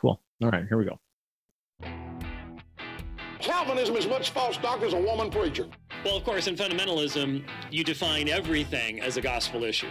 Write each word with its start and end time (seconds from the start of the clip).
Cool. 0.00 0.20
All 0.42 0.50
right, 0.50 0.66
here 0.68 0.78
we 0.78 0.84
go. 0.84 0.98
Calvinism 3.40 3.96
is 3.96 4.06
much 4.06 4.30
false 4.30 4.56
doctrine 4.58 4.88
as 4.88 4.92
a 4.92 5.00
woman 5.00 5.30
preacher. 5.30 5.66
Well, 6.04 6.16
of 6.16 6.24
course, 6.24 6.46
in 6.46 6.56
fundamentalism, 6.56 7.44
you 7.70 7.84
define 7.84 8.28
everything 8.28 9.00
as 9.00 9.16
a 9.16 9.20
gospel 9.20 9.64
issue. 9.64 9.88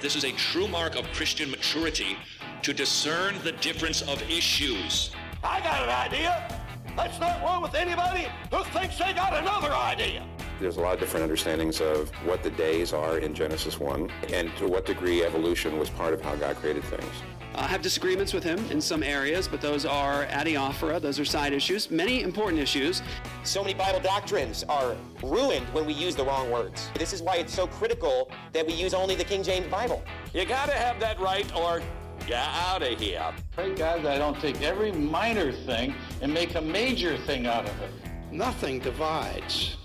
This 0.00 0.16
is 0.16 0.24
a 0.24 0.32
true 0.32 0.68
mark 0.68 0.96
of 0.96 1.06
Christian 1.12 1.50
maturity 1.50 2.16
to 2.62 2.72
discern 2.72 3.34
the 3.42 3.52
difference 3.52 4.02
of 4.02 4.22
issues. 4.30 5.10
I 5.42 5.60
got 5.60 5.82
an 5.82 5.90
idea. 5.90 6.62
Let's 6.96 7.18
not 7.18 7.42
roll 7.42 7.60
with 7.60 7.74
anybody 7.74 8.28
who 8.50 8.64
thinks 8.64 8.98
they 8.98 9.12
got 9.12 9.34
another 9.34 9.72
idea. 9.72 10.26
There's 10.60 10.76
a 10.76 10.80
lot 10.80 10.94
of 10.94 11.00
different 11.00 11.24
understandings 11.24 11.80
of 11.80 12.10
what 12.24 12.42
the 12.42 12.50
days 12.50 12.92
are 12.92 13.18
in 13.18 13.34
Genesis 13.34 13.80
1 13.80 14.10
and 14.32 14.56
to 14.56 14.68
what 14.68 14.86
degree 14.86 15.24
evolution 15.24 15.78
was 15.78 15.90
part 15.90 16.14
of 16.14 16.22
how 16.22 16.36
God 16.36 16.56
created 16.56 16.84
things. 16.84 17.12
I 17.56 17.68
have 17.68 17.82
disagreements 17.82 18.32
with 18.32 18.42
him 18.42 18.58
in 18.70 18.80
some 18.80 19.02
areas, 19.04 19.46
but 19.46 19.60
those 19.60 19.86
are 19.86 20.26
adiaphora, 20.26 21.00
those 21.00 21.20
are 21.20 21.24
side 21.24 21.52
issues, 21.52 21.88
many 21.88 22.22
important 22.22 22.60
issues. 22.60 23.00
So 23.44 23.62
many 23.62 23.74
Bible 23.74 24.00
doctrines 24.00 24.64
are 24.64 24.96
ruined 25.22 25.66
when 25.68 25.86
we 25.86 25.92
use 25.92 26.16
the 26.16 26.24
wrong 26.24 26.50
words. 26.50 26.88
This 26.98 27.12
is 27.12 27.22
why 27.22 27.36
it's 27.36 27.54
so 27.54 27.68
critical 27.68 28.30
that 28.52 28.66
we 28.66 28.72
use 28.72 28.92
only 28.92 29.14
the 29.14 29.24
King 29.24 29.44
James 29.44 29.68
Bible. 29.68 30.02
You 30.32 30.44
gotta 30.44 30.72
have 30.72 30.98
that 30.98 31.20
right 31.20 31.50
or 31.54 31.80
get 32.26 32.42
out 32.42 32.82
of 32.82 32.98
here. 32.98 33.32
Pray 33.52 33.72
God 33.74 34.02
that 34.02 34.12
I 34.14 34.18
don't 34.18 34.40
take 34.40 34.60
every 34.60 34.90
minor 34.90 35.52
thing 35.52 35.94
and 36.22 36.34
make 36.34 36.56
a 36.56 36.60
major 36.60 37.16
thing 37.18 37.46
out 37.46 37.68
of 37.68 37.82
it. 37.82 37.90
Nothing 38.32 38.80
divides 38.80 39.76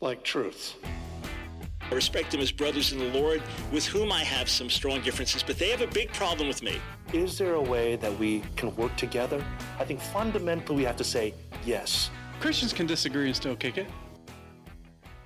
like 0.00 0.24
truth. 0.24 0.74
I 1.92 1.94
respect 1.94 2.30
them 2.30 2.40
as 2.40 2.50
brothers 2.50 2.92
in 2.92 2.98
the 2.98 3.20
Lord, 3.20 3.42
with 3.70 3.84
whom 3.84 4.10
I 4.10 4.24
have 4.24 4.48
some 4.48 4.70
strong 4.70 5.02
differences, 5.02 5.42
but 5.42 5.58
they 5.58 5.68
have 5.68 5.82
a 5.82 5.86
big 5.86 6.10
problem 6.14 6.48
with 6.48 6.62
me. 6.62 6.80
Is 7.12 7.36
there 7.36 7.56
a 7.56 7.60
way 7.60 7.96
that 7.96 8.18
we 8.18 8.42
can 8.56 8.74
work 8.76 8.96
together? 8.96 9.44
I 9.78 9.84
think 9.84 10.00
fundamentally 10.00 10.78
we 10.78 10.84
have 10.84 10.96
to 10.96 11.04
say 11.04 11.34
yes. 11.66 12.08
Christians 12.40 12.72
can 12.72 12.86
disagree 12.86 13.26
and 13.26 13.36
still 13.36 13.54
kick 13.54 13.76
it. 13.76 13.88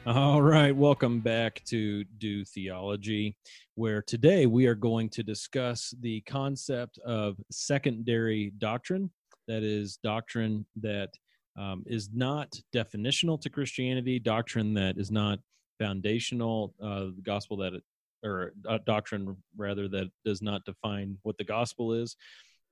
All 0.07 0.43
right, 0.43 0.75
welcome 0.75 1.21
back 1.21 1.63
to 1.67 2.03
Do 2.19 2.45
Theology, 2.45 3.37
where 3.77 4.03
today 4.03 4.47
we 4.47 4.67
are 4.67 4.75
going 4.75 5.09
to 5.11 5.23
discuss 5.23 5.95
the 6.01 6.21
concept 6.23 6.99
of 7.07 7.37
secondary 7.49 8.53
doctrine. 8.59 9.13
That 9.47 9.63
is, 9.63 9.99
doctrine 10.03 10.67
that 10.81 11.11
um, 11.57 11.85
is 11.87 12.09
not 12.13 12.59
definitional 12.75 13.41
to 13.43 13.51
Christianity, 13.51 14.19
doctrine 14.19 14.75
that 14.75 14.99
is 14.99 15.13
not 15.13 15.39
foundational, 15.79 16.75
uh, 16.83 17.07
gospel 17.23 17.57
that 17.59 17.75
it, 17.75 17.83
or 18.25 18.53
uh, 18.69 18.79
doctrine 18.87 19.37
rather 19.57 19.89
that 19.89 20.11
does 20.25 20.43
not 20.43 20.65
define 20.65 21.17
what 21.23 21.37
the 21.39 21.45
gospel 21.45 21.93
is, 21.93 22.17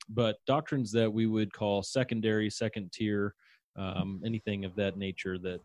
but 0.09 0.37
doctrines 0.47 0.91
that 0.93 1.13
we 1.13 1.27
would 1.27 1.53
call 1.53 1.83
secondary, 1.83 2.51
second 2.51 2.93
tier, 2.93 3.35
um, 3.77 4.23
anything 4.25 4.65
of 4.65 4.75
that 4.77 4.97
nature 4.97 5.39
that 5.39 5.61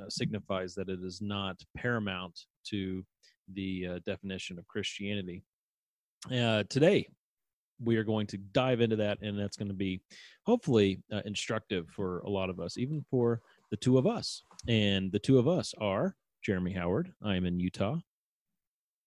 uh, 0.00 0.08
signifies 0.08 0.74
that 0.74 0.88
it 0.88 1.00
is 1.02 1.20
not 1.20 1.60
paramount 1.76 2.46
to 2.64 3.04
the 3.54 3.86
uh, 3.86 3.98
definition 4.04 4.58
of 4.58 4.66
Christianity. 4.68 5.42
Uh, 6.30 6.64
today, 6.68 7.06
we 7.82 7.96
are 7.96 8.04
going 8.04 8.26
to 8.28 8.36
dive 8.36 8.80
into 8.80 8.96
that, 8.96 9.18
and 9.22 9.38
that's 9.38 9.56
going 9.56 9.68
to 9.68 9.74
be 9.74 10.00
hopefully 10.46 11.00
uh, 11.12 11.20
instructive 11.24 11.88
for 11.90 12.20
a 12.20 12.30
lot 12.30 12.50
of 12.50 12.60
us, 12.60 12.78
even 12.78 13.04
for 13.10 13.40
the 13.70 13.76
two 13.76 13.98
of 13.98 14.06
us. 14.06 14.42
And 14.68 15.10
the 15.10 15.18
two 15.18 15.38
of 15.38 15.48
us 15.48 15.74
are 15.78 16.14
Jeremy 16.42 16.72
Howard. 16.72 17.12
I 17.22 17.36
am 17.36 17.46
in 17.46 17.60
Utah. 17.60 17.98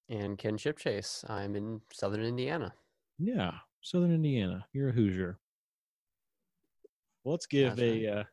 And 0.10 0.38
Ken 0.38 0.58
Chipchase. 0.58 1.30
I'm 1.30 1.56
in 1.56 1.82
Southern 1.92 2.24
Indiana. 2.24 2.74
Yeah, 3.20 3.52
Southern 3.82 4.14
Indiana. 4.14 4.66
You're 4.74 4.90
a 4.90 4.94
Hoosier. 4.94 5.38
Well, 7.24 7.34
let's 7.34 7.48
give 7.48 7.80
a 7.80 8.08
uh, 8.08 8.24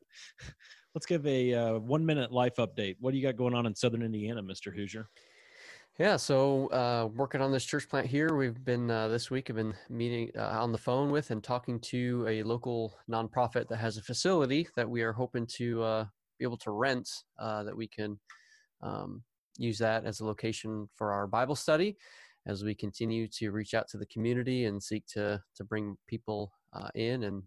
let's 0.95 1.07
give 1.07 1.27
a 1.27 1.55
uh, 1.55 1.79
one 1.79 2.05
minute 2.05 2.31
life 2.31 2.57
update. 2.57 2.97
What 3.01 3.13
do 3.13 3.17
you 3.17 3.23
got 3.23 3.37
going 3.37 3.55
on 3.55 3.67
in 3.67 3.75
Southern 3.75 4.03
Indiana, 4.03 4.43
Mister 4.43 4.71
Hoosier? 4.71 5.09
Yeah, 5.99 6.17
so 6.17 6.69
uh, 6.69 7.09
working 7.15 7.43
on 7.43 7.53
this 7.53 7.67
church 7.67 7.87
plant 7.89 8.07
here, 8.07 8.35
we've 8.35 8.65
been 8.65 8.91
uh, 8.91 9.09
this 9.09 9.31
week. 9.31 9.51
I've 9.51 9.57
been 9.57 9.75
meeting 9.91 10.31
uh, 10.37 10.63
on 10.63 10.73
the 10.73 10.79
phone 10.79 11.11
with 11.11 11.31
and 11.31 11.45
talking 11.45 11.79
to 11.81 12.27
a 12.29 12.43
local 12.43 12.95
nonprofit 13.11 13.69
that 13.69 13.77
has 13.77 13.99
a 13.99 14.03
facility 14.03 14.69
that 14.75 14.89
we 14.89 15.03
are 15.03 15.13
hoping 15.13 15.47
to 15.59 15.83
uh, 15.83 16.05
be 16.39 16.45
able 16.45 16.57
to 16.59 16.71
rent. 16.71 17.11
Uh, 17.39 17.63
that 17.65 17.77
we 17.77 17.87
can 17.87 18.19
um, 18.83 19.23
use 19.59 19.79
that 19.79 20.05
as 20.05 20.21
a 20.21 20.27
location 20.27 20.89
for 20.95 21.13
our 21.13 21.27
Bible 21.27 21.55
study, 21.55 21.97
as 22.47 22.65
we 22.65 22.75
continue 22.75 23.29
to 23.29 23.51
reach 23.51 23.75
out 23.75 23.89
to 23.89 23.99
the 23.99 24.07
community 24.07 24.65
and 24.65 24.83
seek 24.83 25.07
to 25.09 25.43
to 25.57 25.65
bring 25.65 25.97
people 26.09 26.53
uh, 26.73 26.89
in 26.95 27.25
and 27.25 27.43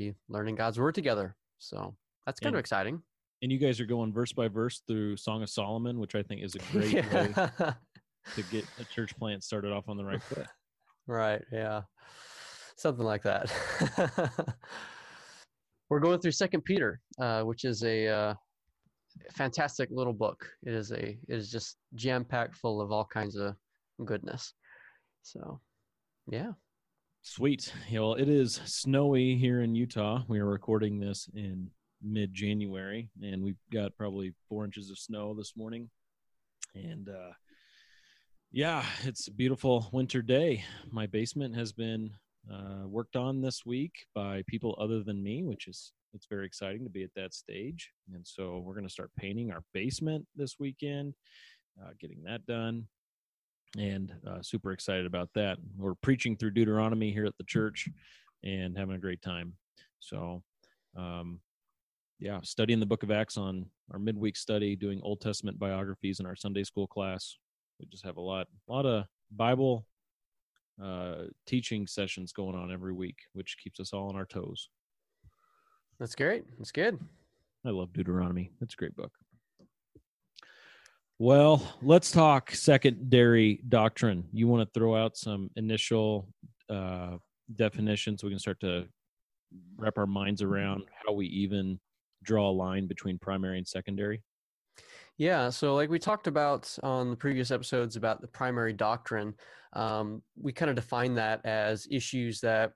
be 0.00 0.14
learning 0.28 0.54
God's 0.54 0.80
word 0.80 0.94
together. 0.94 1.36
So 1.58 1.94
that's 2.26 2.40
kind 2.40 2.54
and, 2.54 2.56
of 2.56 2.60
exciting. 2.60 3.02
And 3.42 3.52
you 3.52 3.58
guys 3.58 3.80
are 3.80 3.86
going 3.86 4.12
verse 4.12 4.32
by 4.32 4.48
verse 4.48 4.82
through 4.86 5.16
Song 5.16 5.42
of 5.42 5.50
Solomon, 5.50 5.98
which 5.98 6.14
I 6.14 6.22
think 6.22 6.42
is 6.42 6.54
a 6.54 6.58
great 6.72 6.92
yeah. 6.92 7.14
way 7.14 7.32
to 8.34 8.42
get 8.50 8.64
a 8.78 8.84
church 8.84 9.16
plant 9.18 9.44
started 9.44 9.72
off 9.72 9.88
on 9.88 9.96
the 9.96 10.04
right 10.04 10.22
foot. 10.22 10.46
Right. 11.06 11.42
Yeah. 11.52 11.82
Something 12.76 13.04
like 13.04 13.22
that. 13.22 13.50
We're 15.90 16.00
going 16.00 16.20
through 16.20 16.32
Second 16.32 16.64
Peter, 16.64 17.00
uh, 17.18 17.42
which 17.42 17.64
is 17.64 17.82
a 17.82 18.06
uh, 18.06 18.34
fantastic 19.32 19.88
little 19.90 20.12
book. 20.12 20.46
It 20.62 20.74
is 20.74 20.92
a 20.92 21.10
it 21.10 21.18
is 21.28 21.50
just 21.50 21.76
jam 21.94 22.24
packed 22.24 22.56
full 22.56 22.80
of 22.80 22.92
all 22.92 23.04
kinds 23.04 23.36
of 23.36 23.54
goodness. 24.04 24.54
So, 25.22 25.60
yeah. 26.26 26.52
Sweet. 27.22 27.72
Yeah, 27.90 28.00
well, 28.00 28.14
it 28.14 28.28
is 28.28 28.60
snowy 28.64 29.36
here 29.36 29.60
in 29.60 29.74
Utah. 29.74 30.22
We 30.26 30.38
are 30.38 30.46
recording 30.46 30.98
this 30.98 31.28
in 31.34 31.70
mid 32.02 32.32
January, 32.32 33.10
and 33.22 33.42
we've 33.42 33.60
got 33.72 33.96
probably 33.96 34.32
four 34.48 34.64
inches 34.64 34.90
of 34.90 34.98
snow 34.98 35.34
this 35.34 35.52
morning. 35.56 35.90
And 36.74 37.08
uh, 37.08 37.32
yeah, 38.52 38.84
it's 39.04 39.28
a 39.28 39.32
beautiful 39.32 39.88
winter 39.92 40.22
day. 40.22 40.64
My 40.90 41.06
basement 41.06 41.54
has 41.56 41.72
been 41.72 42.10
uh, 42.50 42.86
worked 42.86 43.16
on 43.16 43.42
this 43.42 43.66
week 43.66 43.92
by 44.14 44.42
people 44.46 44.76
other 44.80 45.02
than 45.02 45.22
me, 45.22 45.42
which 45.42 45.68
is 45.68 45.92
it's 46.14 46.26
very 46.26 46.46
exciting 46.46 46.84
to 46.84 46.90
be 46.90 47.04
at 47.04 47.14
that 47.14 47.34
stage. 47.34 47.92
And 48.12 48.26
so 48.26 48.62
we're 48.64 48.74
going 48.74 48.86
to 48.86 48.92
start 48.92 49.10
painting 49.16 49.52
our 49.52 49.62
basement 49.72 50.26
this 50.36 50.56
weekend, 50.58 51.14
uh, 51.80 51.90
getting 52.00 52.22
that 52.24 52.46
done 52.46 52.86
and 53.78 54.12
uh, 54.26 54.42
super 54.42 54.72
excited 54.72 55.06
about 55.06 55.30
that. 55.34 55.58
We're 55.76 55.94
preaching 55.94 56.36
through 56.36 56.52
Deuteronomy 56.52 57.12
here 57.12 57.26
at 57.26 57.36
the 57.38 57.44
church 57.44 57.88
and 58.42 58.76
having 58.76 58.96
a 58.96 59.00
great 59.00 59.22
time. 59.22 59.54
So, 60.00 60.42
um, 60.96 61.40
yeah, 62.18 62.40
studying 62.42 62.80
the 62.80 62.86
book 62.86 63.02
of 63.02 63.10
Acts 63.10 63.36
on 63.36 63.66
our 63.92 63.98
midweek 63.98 64.36
study, 64.36 64.76
doing 64.76 65.00
Old 65.02 65.20
Testament 65.20 65.58
biographies 65.58 66.20
in 66.20 66.26
our 66.26 66.36
Sunday 66.36 66.64
school 66.64 66.86
class. 66.86 67.36
We 67.78 67.86
just 67.86 68.04
have 68.04 68.16
a 68.16 68.20
lot, 68.20 68.48
a 68.68 68.72
lot 68.72 68.86
of 68.86 69.04
Bible 69.30 69.86
uh, 70.82 71.24
teaching 71.46 71.86
sessions 71.86 72.32
going 72.32 72.56
on 72.56 72.72
every 72.72 72.92
week, 72.92 73.18
which 73.32 73.56
keeps 73.62 73.80
us 73.80 73.92
all 73.92 74.08
on 74.08 74.16
our 74.16 74.26
toes. 74.26 74.68
That's 76.00 76.14
great. 76.14 76.44
That's 76.58 76.72
good. 76.72 76.98
I 77.64 77.68
love 77.68 77.92
Deuteronomy. 77.92 78.50
That's 78.58 78.72
a 78.72 78.76
great 78.76 78.96
book. 78.96 79.12
Well, 81.18 81.62
let's 81.82 82.10
talk 82.10 82.52
secondary 82.52 83.60
doctrine. 83.68 84.24
You 84.32 84.48
want 84.48 84.66
to 84.66 84.78
throw 84.78 84.96
out 84.96 85.18
some 85.18 85.50
initial 85.56 86.26
uh, 86.70 87.18
definitions 87.54 88.20
so 88.20 88.26
we 88.26 88.32
can 88.32 88.38
start 88.38 88.58
to 88.60 88.86
wrap 89.76 89.98
our 89.98 90.06
minds 90.06 90.40
around 90.40 90.84
how 91.04 91.12
we 91.12 91.26
even 91.26 91.78
draw 92.22 92.48
a 92.48 92.50
line 92.50 92.86
between 92.86 93.18
primary 93.18 93.58
and 93.58 93.68
secondary? 93.68 94.22
Yeah, 95.18 95.50
so 95.50 95.74
like 95.74 95.90
we 95.90 95.98
talked 95.98 96.26
about 96.26 96.74
on 96.82 97.10
the 97.10 97.16
previous 97.16 97.50
episodes 97.50 97.96
about 97.96 98.22
the 98.22 98.28
primary 98.28 98.72
doctrine, 98.72 99.34
um, 99.74 100.22
we 100.40 100.50
kind 100.50 100.70
of 100.70 100.76
define 100.76 101.14
that 101.16 101.44
as 101.44 101.86
issues 101.90 102.40
that 102.40 102.72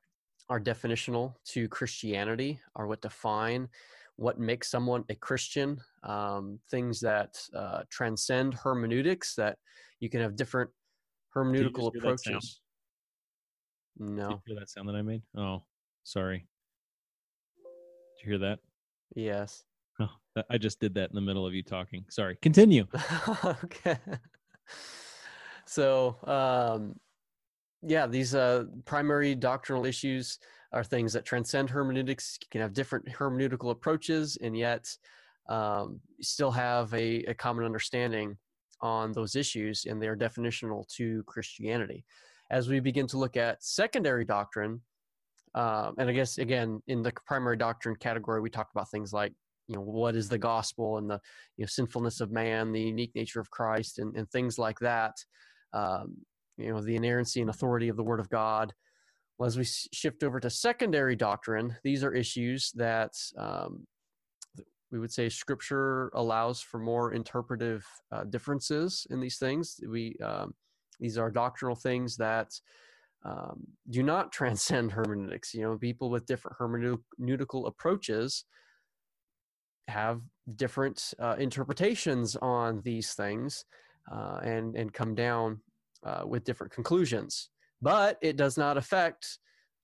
are 0.49 0.61
definitional 0.61 1.35
to 1.47 1.69
Christianity, 1.69 2.61
are 2.77 2.87
what 2.87 3.01
define 3.01 3.69
what 4.17 4.39
makes 4.39 4.71
someone 4.71 5.05
a 5.09 5.15
Christian, 5.15 5.81
um, 6.05 6.59
things 6.71 7.01
that 7.01 7.37
uh, 7.55 7.83
transcend 7.91 8.55
hermeneutics, 8.55 9.35
that 9.35 9.59
you 10.01 10.09
can 10.09 10.21
have 10.21 10.37
different 10.37 10.71
hermeneutical 11.35 11.95
approaches. 11.95 12.61
No. 13.99 14.29
Did 14.29 14.35
you 14.35 14.41
hear 14.47 14.61
that 14.61 14.71
sound 14.71 14.89
that 14.89 14.97
I 14.97 15.03
made? 15.03 15.23
Oh, 15.37 15.63
sorry. 16.05 16.47
Did 17.57 18.25
you 18.25 18.31
hear 18.31 18.39
that? 18.39 18.61
Yes. 19.15 19.65
Oh, 20.01 20.11
I 20.51 20.59
just 20.59 20.81
did 20.81 20.95
that 20.95 21.11
in 21.11 21.15
the 21.15 21.21
middle 21.21 21.47
of 21.47 21.55
you 21.55 21.63
talking. 21.63 22.05
Sorry. 22.09 22.37
Continue. 22.43 22.87
okay. 23.65 23.99
So, 25.67 26.17
um, 26.25 26.97
yeah, 27.87 28.07
these 28.07 28.35
uh, 28.35 28.65
primary 28.85 29.35
doctrinal 29.35 29.87
issues 29.87 30.39
are 30.73 30.85
things 30.85 31.13
that 31.13 31.25
transcend 31.25 31.71
hermeneutics. 31.71 32.39
You 32.41 32.49
can 32.51 32.61
have 32.61 32.73
different 32.73 33.07
hermeneutical 33.07 33.71
approaches, 33.71 34.37
and 34.43 34.57
yet 34.57 34.89
um, 35.49 36.01
still 36.21 36.51
have 36.51 36.93
a, 36.95 37.23
a 37.25 37.35
common 37.35 37.65
understanding 37.65 38.37
on 38.81 39.13
those 39.13 39.37
issues, 39.37 39.87
and 39.87 40.01
they 40.01 40.09
are 40.09 40.17
definitional 40.17 40.87
to 40.97 41.23
Christianity. 41.25 42.05
As 42.51 42.69
we 42.69 42.81
begin 42.81 43.07
to 43.09 43.19
look 43.19 43.37
at 43.37 43.63
secondary 43.63 44.25
doctrine, 44.25 44.81
um, 45.55 45.95
and 45.99 46.11
I 46.11 46.13
guess 46.13 46.39
again 46.39 46.83
in 46.89 47.03
the 47.03 47.13
primary 47.27 47.57
doctrine 47.57 47.97
category, 47.97 48.41
we 48.41 48.51
talked 48.51 48.75
about 48.75 48.91
things 48.91 49.13
like 49.13 49.33
you 49.69 49.77
know 49.77 49.83
what 49.83 50.17
is 50.17 50.29
the 50.29 50.39
gospel 50.39 50.99
and 50.99 51.09
the 51.09 51.21
you 51.57 51.63
know 51.63 51.67
sinfulness 51.67 52.21
of 52.21 52.33
man, 52.33 52.73
the 52.73 52.81
unique 52.81 53.15
nature 53.15 53.41
of 53.41 53.51
Christ, 53.51 53.99
and, 53.99 54.17
and 54.17 54.29
things 54.31 54.59
like 54.59 54.79
that. 54.81 55.15
Um, 55.73 56.17
you 56.57 56.73
know 56.73 56.81
the 56.81 56.97
inerrancy 56.97 57.41
and 57.41 57.51
authority 57.51 57.89
of 57.89 57.97
the 57.97 58.03
Word 58.05 58.21
of 58.21 58.31
God. 58.31 58.73
Well, 59.39 59.47
as 59.47 59.59
we 59.59 59.65
shift 59.65 60.23
over 60.23 60.39
to 60.39 60.49
secondary 60.49 61.17
doctrine, 61.17 61.77
these 61.83 62.05
are 62.05 62.15
issues 62.15 62.71
that 62.77 63.13
um, 63.37 63.87
we 64.93 65.01
would 65.01 65.13
say 65.13 65.29
Scripture 65.29 66.11
allows 66.15 66.61
for 66.61 66.79
more 66.79 67.13
interpretive 67.13 67.85
uh, 68.13 68.25
differences 68.25 69.07
in 69.11 69.21
these 69.21 69.39
things. 69.39 69.81
We 69.89 70.17
um, 70.23 70.55
these 71.01 71.19
are 71.19 71.31
doctrinal 71.31 71.75
things 71.75 72.17
that 72.19 72.49
um, 73.25 73.67
do 73.91 74.03
not 74.03 74.33
transcend 74.39 74.93
hermeneutics. 74.93 75.53
You 75.53 75.63
know, 75.63 75.79
people 75.79 76.11
with 76.11 76.27
different 76.27 76.59
hermeneutical 76.59 77.67
approaches 77.67 78.45
have 79.89 80.21
different 80.55 81.13
uh, 81.19 81.37
interpretations 81.39 82.37
on 82.37 82.81
these 82.85 83.15
things 83.15 83.65
uh, 84.11 84.39
and 84.43 84.77
and 84.77 84.93
come 84.93 85.15
down 85.15 85.61
uh, 86.05 86.23
with 86.27 86.45
different 86.45 86.73
conclusions. 86.73 87.51
But 87.83 88.19
it 88.23 88.37
does 88.37 88.57
not 88.57 88.77
affect 88.77 89.39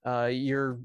uh, 0.06 0.26
your 0.26 0.80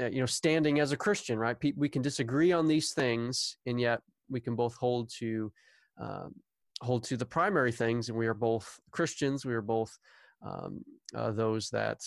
uh, 0.00 0.06
you 0.06 0.20
know 0.20 0.26
standing 0.26 0.80
as 0.80 0.92
a 0.92 0.96
Christian, 0.96 1.38
right? 1.38 1.56
we 1.76 1.88
can 1.88 2.02
disagree 2.02 2.52
on 2.52 2.66
these 2.66 2.92
things, 2.92 3.56
and 3.66 3.80
yet 3.80 4.00
we 4.30 4.40
can 4.40 4.56
both 4.56 4.74
hold 4.76 5.10
to 5.18 5.52
um, 6.00 6.34
hold 6.80 7.04
to 7.04 7.16
the 7.16 7.26
primary 7.26 7.72
things, 7.72 8.08
and 8.08 8.18
we 8.18 8.26
are 8.26 8.34
both 8.34 8.80
Christians. 8.90 9.44
We 9.44 9.54
are 9.54 9.62
both 9.62 9.96
um, 10.44 10.84
uh, 11.14 11.30
those 11.30 11.70
that 11.70 12.00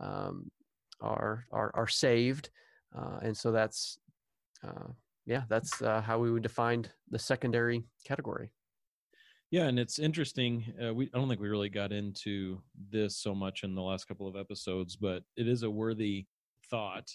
um, 0.00 0.50
are, 1.00 1.46
are 1.50 1.70
are 1.74 1.88
saved, 1.88 2.50
uh, 2.96 3.18
and 3.22 3.36
so 3.36 3.50
that's 3.50 3.98
uh, 4.66 4.92
yeah, 5.26 5.42
that's 5.48 5.80
how 5.80 6.18
we 6.18 6.30
would 6.30 6.42
define 6.42 6.86
the 7.10 7.18
secondary 7.18 7.84
category. 8.04 8.50
Yeah, 9.50 9.64
and 9.64 9.78
it's 9.80 9.98
interesting. 9.98 10.72
Uh, 10.82 10.94
we 10.94 11.10
I 11.12 11.18
don't 11.18 11.28
think 11.28 11.40
we 11.40 11.48
really 11.48 11.68
got 11.68 11.92
into 11.92 12.60
this 12.90 13.16
so 13.16 13.34
much 13.34 13.64
in 13.64 13.74
the 13.74 13.82
last 13.82 14.06
couple 14.06 14.28
of 14.28 14.36
episodes, 14.36 14.96
but 14.96 15.24
it 15.36 15.48
is 15.48 15.64
a 15.64 15.70
worthy 15.70 16.26
thought 16.70 17.10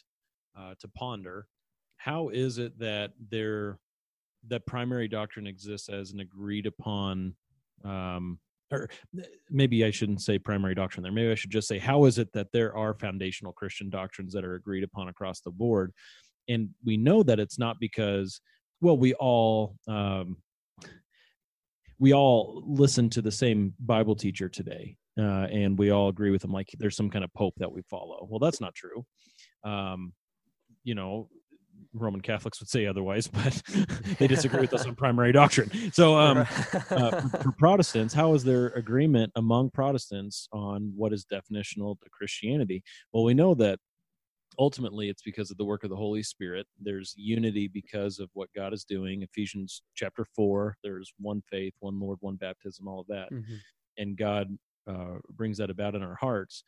uh, 0.57 0.73
to 0.79 0.87
ponder. 0.89 1.47
How 1.97 2.29
is 2.29 2.57
it 2.57 2.77
that 2.79 3.11
there 3.29 3.79
that 4.47 4.65
primary 4.65 5.07
doctrine 5.07 5.47
exists 5.47 5.89
as 5.89 6.11
an 6.11 6.19
agreed 6.19 6.65
upon 6.65 7.35
um, 7.83 8.39
or 8.71 8.89
maybe 9.49 9.85
I 9.85 9.91
shouldn't 9.91 10.21
say 10.21 10.39
primary 10.39 10.75
doctrine 10.75 11.03
there. 11.03 11.11
Maybe 11.11 11.31
I 11.31 11.35
should 11.35 11.51
just 11.51 11.67
say, 11.67 11.77
how 11.77 12.05
is 12.05 12.17
it 12.17 12.33
that 12.33 12.51
there 12.51 12.75
are 12.75 12.93
foundational 12.93 13.53
Christian 13.53 13.89
doctrines 13.89 14.33
that 14.33 14.43
are 14.43 14.55
agreed 14.55 14.83
upon 14.83 15.07
across 15.07 15.41
the 15.41 15.51
board? 15.51 15.93
And 16.47 16.69
we 16.83 16.97
know 16.97 17.23
that 17.23 17.39
it's 17.39 17.59
not 17.59 17.79
because, 17.79 18.41
well, 18.81 18.97
we 18.97 19.13
all 19.15 19.77
um, 19.87 20.37
we 21.99 22.13
all 22.13 22.63
listen 22.65 23.09
to 23.11 23.21
the 23.21 23.31
same 23.31 23.73
Bible 23.79 24.15
teacher 24.15 24.49
today, 24.49 24.97
uh, 25.17 25.47
and 25.51 25.77
we 25.77 25.91
all 25.91 26.09
agree 26.09 26.31
with 26.31 26.43
him. 26.43 26.51
Like 26.51 26.69
there's 26.77 26.95
some 26.95 27.09
kind 27.09 27.23
of 27.23 27.33
pope 27.33 27.55
that 27.57 27.71
we 27.71 27.81
follow. 27.83 28.27
Well, 28.29 28.39
that's 28.39 28.61
not 28.61 28.75
true. 28.75 29.05
Um, 29.63 30.13
you 30.83 30.95
know, 30.95 31.29
Roman 31.93 32.21
Catholics 32.21 32.59
would 32.59 32.69
say 32.69 32.85
otherwise, 32.85 33.27
but 33.27 33.61
they 34.19 34.27
disagree 34.27 34.61
with 34.61 34.73
us 34.73 34.85
on 34.85 34.95
primary 34.95 35.31
doctrine. 35.31 35.91
So, 35.93 36.17
um, 36.17 36.39
uh, 36.89 37.21
for 37.41 37.53
Protestants, 37.57 38.13
how 38.13 38.33
is 38.33 38.43
there 38.43 38.67
agreement 38.67 39.31
among 39.35 39.71
Protestants 39.71 40.47
on 40.51 40.91
what 40.95 41.13
is 41.13 41.25
definitional 41.25 41.99
to 42.01 42.09
Christianity? 42.11 42.83
Well, 43.13 43.23
we 43.23 43.33
know 43.33 43.53
that 43.55 43.79
ultimately 44.59 45.09
it's 45.09 45.21
because 45.21 45.51
of 45.51 45.57
the 45.57 45.65
work 45.65 45.83
of 45.83 45.89
the 45.89 45.95
Holy 45.95 46.23
Spirit. 46.23 46.67
There's 46.79 47.13
unity 47.17 47.67
because 47.67 48.19
of 48.19 48.29
what 48.33 48.49
God 48.55 48.73
is 48.73 48.83
doing. 48.83 49.21
Ephesians 49.21 49.81
chapter 49.95 50.25
four, 50.35 50.77
there's 50.83 51.13
one 51.19 51.41
faith, 51.49 51.73
one 51.79 51.99
Lord, 51.99 52.17
one 52.21 52.35
baptism, 52.35 52.87
all 52.87 53.01
of 53.01 53.07
that. 53.07 53.31
Mm-hmm. 53.31 53.55
And 53.97 54.17
God 54.17 54.57
uh, 54.89 55.19
brings 55.31 55.57
that 55.57 55.69
about 55.69 55.95
in 55.95 56.03
our 56.03 56.15
hearts. 56.15 56.63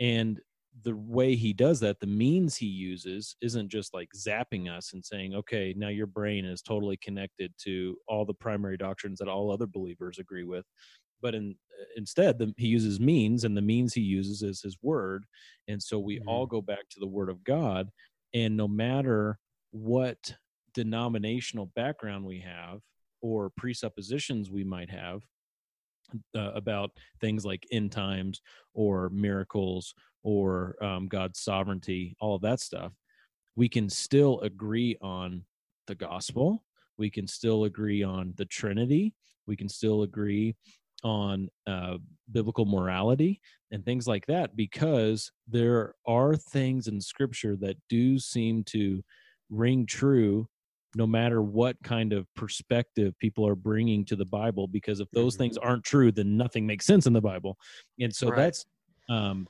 And 0.00 0.40
the 0.82 0.96
way 0.96 1.36
he 1.36 1.52
does 1.52 1.78
that, 1.80 2.00
the 2.00 2.06
means 2.06 2.56
he 2.56 2.66
uses 2.66 3.36
isn't 3.40 3.68
just 3.68 3.94
like 3.94 4.08
zapping 4.16 4.68
us 4.68 4.92
and 4.92 5.04
saying, 5.04 5.34
okay, 5.34 5.72
now 5.76 5.88
your 5.88 6.08
brain 6.08 6.44
is 6.44 6.62
totally 6.62 6.96
connected 6.96 7.52
to 7.58 7.96
all 8.08 8.24
the 8.24 8.34
primary 8.34 8.76
doctrines 8.76 9.20
that 9.20 9.28
all 9.28 9.52
other 9.52 9.66
believers 9.68 10.18
agree 10.18 10.42
with. 10.42 10.64
But 11.24 11.34
in, 11.34 11.56
instead, 11.96 12.38
the, 12.38 12.52
he 12.58 12.68
uses 12.68 13.00
means, 13.00 13.44
and 13.44 13.56
the 13.56 13.62
means 13.62 13.94
he 13.94 14.02
uses 14.02 14.42
is 14.42 14.60
his 14.60 14.76
word. 14.82 15.24
And 15.66 15.82
so 15.82 15.98
we 15.98 16.18
mm-hmm. 16.18 16.28
all 16.28 16.46
go 16.46 16.60
back 16.60 16.88
to 16.90 17.00
the 17.00 17.06
word 17.06 17.30
of 17.30 17.42
God. 17.42 17.88
And 18.34 18.56
no 18.56 18.68
matter 18.68 19.38
what 19.70 20.36
denominational 20.74 21.72
background 21.74 22.26
we 22.26 22.40
have 22.40 22.80
or 23.22 23.50
presuppositions 23.56 24.50
we 24.50 24.64
might 24.64 24.90
have, 24.90 25.22
uh, 26.36 26.52
about 26.52 26.90
things 27.20 27.46
like 27.46 27.66
end 27.72 27.90
times 27.90 28.42
or 28.74 29.08
miracles 29.08 29.94
or 30.22 30.76
um, 30.84 31.08
God's 31.08 31.40
sovereignty, 31.40 32.16
all 32.20 32.34
of 32.34 32.42
that 32.42 32.60
stuff, 32.60 32.92
we 33.56 33.68
can 33.68 33.88
still 33.88 34.40
agree 34.40 34.96
on 35.00 35.44
the 35.86 35.94
gospel. 35.94 36.64
We 36.98 37.10
can 37.10 37.26
still 37.26 37.64
agree 37.64 38.02
on 38.02 38.34
the 38.36 38.44
Trinity. 38.44 39.14
We 39.46 39.56
can 39.56 39.68
still 39.68 40.02
agree 40.02 40.56
on 41.04 41.48
uh, 41.66 41.98
biblical 42.32 42.64
morality 42.64 43.40
and 43.70 43.84
things 43.84 44.06
like 44.06 44.26
that 44.26 44.56
because 44.56 45.30
there 45.46 45.94
are 46.06 46.34
things 46.34 46.88
in 46.88 47.00
Scripture 47.00 47.56
that 47.56 47.76
do 47.88 48.18
seem 48.18 48.64
to 48.64 49.02
ring 49.50 49.86
true 49.86 50.48
no 50.96 51.06
matter 51.06 51.42
what 51.42 51.76
kind 51.82 52.12
of 52.12 52.26
perspective 52.34 53.14
people 53.18 53.46
are 53.46 53.56
bringing 53.56 54.04
to 54.04 54.16
the 54.16 54.24
bible 54.24 54.66
because 54.66 55.00
if 55.00 55.10
those 55.12 55.34
mm-hmm. 55.34 55.42
things 55.42 55.58
aren't 55.58 55.84
true 55.84 56.10
then 56.10 56.36
nothing 56.36 56.66
makes 56.66 56.86
sense 56.86 57.06
in 57.06 57.12
the 57.12 57.20
bible 57.20 57.56
and 58.00 58.14
so 58.14 58.28
right. 58.28 58.36
that's 58.36 58.64
um 59.08 59.46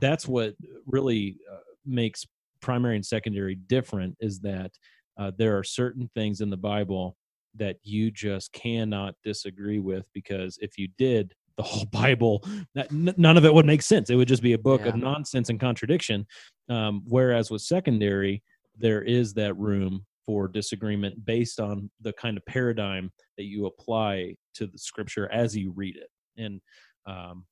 that's 0.00 0.28
what 0.28 0.54
really 0.86 1.36
uh, 1.50 1.58
makes 1.86 2.26
primary 2.60 2.96
and 2.96 3.06
secondary 3.06 3.54
different 3.54 4.14
is 4.20 4.40
that 4.40 4.70
uh, 5.18 5.30
there 5.36 5.56
are 5.56 5.64
certain 5.64 6.10
things 6.14 6.40
in 6.40 6.50
the 6.50 6.56
bible 6.56 7.16
that 7.56 7.76
you 7.82 8.10
just 8.10 8.52
cannot 8.52 9.14
disagree 9.24 9.78
with 9.78 10.06
because 10.12 10.58
if 10.60 10.78
you 10.78 10.88
did 10.98 11.34
the 11.56 11.62
whole 11.64 11.84
bible 11.86 12.42
that, 12.74 12.90
n- 12.90 13.14
none 13.18 13.36
of 13.36 13.44
it 13.44 13.52
would 13.52 13.66
make 13.66 13.82
sense 13.82 14.08
it 14.08 14.14
would 14.14 14.28
just 14.28 14.42
be 14.42 14.54
a 14.54 14.58
book 14.58 14.82
yeah. 14.82 14.88
of 14.88 14.96
nonsense 14.96 15.50
and 15.50 15.60
contradiction 15.60 16.24
um, 16.70 17.02
whereas 17.06 17.50
with 17.50 17.60
secondary 17.60 18.42
there 18.78 19.02
is 19.02 19.34
that 19.34 19.54
room 19.58 20.06
for 20.30 20.46
disagreement 20.48 21.24
based 21.24 21.58
on 21.58 21.90
the 22.00 22.12
kind 22.12 22.36
of 22.36 22.46
paradigm 22.46 23.10
that 23.36 23.44
you 23.44 23.66
apply 23.66 24.34
to 24.54 24.66
the 24.66 24.78
scripture 24.78 25.28
as 25.32 25.56
you 25.56 25.72
read 25.74 25.96
it. 25.96 26.08
And 26.36 26.60
um, 27.04 27.46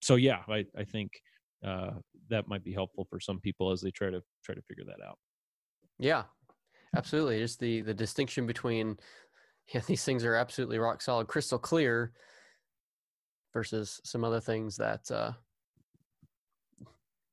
so, 0.00 0.16
yeah, 0.16 0.38
I, 0.48 0.64
I 0.76 0.84
think 0.84 1.12
uh, 1.62 1.90
that 2.30 2.48
might 2.48 2.64
be 2.64 2.72
helpful 2.72 3.06
for 3.10 3.20
some 3.20 3.40
people 3.40 3.70
as 3.72 3.82
they 3.82 3.90
try 3.90 4.08
to 4.08 4.22
try 4.44 4.54
to 4.54 4.62
figure 4.62 4.84
that 4.86 5.04
out. 5.06 5.18
Yeah, 5.98 6.22
absolutely. 6.96 7.40
Just 7.40 7.60
the 7.60 7.82
the 7.82 7.94
distinction 7.94 8.46
between 8.46 8.96
yeah, 9.72 9.80
these 9.86 10.04
things 10.04 10.24
are 10.24 10.34
absolutely 10.34 10.78
rock 10.78 11.02
solid, 11.02 11.26
crystal 11.26 11.58
clear, 11.58 12.12
versus 13.52 14.00
some 14.04 14.24
other 14.24 14.40
things 14.40 14.76
that 14.76 15.10
uh, 15.10 15.32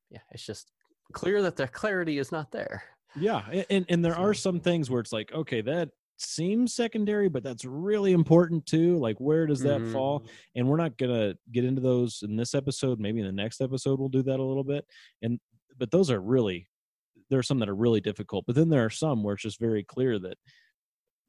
yeah, 0.09 0.19
it's 0.31 0.45
just 0.45 0.71
clear 1.13 1.41
that 1.41 1.55
the 1.55 1.67
clarity 1.67 2.17
is 2.17 2.31
not 2.31 2.51
there. 2.51 2.83
Yeah, 3.15 3.43
and 3.69 3.85
and 3.89 4.03
there 4.03 4.17
are 4.17 4.33
some 4.33 4.59
things 4.59 4.89
where 4.89 4.99
it's 4.99 5.13
like, 5.13 5.31
okay, 5.33 5.61
that 5.61 5.89
seems 6.17 6.73
secondary, 6.73 7.29
but 7.29 7.43
that's 7.43 7.65
really 7.65 8.13
important 8.13 8.65
too. 8.65 8.97
Like, 8.97 9.17
where 9.19 9.45
does 9.45 9.61
that 9.61 9.81
mm-hmm. 9.81 9.93
fall? 9.93 10.25
And 10.55 10.67
we're 10.67 10.77
not 10.77 10.97
gonna 10.97 11.35
get 11.51 11.65
into 11.65 11.81
those 11.81 12.23
in 12.23 12.35
this 12.35 12.53
episode. 12.53 12.99
Maybe 12.99 13.19
in 13.19 13.25
the 13.25 13.31
next 13.31 13.61
episode 13.61 13.99
we'll 13.99 14.09
do 14.09 14.23
that 14.23 14.39
a 14.39 14.43
little 14.43 14.63
bit. 14.63 14.85
And 15.21 15.39
but 15.77 15.91
those 15.91 16.11
are 16.11 16.19
really 16.19 16.67
there 17.29 17.39
are 17.39 17.43
some 17.43 17.59
that 17.59 17.69
are 17.69 17.75
really 17.75 18.01
difficult. 18.01 18.45
But 18.45 18.55
then 18.55 18.69
there 18.69 18.85
are 18.85 18.89
some 18.89 19.23
where 19.23 19.33
it's 19.33 19.43
just 19.43 19.59
very 19.59 19.83
clear 19.83 20.19
that 20.19 20.37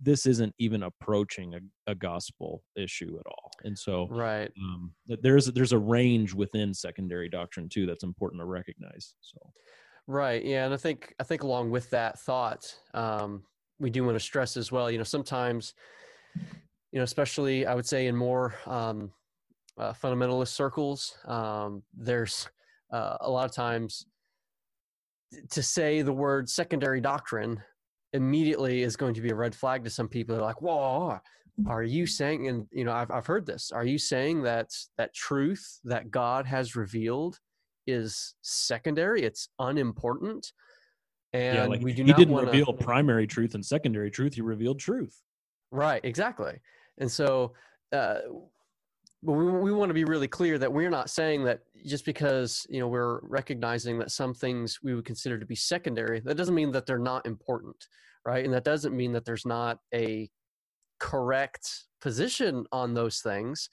this 0.01 0.27
isn't 0.27 0.55
even 0.59 0.83
approaching 0.83 1.55
a, 1.55 1.91
a 1.91 1.95
gospel 1.95 2.63
issue 2.77 3.17
at 3.19 3.27
all. 3.27 3.51
And 3.65 3.79
so, 3.79 4.09
right, 4.11 4.51
um, 4.61 4.93
there's 5.07 5.47
there's 5.47 5.73
a 5.73 5.79
range 5.79 6.35
within 6.35 6.75
secondary 6.75 7.29
doctrine 7.29 7.69
too 7.69 7.87
that's 7.87 8.05
important 8.05 8.41
to 8.41 8.47
recognize. 8.47 9.15
So. 9.21 9.39
Right. 10.09 10.45
Yeah, 10.45 10.67
and 10.67 10.75
I 10.75 10.77
think 10.77 11.15
I 11.19 11.25
think 11.25 11.43
along 11.43 11.71
with 11.71 11.91
that 11.91 12.21
thought, 12.21 12.73
um, 12.95 13.43
we 13.81 13.91
do 13.91 14.05
want 14.05 14.15
to 14.15 14.21
stress 14.21 14.57
as 14.57 14.71
well. 14.71 14.91
You 14.91 14.99
know, 14.99 15.05
sometimes, 15.05 15.75
you 16.37 16.99
know, 16.99 17.03
especially 17.03 17.67
I 17.67 17.75
would 17.75 17.87
say 17.87 18.07
in 18.07 18.15
more 18.15 18.55
um, 18.67 19.11
uh, 19.79 19.93
fundamentalist 19.93 20.49
circles, 20.49 21.19
um, 21.25 21.83
there's 21.93 22.49
uh, 22.93 23.17
a 23.21 23.31
lot 23.31 23.47
of 23.47 23.53
times 23.53 24.07
to 25.51 25.63
say 25.63 26.03
the 26.03 26.13
word 26.13 26.49
secondary 26.49 27.01
doctrine 27.01 27.61
immediately 28.13 28.83
is 28.83 28.97
going 28.97 29.15
to 29.15 29.21
be 29.21 29.31
a 29.31 29.35
red 29.35 29.55
flag 29.55 29.85
to 29.85 29.91
some 29.91 30.09
people. 30.09 30.35
They're 30.35 30.45
like, 30.45 30.63
"Whoa, 30.63 31.21
are 31.67 31.83
you 31.83 32.07
saying?" 32.07 32.49
And 32.49 32.67
you 32.71 32.85
know, 32.85 32.93
I've 32.93 33.11
I've 33.11 33.27
heard 33.27 33.47
this. 33.47 33.73
Are 33.73 33.85
you 33.85 33.99
saying 33.99 34.43
that 34.43 34.71
that 34.99 35.15
truth 35.15 35.81
that 35.85 36.11
God 36.11 36.47
has 36.47 36.77
revealed 36.77 37.39
is 37.87 38.35
secondary, 38.43 39.23
it's 39.23 39.49
unimportant. 39.59 40.53
And 41.33 41.57
yeah, 41.57 41.67
like 41.67 41.83
we 41.83 41.93
do 41.93 42.03
he 42.03 42.11
not 42.11 42.19
didn't 42.19 42.35
wanna, 42.35 42.47
reveal 42.47 42.73
primary 42.73 43.27
truth 43.27 43.55
and 43.55 43.65
secondary 43.65 44.11
truth. 44.11 44.35
He 44.35 44.41
revealed 44.41 44.79
truth. 44.79 45.23
Right, 45.71 46.01
exactly. 46.05 46.59
And 46.99 47.11
so 47.11 47.53
uh, 47.93 48.19
we, 49.27 49.45
we 49.45 49.73
want 49.73 49.91
to 49.91 49.95
be 49.95 50.05
really 50.05 50.29
clear 50.29 50.59
that 50.59 50.73
we're 50.73 50.91
not 50.91 51.11
saying 51.11 51.45
that 51.45 51.61
just 51.85 52.05
because 52.05 52.67
you 52.69 52.81
know 52.81 52.89
we're 52.89 53.21
recognizing 53.23 53.99
that 53.99 54.11
some 54.11 54.33
things 54.35 54.79
we 54.83 54.95
would 54.95 55.05
consider 55.05 55.39
to 55.39 55.47
be 55.47 55.57
secondary, 55.57 56.21
that 56.21 56.37
doesn't 56.37 56.55
mean 56.55 56.71
that 56.73 56.87
they're 56.87 56.99
not 56.99 57.27
important, 57.27 57.77
right? 58.25 58.45
And 58.45 58.55
that 58.55 58.65
doesn't 58.65 58.97
mean 58.97 59.13
that 59.13 59.25
there's 59.25 59.47
not 59.47 59.79
a 59.93 60.31
correct 61.01 61.69
position 62.01 62.65
on 62.73 62.95
those 62.95 63.21
things. 63.21 63.69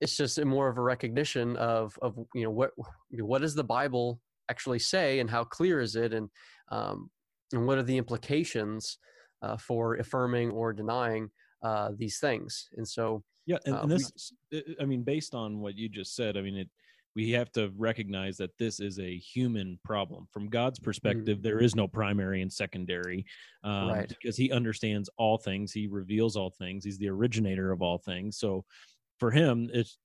It's 0.00 0.16
just 0.16 0.44
more 0.44 0.68
of 0.68 0.78
a 0.78 0.82
recognition 0.82 1.56
of 1.56 1.96
of 2.02 2.16
you 2.34 2.44
know 2.44 2.50
what 2.50 2.70
what 3.12 3.42
does 3.42 3.54
the 3.54 3.64
Bible 3.64 4.20
actually 4.50 4.78
say 4.78 5.20
and 5.20 5.30
how 5.30 5.44
clear 5.44 5.80
is 5.80 5.94
it 5.94 6.12
and 6.12 6.28
um, 6.70 7.10
and 7.52 7.66
what 7.66 7.78
are 7.78 7.82
the 7.82 7.96
implications 7.96 8.98
uh, 9.42 9.56
for 9.56 9.96
affirming 9.96 10.50
or 10.50 10.72
denying 10.72 11.30
uh, 11.62 11.90
these 11.96 12.18
things. 12.18 12.68
And 12.76 12.86
so, 12.86 13.22
yeah, 13.46 13.58
and, 13.64 13.74
uh, 13.74 13.80
and 13.82 13.90
this, 13.90 14.32
we, 14.52 14.76
I 14.80 14.84
mean, 14.84 15.02
based 15.02 15.34
on 15.34 15.60
what 15.60 15.76
you 15.76 15.88
just 15.88 16.14
said, 16.14 16.36
I 16.36 16.42
mean, 16.42 16.56
it, 16.56 16.68
we 17.16 17.30
have 17.30 17.50
to 17.52 17.72
recognize 17.76 18.36
that 18.36 18.56
this 18.58 18.78
is 18.78 19.00
a 19.00 19.16
human 19.16 19.78
problem. 19.84 20.28
From 20.30 20.48
God's 20.48 20.78
perspective, 20.78 21.38
mm-hmm. 21.38 21.42
there 21.42 21.58
is 21.58 21.74
no 21.74 21.88
primary 21.88 22.42
and 22.42 22.52
secondary, 22.52 23.24
um, 23.64 23.88
right. 23.88 24.08
because 24.08 24.36
He 24.36 24.52
understands 24.52 25.10
all 25.16 25.38
things. 25.38 25.72
He 25.72 25.88
reveals 25.88 26.36
all 26.36 26.50
things. 26.50 26.84
He's 26.84 26.98
the 26.98 27.08
originator 27.08 27.72
of 27.72 27.82
all 27.82 27.98
things. 27.98 28.38
So, 28.38 28.64
for 29.18 29.30
Him, 29.32 29.68
it's 29.72 29.98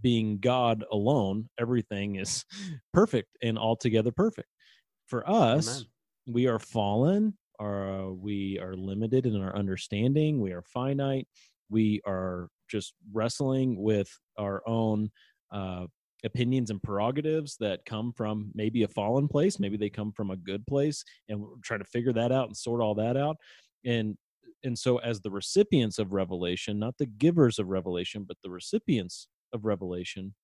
being 0.00 0.38
God 0.38 0.84
alone. 0.90 1.48
Everything 1.60 2.16
is 2.16 2.44
perfect 2.92 3.28
and 3.42 3.58
altogether 3.58 4.10
perfect. 4.10 4.48
For 5.06 5.28
us, 5.28 5.68
Amen. 5.68 5.86
we 6.26 6.46
are 6.46 6.58
fallen 6.58 7.34
are 7.60 8.06
uh, 8.06 8.10
we 8.10 8.58
are 8.58 8.74
limited 8.74 9.26
in 9.26 9.40
our 9.40 9.54
understanding 9.54 10.40
we 10.40 10.52
are 10.52 10.62
finite 10.62 11.28
we 11.68 12.00
are 12.06 12.48
just 12.68 12.94
wrestling 13.12 13.80
with 13.80 14.10
our 14.38 14.62
own 14.66 15.10
uh, 15.52 15.84
opinions 16.24 16.70
and 16.70 16.82
prerogatives 16.82 17.56
that 17.58 17.84
come 17.84 18.12
from 18.12 18.50
maybe 18.54 18.82
a 18.82 18.88
fallen 18.88 19.28
place 19.28 19.58
maybe 19.58 19.76
they 19.76 19.90
come 19.90 20.12
from 20.12 20.30
a 20.30 20.36
good 20.36 20.66
place 20.66 21.04
and 21.28 21.40
we're 21.40 21.48
trying 21.62 21.80
to 21.80 21.86
figure 21.86 22.12
that 22.12 22.32
out 22.32 22.46
and 22.46 22.56
sort 22.56 22.80
all 22.80 22.94
that 22.94 23.16
out. 23.16 23.36
And 23.84 24.16
and 24.62 24.78
so 24.78 24.98
as 24.98 25.20
the 25.20 25.30
recipients 25.30 25.98
of 25.98 26.12
revelation 26.12 26.78
not 26.78 26.98
the 26.98 27.06
givers 27.06 27.58
of 27.58 27.68
revelation 27.68 28.24
but 28.26 28.36
the 28.42 28.50
recipients 28.50 29.28
of 29.52 29.64
revelation 29.64 30.34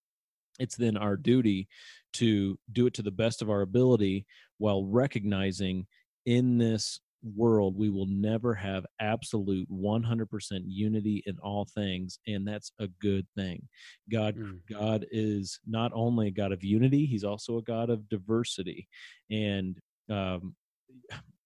it's 0.58 0.76
then 0.76 0.96
our 0.96 1.16
duty 1.16 1.68
to 2.14 2.58
do 2.72 2.86
it 2.86 2.94
to 2.94 3.02
the 3.02 3.10
best 3.10 3.42
of 3.42 3.50
our 3.50 3.60
ability 3.60 4.24
while 4.56 4.86
recognizing 4.86 5.86
in 6.24 6.56
this 6.56 6.98
world 7.34 7.76
we 7.76 7.90
will 7.90 8.06
never 8.06 8.54
have 8.54 8.86
absolute 9.00 9.68
100% 9.70 10.26
unity 10.66 11.22
in 11.26 11.36
all 11.42 11.64
things 11.64 12.18
and 12.26 12.46
that's 12.46 12.72
a 12.78 12.88
good 13.00 13.26
thing. 13.36 13.62
God 14.10 14.36
mm. 14.36 14.58
god 14.70 15.06
is 15.10 15.60
not 15.66 15.92
only 15.94 16.28
a 16.28 16.32
god 16.32 16.52
of 16.52 16.62
unity 16.62 17.06
he's 17.06 17.24
also 17.24 17.58
a 17.58 17.62
god 17.62 17.90
of 17.90 18.08
diversity. 18.08 18.88
And 19.30 19.78
um, 20.10 20.54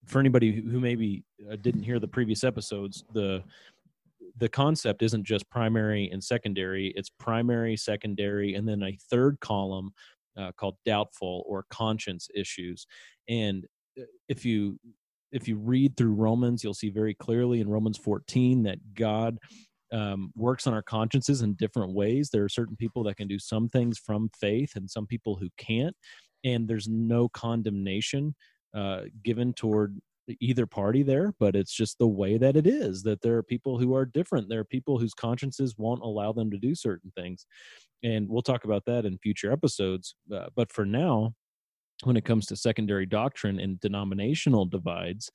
for 0.05 0.19
anybody 0.19 0.61
who 0.61 0.79
maybe 0.79 1.23
uh, 1.51 1.55
didn't 1.55 1.83
hear 1.83 1.99
the 1.99 2.07
previous 2.07 2.43
episodes 2.43 3.03
the 3.13 3.43
the 4.37 4.49
concept 4.49 5.03
isn't 5.03 5.25
just 5.25 5.49
primary 5.49 6.09
and 6.11 6.23
secondary 6.23 6.93
it's 6.95 7.09
primary 7.09 7.75
secondary 7.75 8.55
and 8.55 8.67
then 8.67 8.81
a 8.83 8.97
third 9.09 9.39
column 9.39 9.91
uh, 10.37 10.51
called 10.57 10.77
doubtful 10.85 11.43
or 11.47 11.65
conscience 11.69 12.29
issues. 12.35 12.87
And 13.27 13.65
uh, 13.99 14.03
if 14.27 14.45
you 14.45 14.79
if 15.31 15.47
you 15.47 15.57
read 15.57 15.95
through 15.95 16.13
Romans, 16.13 16.63
you'll 16.63 16.73
see 16.73 16.89
very 16.89 17.13
clearly 17.13 17.61
in 17.61 17.69
Romans 17.69 17.97
14 17.97 18.63
that 18.63 18.79
God 18.93 19.37
um, 19.91 20.31
works 20.35 20.67
on 20.67 20.73
our 20.73 20.81
consciences 20.81 21.41
in 21.41 21.53
different 21.55 21.93
ways. 21.93 22.29
There 22.29 22.43
are 22.43 22.49
certain 22.49 22.75
people 22.75 23.03
that 23.03 23.17
can 23.17 23.27
do 23.27 23.39
some 23.39 23.69
things 23.69 23.97
from 23.97 24.29
faith 24.39 24.75
and 24.75 24.89
some 24.89 25.05
people 25.05 25.35
who 25.35 25.49
can't. 25.57 25.95
And 26.43 26.67
there's 26.67 26.87
no 26.87 27.29
condemnation 27.29 28.35
uh, 28.73 29.01
given 29.23 29.53
toward 29.53 29.99
either 30.39 30.65
party 30.65 31.03
there, 31.03 31.33
but 31.39 31.55
it's 31.55 31.73
just 31.73 31.97
the 31.97 32.07
way 32.07 32.37
that 32.37 32.55
it 32.55 32.65
is 32.67 33.03
that 33.03 33.21
there 33.21 33.35
are 33.37 33.43
people 33.43 33.77
who 33.77 33.95
are 33.95 34.05
different. 34.05 34.47
There 34.47 34.59
are 34.59 34.65
people 34.65 34.97
whose 34.97 35.13
consciences 35.13 35.75
won't 35.77 36.01
allow 36.01 36.31
them 36.31 36.51
to 36.51 36.57
do 36.57 36.73
certain 36.73 37.11
things. 37.15 37.45
And 38.03 38.29
we'll 38.29 38.41
talk 38.41 38.63
about 38.63 38.85
that 38.85 39.05
in 39.05 39.17
future 39.17 39.51
episodes. 39.51 40.15
Uh, 40.33 40.47
but 40.55 40.71
for 40.71 40.85
now, 40.85 41.33
when 42.05 42.17
it 42.17 42.25
comes 42.25 42.45
to 42.47 42.55
secondary 42.55 43.05
doctrine 43.05 43.59
and 43.59 43.79
denominational 43.79 44.65
divides, 44.65 45.29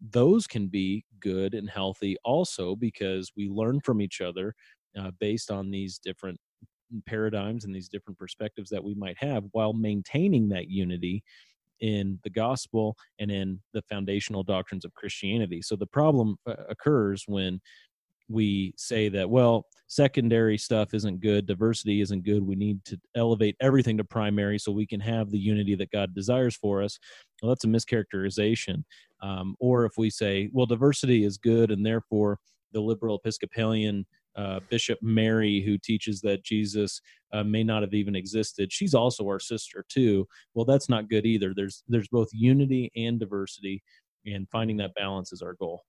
those 0.00 0.46
can 0.46 0.68
be 0.68 1.04
good 1.20 1.54
and 1.54 1.68
healthy 1.68 2.16
also 2.24 2.76
because 2.76 3.32
we 3.36 3.48
learn 3.48 3.80
from 3.80 4.00
each 4.00 4.20
other 4.20 4.54
uh, 4.98 5.10
based 5.18 5.50
on 5.50 5.70
these 5.70 5.98
different 5.98 6.38
paradigms 7.06 7.64
and 7.64 7.74
these 7.74 7.88
different 7.88 8.18
perspectives 8.18 8.70
that 8.70 8.82
we 8.82 8.94
might 8.94 9.16
have 9.18 9.44
while 9.52 9.72
maintaining 9.72 10.48
that 10.48 10.68
unity 10.68 11.22
in 11.80 12.18
the 12.22 12.30
gospel 12.30 12.96
and 13.18 13.30
in 13.30 13.60
the 13.72 13.82
foundational 13.82 14.42
doctrines 14.42 14.84
of 14.84 14.94
Christianity. 14.94 15.60
So 15.60 15.76
the 15.76 15.86
problem 15.86 16.36
uh, 16.46 16.54
occurs 16.68 17.24
when 17.26 17.60
we 18.28 18.72
say 18.76 19.08
that 19.08 19.28
well 19.28 19.66
secondary 19.86 20.56
stuff 20.56 20.94
isn't 20.94 21.20
good 21.20 21.46
diversity 21.46 22.00
isn't 22.00 22.24
good 22.24 22.42
we 22.42 22.54
need 22.54 22.82
to 22.84 22.98
elevate 23.14 23.56
everything 23.60 23.96
to 23.96 24.04
primary 24.04 24.58
so 24.58 24.72
we 24.72 24.86
can 24.86 25.00
have 25.00 25.30
the 25.30 25.38
unity 25.38 25.74
that 25.74 25.90
god 25.90 26.14
desires 26.14 26.56
for 26.56 26.82
us 26.82 26.98
well 27.42 27.50
that's 27.50 27.64
a 27.64 27.68
mischaracterization. 27.68 28.82
Um, 29.22 29.56
or 29.60 29.84
if 29.84 29.92
we 29.96 30.10
say 30.10 30.48
well 30.52 30.66
diversity 30.66 31.24
is 31.24 31.38
good 31.38 31.70
and 31.70 31.84
therefore 31.84 32.38
the 32.72 32.80
liberal 32.80 33.16
episcopalian 33.16 34.06
uh, 34.36 34.60
bishop 34.68 34.98
mary 35.00 35.60
who 35.60 35.78
teaches 35.78 36.20
that 36.22 36.42
jesus 36.42 37.00
uh, 37.32 37.44
may 37.44 37.62
not 37.62 37.82
have 37.82 37.94
even 37.94 38.16
existed 38.16 38.72
she's 38.72 38.94
also 38.94 39.24
our 39.24 39.38
sister 39.38 39.84
too 39.88 40.26
well 40.54 40.64
that's 40.64 40.88
not 40.88 41.08
good 41.08 41.26
either. 41.26 41.52
There's 41.54 41.84
there's 41.88 42.08
both 42.08 42.28
unity 42.32 42.90
and 42.96 43.20
diversity 43.20 43.82
and 44.26 44.48
finding 44.50 44.78
that 44.78 44.94
balance 44.94 45.32
is 45.32 45.42
our 45.42 45.54
goal 45.54 45.84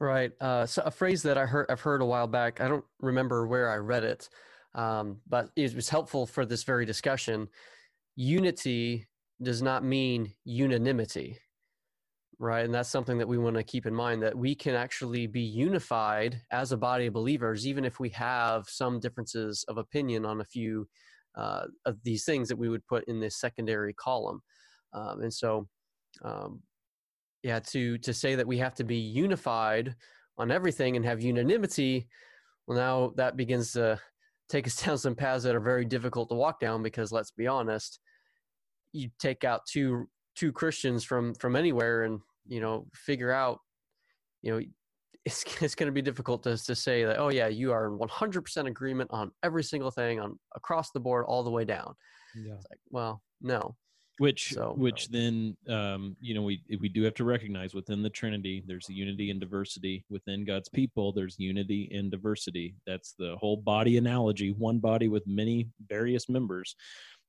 Right. 0.00 0.32
Uh, 0.40 0.64
so 0.64 0.82
a 0.86 0.90
phrase 0.90 1.22
that 1.24 1.36
I 1.36 1.44
heard 1.44 1.66
I've 1.68 1.82
heard 1.82 2.00
a 2.00 2.06
while 2.06 2.26
back. 2.26 2.60
I 2.62 2.68
don't 2.68 2.84
remember 3.00 3.46
where 3.46 3.70
I 3.70 3.76
read 3.76 4.02
it, 4.02 4.30
um, 4.74 5.18
but 5.28 5.50
it 5.56 5.74
was 5.74 5.90
helpful 5.90 6.26
for 6.26 6.46
this 6.46 6.64
very 6.64 6.86
discussion. 6.86 7.48
Unity 8.16 9.06
does 9.42 9.60
not 9.60 9.84
mean 9.84 10.32
unanimity, 10.44 11.38
right? 12.38 12.64
And 12.64 12.72
that's 12.72 12.88
something 12.88 13.18
that 13.18 13.28
we 13.28 13.36
want 13.36 13.56
to 13.56 13.62
keep 13.62 13.84
in 13.84 13.94
mind 13.94 14.22
that 14.22 14.36
we 14.36 14.54
can 14.54 14.74
actually 14.74 15.26
be 15.26 15.42
unified 15.42 16.40
as 16.50 16.72
a 16.72 16.78
body 16.78 17.06
of 17.06 17.12
believers, 17.12 17.66
even 17.66 17.84
if 17.84 18.00
we 18.00 18.08
have 18.10 18.68
some 18.68 19.00
differences 19.00 19.66
of 19.68 19.76
opinion 19.76 20.24
on 20.24 20.40
a 20.40 20.44
few 20.46 20.88
uh, 21.34 21.64
of 21.84 22.02
these 22.04 22.24
things 22.24 22.48
that 22.48 22.56
we 22.56 22.70
would 22.70 22.86
put 22.86 23.04
in 23.04 23.20
this 23.20 23.36
secondary 23.36 23.92
column. 23.92 24.40
Um, 24.94 25.20
and 25.20 25.32
so 25.32 25.68
um, 26.24 26.62
yeah 27.42 27.58
to 27.58 27.98
to 27.98 28.12
say 28.12 28.34
that 28.34 28.46
we 28.46 28.58
have 28.58 28.74
to 28.74 28.84
be 28.84 28.96
unified 28.96 29.94
on 30.38 30.50
everything 30.50 30.96
and 30.96 31.04
have 31.04 31.20
unanimity 31.20 32.08
well 32.66 32.78
now 32.78 33.12
that 33.16 33.36
begins 33.36 33.72
to 33.72 33.98
take 34.48 34.66
us 34.66 34.82
down 34.84 34.98
some 34.98 35.14
paths 35.14 35.44
that 35.44 35.54
are 35.54 35.60
very 35.60 35.84
difficult 35.84 36.28
to 36.28 36.34
walk 36.34 36.60
down 36.60 36.82
because 36.82 37.12
let's 37.12 37.30
be 37.30 37.46
honest 37.46 38.00
you 38.92 39.08
take 39.18 39.44
out 39.44 39.62
two 39.66 40.08
two 40.36 40.52
christians 40.52 41.04
from 41.04 41.34
from 41.34 41.56
anywhere 41.56 42.04
and 42.04 42.20
you 42.46 42.60
know 42.60 42.86
figure 42.94 43.30
out 43.30 43.58
you 44.42 44.52
know 44.52 44.60
it's, 45.26 45.44
it's 45.60 45.74
going 45.74 45.86
to 45.86 45.92
be 45.92 46.00
difficult 46.00 46.42
to, 46.42 46.56
to 46.56 46.74
say 46.74 47.04
that 47.04 47.18
oh 47.18 47.28
yeah 47.28 47.46
you 47.46 47.72
are 47.72 47.86
in 47.86 47.98
100% 47.98 48.66
agreement 48.66 49.10
on 49.12 49.30
every 49.42 49.62
single 49.62 49.90
thing 49.90 50.18
on 50.18 50.38
across 50.56 50.92
the 50.92 51.00
board 51.00 51.26
all 51.28 51.42
the 51.42 51.50
way 51.50 51.64
down 51.64 51.94
yeah. 52.34 52.54
it's 52.54 52.66
like 52.70 52.80
well 52.90 53.22
no 53.42 53.76
which 54.20 54.52
so, 54.52 54.74
which 54.76 55.08
then 55.08 55.56
um, 55.70 56.14
you 56.20 56.34
know 56.34 56.42
we 56.42 56.60
we 56.78 56.90
do 56.90 57.02
have 57.04 57.14
to 57.14 57.24
recognize 57.24 57.72
within 57.72 58.02
the 58.02 58.10
trinity 58.10 58.62
there's 58.66 58.86
unity 58.90 59.30
and 59.30 59.40
diversity. 59.40 60.04
Within 60.10 60.44
god's 60.44 60.68
people 60.68 61.10
there's 61.10 61.38
unity 61.38 61.90
and 61.94 62.10
diversity. 62.10 62.74
That's 62.86 63.14
the 63.18 63.36
whole 63.38 63.56
body 63.56 63.96
analogy 63.96 64.50
one 64.52 64.78
body 64.78 65.08
with 65.08 65.26
many 65.26 65.68
various 65.88 66.28
members. 66.28 66.76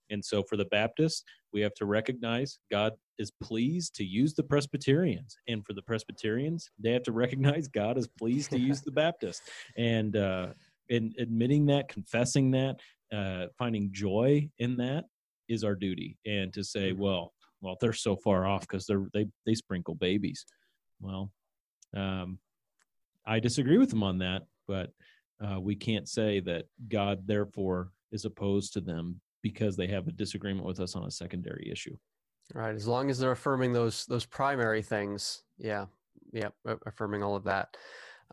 And 0.10 0.24
so 0.24 0.44
for 0.44 0.58
the 0.58 0.66
baptists 0.66 1.24
we 1.54 1.62
have 1.62 1.74
to 1.76 1.86
recognize 1.86 2.60
god 2.70 2.92
is 3.18 3.32
pleased 3.42 3.96
to 3.96 4.04
use 4.04 4.34
the 4.34 4.44
presbyterians. 4.44 5.38
And 5.48 5.66
for 5.66 5.72
the 5.72 5.84
presbyterians 5.84 6.72
they 6.78 6.92
have 6.92 7.04
to 7.04 7.14
recognize 7.14 7.70
god 7.70 7.98
is 7.98 8.10
pleased 8.10 8.50
to 8.50 8.60
use 8.60 8.82
the 8.86 8.92
baptists. 8.92 9.50
And 9.78 10.18
uh 10.18 10.48
and 10.90 11.16
admitting 11.18 11.68
that 11.68 11.88
confessing 11.88 12.52
that 12.52 12.82
uh 13.14 13.46
finding 13.58 13.94
joy 13.94 14.50
in 14.60 14.76
that 14.76 15.06
is 15.52 15.64
our 15.64 15.76
duty 15.76 16.18
and 16.26 16.54
to 16.54 16.64
say 16.64 16.92
mm-hmm. 16.92 17.02
well 17.02 17.34
well 17.62 17.78
they're 17.80 17.94
so 17.94 18.16
far 18.16 18.46
off 18.46 18.62
because 18.62 18.86
they're 18.86 19.06
they 19.14 19.26
they 19.46 19.54
sprinkle 19.54 19.96
babies 19.96 20.46
well 21.00 21.32
um 21.96 22.40
i 23.26 23.40
disagree 23.40 23.78
with 23.78 23.90
them 23.90 24.04
on 24.04 24.18
that 24.18 24.44
but 24.68 24.92
uh, 25.44 25.60
we 25.60 25.76
can't 25.76 26.08
say 26.08 26.40
that 26.40 26.66
god 26.88 27.22
therefore 27.26 27.92
is 28.12 28.26
opposed 28.26 28.74
to 28.74 28.82
them 28.82 29.20
because 29.42 29.76
they 29.76 29.88
have 29.88 30.08
a 30.08 30.12
disagreement 30.12 30.66
with 30.66 30.80
us 30.80 30.96
on 30.96 31.06
a 31.06 31.12
secondary 31.12 31.70
issue. 31.72 31.96
Right. 32.54 32.76
As 32.76 32.88
long 32.88 33.10
as 33.10 33.18
they're 33.20 33.32
affirming 33.32 33.74
those 33.74 34.06
those 34.06 34.26
primary 34.26 34.82
things, 34.82 35.44
yeah, 35.58 35.86
yeah, 36.34 36.50
affirming 36.86 37.24
all 37.24 37.36
of 37.36 37.46
that. 37.46 37.76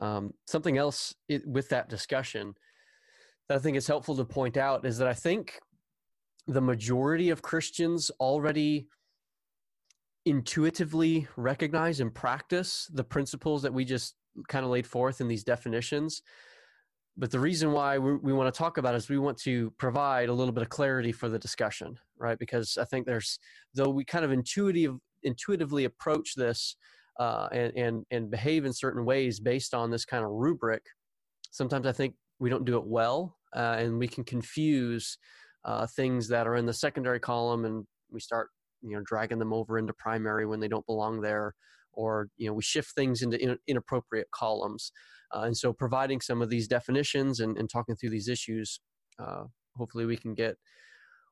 Um, 0.00 0.32
something 0.46 0.76
else 0.76 1.14
it, 1.28 1.46
with 1.46 1.68
that 1.70 1.88
discussion 1.88 2.54
that 3.48 3.56
I 3.56 3.58
think 3.58 3.76
is 3.76 3.87
helpful 3.87 4.16
to 4.16 4.25
point 4.25 4.56
out 4.56 4.84
is 4.84 4.98
that 4.98 5.08
I 5.08 5.14
think 5.14 5.60
the 6.49 6.61
majority 6.62 7.28
of 7.28 7.43
Christians 7.43 8.11
already 8.19 8.88
intuitively 10.25 11.28
recognize 11.37 12.00
and 12.00 12.12
practice 12.14 12.90
the 12.93 13.05
principles 13.05 13.62
that 13.62 13.73
we 13.73 13.85
just 13.85 14.14
kind 14.49 14.64
of 14.64 14.71
laid 14.71 14.87
forth 14.87 15.21
in 15.21 15.28
these 15.28 15.45
definitions. 15.45 16.23
But 17.19 17.31
the 17.31 17.40
reason 17.40 17.73
why 17.73 17.99
we, 17.99 18.33
want 18.33 18.52
to 18.52 18.57
talk 18.57 18.78
about 18.78 18.95
is 18.95 19.09
we 19.09 19.19
want 19.19 19.37
to 19.38 19.73
provide 19.73 20.28
a 20.28 20.33
little 20.33 20.52
bit 20.52 20.62
of 20.62 20.69
clarity 20.69 21.12
for 21.12 21.28
the 21.28 21.38
discussion, 21.38 21.99
right? 22.17 22.38
Because 22.38 22.78
I 22.78 22.85
think 22.85 23.07
there's, 23.07 23.38
though 23.75 23.90
we 23.90 24.05
kind 24.05 24.25
of 24.25 24.33
intuitive, 24.33 24.97
intuitively 25.25 25.85
approach 25.85 26.35
this 26.35 26.76
uh, 27.19 27.49
and, 27.52 27.73
and, 27.76 28.07
and 28.11 28.31
behave 28.31 28.64
in 28.64 28.73
certain 28.73 29.05
ways 29.05 29.40
based 29.40 29.75
on 29.75 29.90
this 29.90 30.05
kind 30.05 30.25
of 30.25 30.31
rubric, 30.31 30.83
sometimes 31.50 31.87
I 31.87 31.93
think 31.93 32.14
we 32.38 32.49
don't 32.49 32.64
do 32.64 32.76
it 32.78 32.87
well 32.87 33.37
uh, 33.55 33.76
and 33.78 33.99
we 33.99 34.07
can 34.09 34.25
confuse 34.25 35.19
uh, 35.64 35.86
things 35.86 36.28
that 36.28 36.46
are 36.46 36.56
in 36.56 36.66
the 36.66 36.72
secondary 36.72 37.20
column 37.20 37.64
and 37.64 37.84
we 38.10 38.20
start 38.20 38.48
you 38.82 38.96
know 38.96 39.02
dragging 39.04 39.38
them 39.38 39.52
over 39.52 39.78
into 39.78 39.92
primary 39.94 40.46
when 40.46 40.60
they 40.60 40.68
don't 40.68 40.86
belong 40.86 41.20
there 41.20 41.54
or 41.92 42.28
you 42.36 42.46
know 42.46 42.54
we 42.54 42.62
shift 42.62 42.94
things 42.94 43.22
into 43.22 43.40
in, 43.42 43.56
inappropriate 43.66 44.30
columns. 44.30 44.92
Uh, 45.34 45.42
and 45.42 45.56
so 45.56 45.72
providing 45.72 46.22
some 46.22 46.40
of 46.40 46.48
these 46.48 46.66
definitions 46.66 47.40
and, 47.40 47.58
and 47.58 47.68
talking 47.68 47.94
through 47.96 48.10
these 48.10 48.28
issues 48.28 48.80
uh, 49.18 49.44
hopefully 49.76 50.06
we 50.06 50.16
can 50.16 50.34
get 50.34 50.56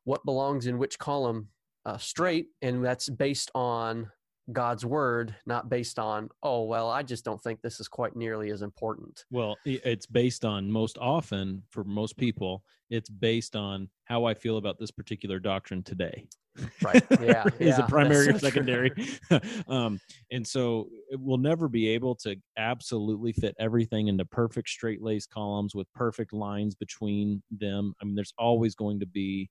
what 0.05 0.25
belongs 0.25 0.67
in 0.67 0.79
which 0.79 0.99
column 0.99 1.49
uh, 1.87 1.97
straight 1.97 2.47
and 2.63 2.85
that's 2.85 3.09
based 3.09 3.51
on 3.55 4.11
God's 4.53 4.87
word, 4.87 5.35
not 5.45 5.69
based 5.69 5.99
on, 5.99 6.29
oh, 6.43 6.65
well, 6.65 6.89
I 6.89 7.03
just 7.03 7.25
don't 7.25 7.43
think 7.43 7.61
this 7.63 7.81
is 7.81 7.89
quite 7.89 8.15
nearly 8.15 8.51
as 8.51 8.63
important. 8.63 9.25
Well, 9.31 9.57
it's 9.65 10.07
based 10.07 10.45
on 10.45 10.71
most 10.71 10.99
often 10.99 11.63
for 11.71 11.83
most 11.85 12.17
people, 12.17 12.63
it's 12.89 13.11
based 13.11 13.57
on 13.57 13.89
how 14.05 14.25
I 14.25 14.35
feel 14.35 14.57
about 14.57 14.79
this 14.79 14.93
particular 14.93 15.41
doctrine 15.41 15.83
today. 15.83 16.29
Right. 16.83 17.05
Yeah. 17.21 17.45
is 17.59 17.77
yeah, 17.77 17.85
it 17.85 17.89
primary 17.89 18.29
or 18.29 18.39
secondary? 18.39 18.93
um, 19.69 19.99
and 20.31 20.47
so 20.47 20.89
we'll 21.13 21.39
never 21.39 21.69
be 21.69 21.89
able 21.89 22.15
to 22.17 22.37
absolutely 22.57 23.33
fit 23.33 23.55
everything 23.59 24.09
into 24.09 24.25
perfect 24.25 24.69
straight 24.69 25.03
laced 25.03 25.31
columns 25.31 25.75
with 25.75 25.93
perfect 25.93 26.33
lines 26.33 26.75
between 26.75 27.43
them. 27.51 27.95
I 28.01 28.05
mean, 28.05 28.15
there's 28.15 28.35
always 28.39 28.75
going 28.75 29.01
to 29.01 29.07
be 29.07 29.51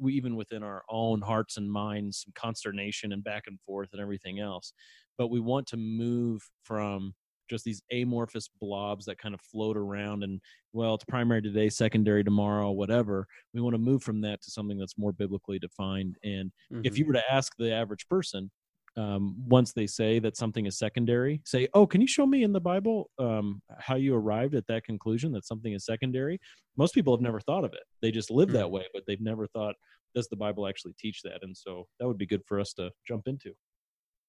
we 0.00 0.12
even 0.12 0.36
within 0.36 0.62
our 0.62 0.82
own 0.88 1.20
hearts 1.20 1.56
and 1.56 1.70
minds 1.70 2.24
some 2.24 2.32
consternation 2.34 3.12
and 3.12 3.24
back 3.24 3.44
and 3.46 3.58
forth 3.60 3.90
and 3.92 4.00
everything 4.00 4.40
else 4.40 4.72
but 5.18 5.28
we 5.28 5.40
want 5.40 5.66
to 5.66 5.76
move 5.76 6.42
from 6.64 7.14
just 7.48 7.64
these 7.64 7.80
amorphous 7.92 8.48
blobs 8.60 9.04
that 9.04 9.18
kind 9.18 9.34
of 9.34 9.40
float 9.40 9.76
around 9.76 10.22
and 10.22 10.40
well 10.72 10.94
it's 10.94 11.04
primary 11.04 11.42
today 11.42 11.68
secondary 11.68 12.24
tomorrow 12.24 12.70
whatever 12.70 13.26
we 13.54 13.60
want 13.60 13.74
to 13.74 13.78
move 13.78 14.02
from 14.02 14.20
that 14.20 14.42
to 14.42 14.50
something 14.50 14.78
that's 14.78 14.98
more 14.98 15.12
biblically 15.12 15.58
defined 15.58 16.16
and 16.24 16.50
mm-hmm. 16.72 16.80
if 16.84 16.98
you 16.98 17.04
mm-hmm. 17.04 17.14
were 17.14 17.20
to 17.20 17.32
ask 17.32 17.52
the 17.58 17.72
average 17.72 18.06
person 18.08 18.50
um, 18.96 19.36
once 19.46 19.72
they 19.72 19.86
say 19.86 20.18
that 20.20 20.36
something 20.36 20.66
is 20.66 20.78
secondary, 20.78 21.42
say, 21.44 21.68
"Oh, 21.74 21.86
can 21.86 22.00
you 22.00 22.06
show 22.06 22.26
me 22.26 22.42
in 22.42 22.52
the 22.52 22.60
Bible 22.60 23.10
um, 23.18 23.60
how 23.78 23.96
you 23.96 24.14
arrived 24.14 24.54
at 24.54 24.66
that 24.68 24.84
conclusion 24.84 25.32
that 25.32 25.46
something 25.46 25.72
is 25.72 25.84
secondary?" 25.84 26.40
Most 26.76 26.94
people 26.94 27.14
have 27.14 27.22
never 27.22 27.40
thought 27.40 27.64
of 27.64 27.72
it; 27.72 27.82
they 28.00 28.10
just 28.10 28.30
live 28.30 28.50
that 28.52 28.66
mm. 28.66 28.70
way, 28.70 28.84
but 28.94 29.02
they've 29.06 29.20
never 29.20 29.46
thought, 29.48 29.74
"Does 30.14 30.28
the 30.28 30.36
Bible 30.36 30.66
actually 30.66 30.94
teach 30.98 31.20
that?" 31.22 31.40
And 31.42 31.56
so 31.56 31.86
that 32.00 32.06
would 32.06 32.18
be 32.18 32.26
good 32.26 32.42
for 32.46 32.58
us 32.58 32.72
to 32.74 32.90
jump 33.06 33.28
into. 33.28 33.52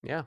Yeah. 0.03 0.23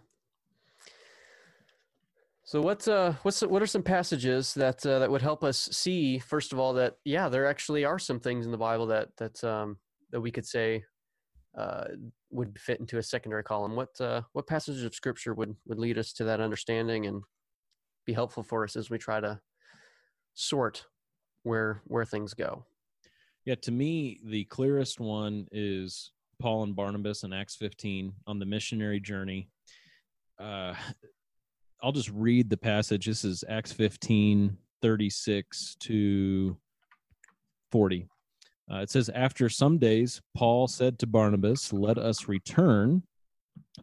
So 2.45 2.61
what's 2.61 2.89
uh 2.89 3.15
what's 3.23 3.43
what 3.43 3.63
are 3.63 3.67
some 3.67 3.83
passages 3.83 4.55
that 4.55 4.85
uh, 4.85 4.99
that 4.99 5.11
would 5.11 5.23
help 5.23 5.45
us 5.45 5.69
see 5.71 6.19
first 6.19 6.53
of 6.53 6.59
all 6.59 6.73
that 6.75 6.97
yeah 7.05 7.29
there 7.29 7.47
actually 7.47 7.85
are 7.85 7.99
some 7.99 8.19
things 8.19 8.45
in 8.45 8.51
the 8.51 8.59
Bible 8.59 8.87
that 8.87 9.17
that 9.19 9.45
um 9.45 9.77
that 10.11 10.21
we 10.21 10.33
could 10.33 10.47
say 10.47 10.83
uh, 11.57 11.85
would 12.31 12.59
fit 12.59 12.81
into 12.81 12.99
a 12.99 13.03
secondary 13.03 13.43
column. 13.43 13.77
What 13.77 14.01
uh, 14.01 14.23
what 14.33 14.47
passages 14.47 14.85
of 14.85 14.95
scripture 14.95 15.35
would 15.35 15.57
would 15.67 15.79
lead 15.79 15.99
us 15.99 16.13
to 16.15 16.25
that 16.25 16.41
understanding 16.41 17.07
and 17.07 17.23
be 18.07 18.13
helpful 18.13 18.43
for 18.43 18.65
us 18.65 18.77
as 18.77 18.91
we 18.91 18.99
try 18.99 19.21
to 19.21 19.41
sort 20.35 20.87
where 21.43 21.83
where 21.87 22.05
things 22.05 22.35
go? 22.35 22.65
Yeah, 23.45 23.55
to 23.63 23.71
me, 23.71 24.21
the 24.25 24.45
clearest 24.45 25.01
one 25.01 25.47
is 25.51 26.13
Paul 26.41 26.63
and 26.65 26.77
Barnabas 26.77 27.23
in 27.23 27.33
Acts 27.33 27.57
15 27.57 28.13
on 28.27 28.39
the 28.39 28.47
missionary 28.47 29.01
journey. 29.01 29.49
Uh, 30.39 30.75
I'll 31.83 31.93
just 31.93 32.11
read 32.11 32.51
the 32.51 32.57
passage. 32.57 33.07
This 33.07 33.25
is 33.25 33.45
Acts 33.49 33.73
15, 33.73 34.57
36 34.83 35.77
to 35.81 36.57
40. 37.73 38.10
Uh, 38.73 38.79
it 38.79 38.91
says, 38.91 39.09
After 39.09 39.49
some 39.49 39.79
days, 39.79 40.21
Paul 40.35 40.69
said 40.69 40.99
to 41.01 41.07
Barnabas, 41.07 41.73
Let 41.73 41.99
us 41.99 42.29
return. 42.29 43.03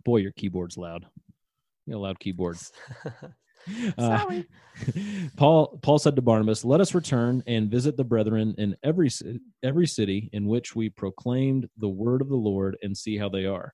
Boy, 0.05 0.17
your 0.17 0.31
keyboard's 0.31 0.77
loud. 0.77 1.05
You 1.85 1.97
a 1.97 1.99
loud 1.99 2.19
keyboard. 2.19 2.57
Uh, 3.97 4.43
Paul 5.35 5.79
Paul 5.81 5.99
said 5.99 6.15
to 6.15 6.21
Barnabas, 6.21 6.63
"Let 6.63 6.79
us 6.79 6.95
return 6.95 7.43
and 7.47 7.69
visit 7.69 7.97
the 7.97 8.03
brethren 8.05 8.55
in 8.57 8.77
every 8.81 9.09
every 9.61 9.87
city 9.87 10.29
in 10.31 10.47
which 10.47 10.73
we 10.73 10.89
proclaimed 10.89 11.67
the 11.75 11.89
word 11.89 12.21
of 12.21 12.29
the 12.29 12.35
Lord 12.35 12.77
and 12.81 12.95
see 12.95 13.17
how 13.17 13.27
they 13.27 13.45
are." 13.45 13.73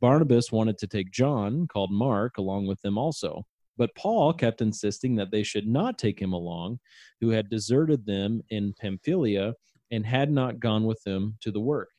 Barnabas 0.00 0.50
wanted 0.50 0.78
to 0.78 0.86
take 0.86 1.10
John, 1.10 1.66
called 1.66 1.90
Mark, 1.90 2.38
along 2.38 2.66
with 2.66 2.80
them 2.80 2.96
also. 2.96 3.44
But 3.76 3.94
Paul 3.94 4.32
kept 4.32 4.62
insisting 4.62 5.14
that 5.16 5.30
they 5.30 5.42
should 5.42 5.66
not 5.66 5.98
take 5.98 6.18
him 6.20 6.32
along, 6.32 6.80
who 7.20 7.28
had 7.28 7.50
deserted 7.50 8.06
them 8.06 8.42
in 8.50 8.74
Pamphylia 8.80 9.54
and 9.90 10.04
had 10.04 10.30
not 10.30 10.60
gone 10.60 10.84
with 10.84 11.02
them 11.04 11.36
to 11.40 11.50
the 11.50 11.60
work. 11.60 11.90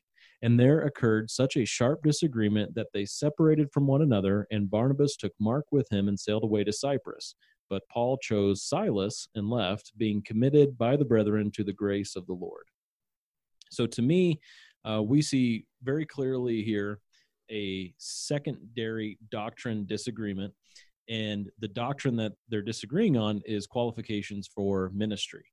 And 0.42 0.58
there 0.58 0.80
occurred 0.80 1.30
such 1.30 1.56
a 1.56 1.66
sharp 1.66 2.02
disagreement 2.02 2.74
that 2.74 2.88
they 2.94 3.04
separated 3.04 3.70
from 3.72 3.86
one 3.86 4.02
another, 4.02 4.46
and 4.50 4.70
Barnabas 4.70 5.16
took 5.16 5.32
Mark 5.38 5.66
with 5.70 5.90
him 5.92 6.08
and 6.08 6.18
sailed 6.18 6.44
away 6.44 6.64
to 6.64 6.72
Cyprus. 6.72 7.34
But 7.68 7.88
Paul 7.88 8.16
chose 8.18 8.64
Silas 8.64 9.28
and 9.34 9.50
left, 9.50 9.92
being 9.96 10.22
committed 10.24 10.78
by 10.78 10.96
the 10.96 11.04
brethren 11.04 11.50
to 11.52 11.64
the 11.64 11.72
grace 11.72 12.16
of 12.16 12.26
the 12.26 12.32
Lord. 12.32 12.64
So 13.70 13.86
to 13.86 14.02
me, 14.02 14.40
uh, 14.84 15.02
we 15.02 15.22
see 15.22 15.66
very 15.82 16.06
clearly 16.06 16.62
here 16.62 17.00
a 17.50 17.92
secondary 17.98 19.18
doctrine 19.30 19.84
disagreement. 19.86 20.54
And 21.08 21.50
the 21.58 21.68
doctrine 21.68 22.16
that 22.16 22.32
they're 22.48 22.62
disagreeing 22.62 23.16
on 23.16 23.42
is 23.44 23.66
qualifications 23.66 24.48
for 24.52 24.90
ministry 24.94 25.44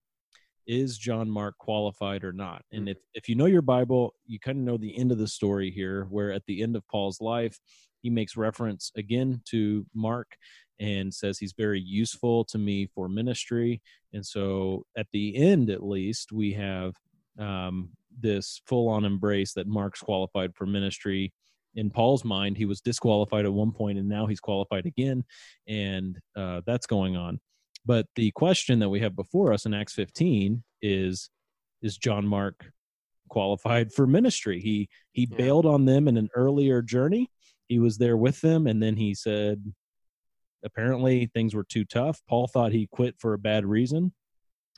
is 0.67 0.97
John 0.97 1.29
Mark 1.29 1.57
qualified 1.57 2.23
or 2.23 2.33
not? 2.33 2.63
And 2.71 2.87
mm. 2.87 2.91
if, 2.91 2.97
if 3.13 3.29
you 3.29 3.35
know 3.35 3.45
your 3.45 3.61
Bible, 3.61 4.13
you 4.25 4.39
kind 4.39 4.59
of 4.59 4.63
know 4.63 4.77
the 4.77 4.97
end 4.97 5.11
of 5.11 5.17
the 5.17 5.27
story 5.27 5.71
here, 5.71 6.05
where 6.09 6.31
at 6.31 6.45
the 6.45 6.61
end 6.61 6.75
of 6.75 6.87
Paul's 6.87 7.21
life, 7.21 7.59
he 8.01 8.09
makes 8.09 8.37
reference 8.37 8.91
again 8.95 9.41
to 9.49 9.85
Mark 9.95 10.37
and 10.79 11.13
says 11.13 11.39
he's 11.39 11.53
very 11.53 11.79
useful 11.79 12.45
to 12.45 12.57
me 12.57 12.87
for 12.93 13.09
ministry. 13.09 13.81
And 14.13 14.25
so 14.25 14.85
at 14.95 15.07
the 15.11 15.35
end, 15.35 15.69
at 15.69 15.83
least, 15.83 16.31
we 16.31 16.53
have 16.53 16.93
um, 17.39 17.89
this 18.19 18.61
full 18.65 18.89
on 18.89 19.05
embrace 19.05 19.53
that 19.53 19.67
Mark's 19.67 20.01
qualified 20.01 20.55
for 20.55 20.65
ministry. 20.65 21.33
In 21.75 21.89
Paul's 21.89 22.23
mind, 22.23 22.57
he 22.57 22.65
was 22.65 22.81
disqualified 22.81 23.45
at 23.45 23.53
one 23.53 23.71
point 23.71 23.97
and 23.97 24.09
now 24.09 24.25
he's 24.25 24.39
qualified 24.39 24.85
again. 24.85 25.23
And 25.67 26.17
uh, 26.35 26.61
that's 26.65 26.87
going 26.87 27.15
on. 27.15 27.39
But 27.87 28.05
the 28.17 28.31
question 28.31 28.79
that 28.79 28.89
we 28.89 28.99
have 28.99 29.15
before 29.15 29.53
us 29.53 29.65
in 29.65 29.73
Acts 29.73 29.93
15 29.93 30.61
is 30.81 31.29
is 31.81 31.97
John 31.97 32.27
Mark 32.27 32.71
qualified 33.29 33.93
for 33.93 34.05
ministry? 34.05 34.59
He 34.59 34.89
he 35.13 35.25
yeah. 35.31 35.37
bailed 35.37 35.65
on 35.65 35.85
them 35.85 36.09
in 36.09 36.17
an 36.17 36.29
earlier 36.35 36.81
journey. 36.81 37.31
He 37.67 37.79
was 37.79 37.97
there 37.97 38.17
with 38.17 38.41
them 38.41 38.67
and 38.67 38.83
then 38.83 38.97
he 38.97 39.15
said 39.15 39.73
apparently 40.65 41.27
things 41.27 41.55
were 41.55 41.63
too 41.63 41.85
tough. 41.85 42.21
Paul 42.27 42.47
thought 42.47 42.73
he 42.73 42.87
quit 42.91 43.15
for 43.19 43.33
a 43.33 43.39
bad 43.39 43.65
reason 43.65 44.11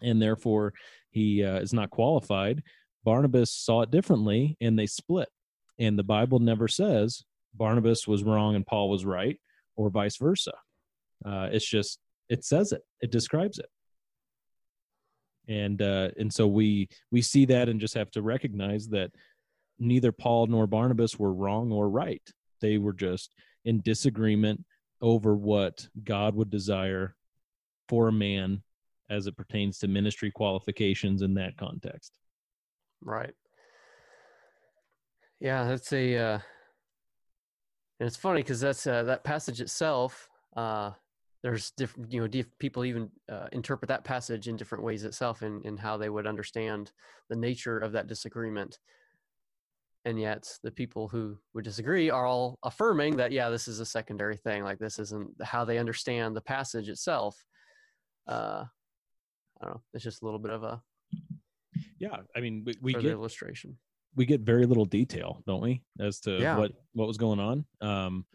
and 0.03 0.21
therefore 0.21 0.73
he 1.09 1.43
uh, 1.43 1.59
is 1.59 1.73
not 1.73 1.89
qualified. 1.89 2.61
Barnabas 3.03 3.51
saw 3.51 3.81
it 3.81 3.91
differently 3.91 4.55
and 4.61 4.77
they 4.77 4.85
split. 4.85 5.29
And 5.79 5.97
the 5.97 6.03
Bible 6.03 6.37
never 6.37 6.67
says 6.67 7.23
Barnabas 7.55 8.07
was 8.07 8.23
wrong 8.23 8.55
and 8.55 8.67
Paul 8.67 8.87
was 8.87 9.03
right 9.03 9.39
or 9.75 9.89
vice 9.89 10.17
versa. 10.17 10.53
Uh, 11.25 11.49
it's 11.51 11.67
just 11.67 11.97
it 12.29 12.43
says 12.43 12.71
it 12.71 12.81
it 13.01 13.11
describes 13.11 13.59
it 13.59 13.69
and 15.47 15.81
uh 15.81 16.09
and 16.17 16.31
so 16.31 16.47
we 16.47 16.87
we 17.11 17.21
see 17.21 17.45
that 17.45 17.69
and 17.69 17.79
just 17.79 17.93
have 17.93 18.11
to 18.11 18.21
recognize 18.21 18.87
that 18.87 19.11
neither 19.79 20.11
paul 20.11 20.47
nor 20.47 20.67
barnabas 20.67 21.17
were 21.17 21.33
wrong 21.33 21.71
or 21.71 21.89
right 21.89 22.23
they 22.61 22.77
were 22.77 22.93
just 22.93 23.33
in 23.65 23.81
disagreement 23.81 24.63
over 25.01 25.35
what 25.35 25.87
god 26.03 26.35
would 26.35 26.49
desire 26.49 27.15
for 27.87 28.09
a 28.09 28.13
man 28.13 28.61
as 29.09 29.25
it 29.25 29.35
pertains 29.35 29.79
to 29.79 29.87
ministry 29.87 30.29
qualifications 30.31 31.21
in 31.21 31.33
that 31.33 31.57
context 31.57 32.13
right 33.01 33.33
Yeah, 35.39 35.63
that's 35.63 35.91
a. 35.93 36.17
Uh, 36.17 36.39
and 37.99 38.07
it's 38.07 38.17
funny 38.17 38.41
because 38.41 38.59
that's 38.59 38.85
uh, 38.85 39.03
that 39.03 39.23
passage 39.23 39.61
itself. 39.61 40.29
Uh, 40.55 40.91
there's 41.41 41.71
different, 41.71 42.11
you 42.11 42.19
know, 42.19 42.27
diff- 42.27 42.57
people 42.59 42.83
even 42.83 43.09
uh, 43.31 43.47
interpret 43.51 43.87
that 43.87 44.03
passage 44.03 44.47
in 44.47 44.57
different 44.57 44.83
ways 44.83 45.03
itself, 45.03 45.41
in 45.41 45.61
in 45.63 45.77
how 45.77 45.97
they 45.97 46.09
would 46.09 46.27
understand 46.27 46.91
the 47.29 47.35
nature 47.35 47.77
of 47.79 47.91
that 47.93 48.07
disagreement. 48.07 48.79
And 50.05 50.19
yet, 50.19 50.57
the 50.63 50.71
people 50.71 51.07
who 51.09 51.37
would 51.53 51.65
disagree 51.65 52.09
are 52.09 52.25
all 52.25 52.57
affirming 52.63 53.17
that, 53.17 53.31
yeah, 53.31 53.49
this 53.49 53.67
is 53.67 53.79
a 53.79 53.85
secondary 53.85 54.37
thing. 54.37 54.63
Like 54.63 54.79
this 54.79 54.97
isn't 54.97 55.29
how 55.43 55.65
they 55.65 55.77
understand 55.77 56.35
the 56.35 56.41
passage 56.41 56.87
itself. 56.89 57.43
Uh, 58.27 58.63
I 59.61 59.65
don't 59.65 59.75
know. 59.75 59.81
It's 59.93 60.03
just 60.03 60.21
a 60.21 60.25
little 60.25 60.39
bit 60.39 60.51
of 60.51 60.63
a 60.63 60.81
yeah. 61.99 62.17
I 62.35 62.39
mean, 62.39 62.63
we, 62.65 62.73
we 62.81 62.93
get 62.93 63.05
illustration. 63.05 63.77
we 64.15 64.25
get 64.25 64.41
very 64.41 64.65
little 64.65 64.85
detail, 64.85 65.43
don't 65.45 65.61
we, 65.61 65.81
as 65.99 66.19
to 66.21 66.39
Yeah. 66.39 66.57
what 66.57 66.71
what 66.93 67.07
was 67.07 67.17
going 67.17 67.39
on. 67.39 67.65
Um, 67.81 68.25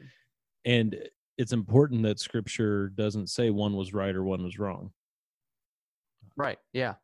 and 0.65 0.97
it's 1.37 1.53
important 1.53 2.03
that 2.05 2.21
Scripture 2.21 2.89
doesn't 2.89 3.29
say 3.29 3.51
one 3.51 3.75
was 3.77 3.93
right 3.93 4.15
or 4.15 4.25
one 4.25 4.45
was 4.45 4.59
wrong. 4.59 4.91
Right. 6.37 6.59
Yeah. 6.73 6.95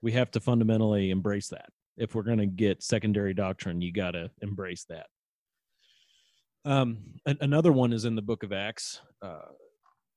We 0.00 0.12
have 0.12 0.30
to 0.32 0.40
fundamentally 0.40 1.10
embrace 1.10 1.48
that. 1.48 1.68
If 1.96 2.14
we're 2.14 2.22
going 2.22 2.38
to 2.38 2.46
get 2.46 2.82
secondary 2.82 3.34
doctrine, 3.34 3.80
you 3.80 3.92
got 3.92 4.12
to 4.12 4.30
embrace 4.40 4.84
that. 4.88 5.06
Um, 6.64 6.98
another 7.26 7.72
one 7.72 7.92
is 7.92 8.04
in 8.04 8.14
the 8.14 8.22
book 8.22 8.42
of 8.42 8.52
Acts, 8.52 9.00
uh, 9.20 9.50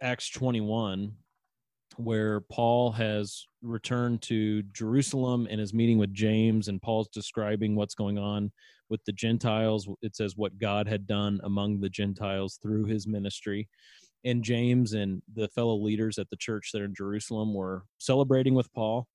Acts 0.01 0.29
21, 0.29 1.13
where 1.97 2.41
Paul 2.41 2.91
has 2.91 3.47
returned 3.61 4.21
to 4.23 4.61
Jerusalem 4.63 5.47
and 5.49 5.59
is 5.59 5.73
meeting 5.73 5.97
with 5.97 6.13
James, 6.13 6.67
and 6.67 6.81
Paul's 6.81 7.09
describing 7.09 7.75
what's 7.75 7.95
going 7.95 8.17
on 8.17 8.51
with 8.89 9.03
the 9.05 9.11
Gentiles. 9.11 9.87
It 10.01 10.15
says 10.15 10.35
what 10.35 10.57
God 10.57 10.87
had 10.87 11.07
done 11.07 11.39
among 11.43 11.79
the 11.79 11.89
Gentiles 11.89 12.59
through 12.61 12.85
his 12.85 13.07
ministry. 13.07 13.67
And 14.23 14.43
James 14.43 14.93
and 14.93 15.21
the 15.33 15.47
fellow 15.49 15.75
leaders 15.75 16.17
at 16.17 16.29
the 16.29 16.37
church 16.37 16.71
there 16.73 16.85
in 16.85 16.95
Jerusalem 16.95 17.53
were 17.53 17.83
celebrating 17.99 18.55
with 18.55 18.71
Paul. 18.73 19.07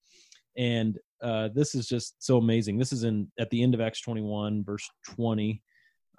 And 0.56 0.98
uh, 1.22 1.48
this 1.54 1.74
is 1.74 1.88
just 1.88 2.14
so 2.18 2.37
amazing. 2.37 2.78
This 2.78 2.92
is 2.92 3.04
in 3.04 3.30
at 3.38 3.50
the 3.50 3.62
end 3.62 3.74
of 3.74 3.80
Acts 3.80 4.00
21, 4.02 4.64
verse 4.64 4.88
20 5.04 5.62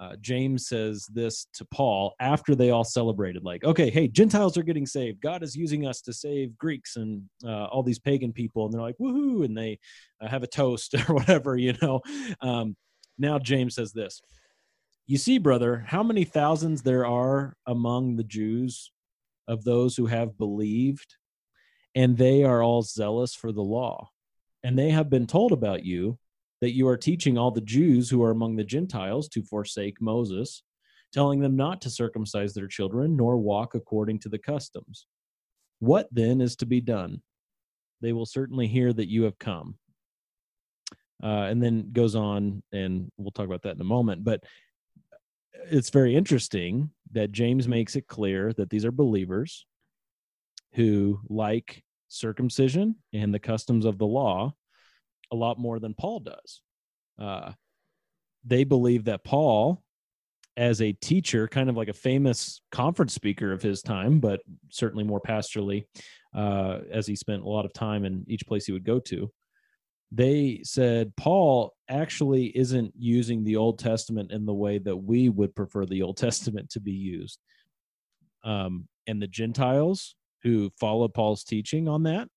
uh, 0.02 0.16
James 0.20 0.68
says 0.68 1.06
this 1.14 1.46
to 1.54 1.64
Paul 1.66 2.16
after 2.20 2.56
they 2.56 2.72
all 2.72 2.84
celebrated, 2.84 3.44
like, 3.44 3.64
okay, 3.64 3.92
hey, 3.92 4.08
Gentiles 4.08 4.58
are 4.58 4.64
getting 4.64 4.88
saved. 4.88 5.22
God 5.22 5.44
is 5.44 5.56
using 5.56 5.86
us 5.86 6.02
to 6.02 6.12
save 6.12 6.58
Greeks 6.58 6.96
and 6.96 7.22
uh, 7.46 7.66
all 7.66 7.84
these 7.84 8.00
pagan 8.00 8.34
people. 8.34 8.66
And 8.66 8.74
they're 8.74 8.82
like, 8.82 8.98
woohoo. 9.00 9.46
And 9.46 9.56
they 9.56 9.78
uh, 10.20 10.28
have 10.28 10.42
a 10.42 10.48
toast 10.48 10.96
or 11.08 11.14
whatever, 11.14 11.56
you 11.56 11.76
know. 11.84 12.02
Um, 12.42 12.76
now, 13.22 13.40
James 13.40 13.76
says 13.76 13.94
this 13.94 14.22
You 15.06 15.18
see, 15.18 15.38
brother, 15.38 15.86
how 15.88 16.04
many 16.04 16.26
thousands 16.26 16.82
there 16.82 17.06
are 17.06 17.56
among 17.66 18.18
the 18.18 18.24
Jews 18.24 18.92
of 19.48 19.64
those 19.64 19.96
who 19.96 20.08
have 20.08 20.38
believed, 20.38 21.16
and 21.96 22.18
they 22.18 22.44
are 22.44 22.64
all 22.64 22.82
zealous 22.82 23.36
for 23.36 23.52
the 23.52 23.62
law. 23.62 24.10
And 24.64 24.78
they 24.78 24.90
have 24.92 25.10
been 25.10 25.28
told 25.28 25.52
about 25.52 25.84
you 25.84 26.18
that 26.62 26.74
you 26.74 26.88
are 26.88 26.98
teaching 26.98 27.38
all 27.38 27.52
the 27.52 27.62
Jews 27.62 28.10
who 28.10 28.24
are 28.24 28.32
among 28.32 28.56
the 28.56 28.64
Gentiles 28.64 29.28
to 29.30 29.42
forsake 29.42 30.00
Moses, 30.00 30.64
telling 31.12 31.40
them 31.40 31.56
not 31.56 31.82
to 31.82 31.90
circumcise 31.90 32.54
their 32.54 32.68
children 32.68 33.18
nor 33.18 33.38
walk 33.38 33.76
according 33.76 34.20
to 34.20 34.30
the 34.30 34.38
customs. 34.38 35.08
What 35.80 36.08
then 36.12 36.42
is 36.42 36.56
to 36.58 36.66
be 36.66 36.80
done? 36.80 37.22
They 38.02 38.14
will 38.14 38.28
certainly 38.28 38.68
hear 38.68 38.94
that 38.94 39.10
you 39.10 39.24
have 39.24 39.40
come. 39.40 39.76
Uh, 41.24 41.48
and 41.50 41.62
then 41.62 41.92
goes 41.92 42.16
on, 42.16 42.64
and 42.72 43.12
we'll 43.18 43.32
talk 43.32 43.46
about 43.46 43.62
that 43.64 43.76
in 43.76 43.82
a 43.82 43.86
moment. 43.86 44.24
But 44.24 44.44
it's 45.70 45.90
very 45.90 46.16
interesting 46.16 46.90
that 47.12 47.32
James 47.32 47.68
makes 47.68 47.96
it 47.96 48.08
clear 48.08 48.54
that 48.54 48.70
these 48.70 48.86
are 48.86 48.92
believers 48.92 49.66
who 50.74 51.20
like 51.30 51.84
circumcision 52.08 52.96
and 53.14 53.34
the 53.34 53.40
customs 53.40 53.86
of 53.86 53.98
the 53.98 54.06
law 54.06 54.54
a 55.32 55.36
lot 55.36 55.60
more 55.60 55.80
than 55.80 55.94
Paul 55.94 56.20
does. 56.22 56.62
Uh, 57.20 57.52
they 58.44 58.64
believe 58.64 59.06
that 59.06 59.24
Paul, 59.24 59.84
as 60.58 60.82
a 60.82 60.92
teacher, 60.94 61.48
kind 61.48 61.70
of 61.70 61.78
like 61.78 61.88
a 61.88 61.94
famous 61.94 62.62
conference 62.72 63.14
speaker 63.14 63.52
of 63.52 63.62
his 63.62 63.82
time, 63.82 64.20
but 64.20 64.42
certainly 64.70 65.04
more 65.04 65.22
pastorally, 65.22 65.86
uh, 66.36 66.80
as 66.92 67.08
he 67.08 67.16
spent 67.16 67.44
a 67.44 67.50
lot 67.50 67.66
of 67.66 67.74
time 67.74 68.06
in 68.06 68.26
each 68.28 68.46
place 68.48 68.66
he 68.66 68.72
would 68.72 68.84
go 68.84 69.00
to, 69.00 69.32
they 70.12 70.62
said 70.64 71.16
Paul 71.16 71.74
actually 71.90 72.46
isn't 72.58 72.94
using 72.98 73.44
the 73.44 73.56
Old 73.56 73.80
Testament 73.80 74.32
in 74.32 74.46
the 74.46 74.54
way 74.54 74.78
that 74.78 74.98
we 74.98 75.30
would 75.30 75.56
prefer 75.56 75.86
the 75.86 76.02
Old 76.02 76.18
Testament 76.26 76.70
to 76.72 76.80
be 76.80 76.92
used. 76.92 77.40
Um, 78.44 78.88
and 79.08 79.22
the 79.22 79.28
Gentiles 79.28 80.16
who 80.44 80.72
followed 80.80 81.14
Paul's 81.14 81.44
teaching 81.44 81.88
on 81.88 82.04
that 82.04 82.28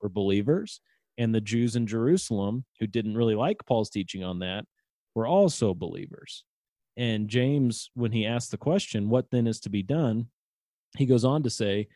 were 0.00 0.08
believers 0.08 0.80
and 1.18 1.34
the 1.34 1.40
Jews 1.40 1.76
in 1.76 1.86
Jerusalem 1.86 2.64
who 2.80 2.86
didn't 2.86 3.16
really 3.16 3.34
like 3.34 3.64
Paul's 3.66 3.90
teaching 3.90 4.24
on 4.24 4.38
that 4.40 4.64
were 5.14 5.26
also 5.26 5.74
believers. 5.74 6.44
And 6.96 7.28
James, 7.28 7.90
when 7.94 8.12
he 8.12 8.26
asked 8.26 8.50
the 8.50 8.58
question, 8.58 9.08
What 9.08 9.30
then 9.30 9.46
is 9.46 9.60
to 9.60 9.70
be 9.70 9.82
done? 9.82 10.28
he 10.98 11.06
goes 11.06 11.24
on 11.24 11.42
to 11.42 11.50
say, 11.50 11.88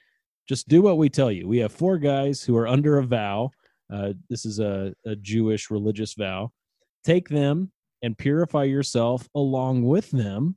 Just 0.49 0.69
do 0.69 0.83
what 0.83 0.99
we 0.99 1.09
tell 1.09 1.31
you. 1.31 1.47
We 1.47 1.59
have 1.59 1.73
four 1.73 1.99
guys 1.99 2.43
who 2.43 2.57
are 2.57 2.69
under 2.69 2.99
a 2.99 3.05
vow. 3.05 3.51
Uh, 3.93 4.13
this 4.29 4.45
is 4.45 4.59
a, 4.59 4.95
a 5.05 5.17
Jewish 5.17 5.71
religious 5.71 6.15
vow. 6.15 6.51
Take 7.05 7.29
them 7.29 7.73
and 8.03 8.19
purify 8.19 8.65
yourself 8.65 9.29
along 9.35 9.85
with 9.85 10.11
them 10.11 10.57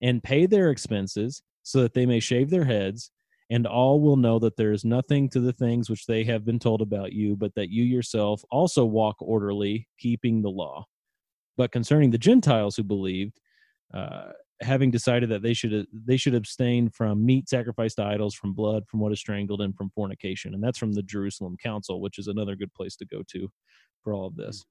and 0.00 0.22
pay 0.22 0.46
their 0.46 0.70
expenses 0.70 1.42
so 1.62 1.82
that 1.82 1.94
they 1.94 2.06
may 2.06 2.20
shave 2.20 2.50
their 2.50 2.64
heads 2.64 3.10
and 3.50 3.66
all 3.66 4.00
will 4.00 4.16
know 4.16 4.38
that 4.38 4.56
there 4.56 4.72
is 4.72 4.84
nothing 4.84 5.28
to 5.30 5.40
the 5.40 5.52
things 5.52 5.88
which 5.88 6.06
they 6.06 6.22
have 6.24 6.44
been 6.44 6.58
told 6.58 6.82
about 6.82 7.12
you, 7.12 7.34
but 7.34 7.54
that 7.54 7.70
you 7.70 7.82
yourself 7.82 8.42
also 8.50 8.84
walk 8.84 9.16
orderly, 9.20 9.88
keeping 9.98 10.42
the 10.42 10.50
law. 10.50 10.84
But 11.56 11.72
concerning 11.72 12.10
the 12.10 12.18
Gentiles 12.18 12.76
who 12.76 12.82
believed, 12.82 13.40
uh, 13.92 14.32
having 14.60 14.90
decided 14.90 15.28
that 15.30 15.42
they 15.42 15.54
should 15.54 15.72
uh, 15.72 15.84
they 15.92 16.16
should 16.16 16.34
abstain 16.34 16.90
from 16.90 17.24
meat 17.24 17.48
sacrificed 17.48 17.96
to 17.96 18.04
idols, 18.04 18.34
from 18.34 18.54
blood, 18.54 18.84
from 18.88 19.00
what 19.00 19.12
is 19.12 19.20
strangled, 19.20 19.60
and 19.60 19.74
from 19.76 19.90
fornication, 19.90 20.54
and 20.54 20.62
that's 20.62 20.78
from 20.78 20.92
the 20.92 21.02
Jerusalem 21.02 21.56
Council, 21.62 22.00
which 22.00 22.18
is 22.18 22.26
another 22.26 22.56
good 22.56 22.72
place 22.74 22.96
to 22.96 23.06
go 23.06 23.22
to 23.28 23.48
for 24.02 24.12
all 24.12 24.26
of 24.26 24.34
hmm. 24.34 24.42
this. 24.42 24.64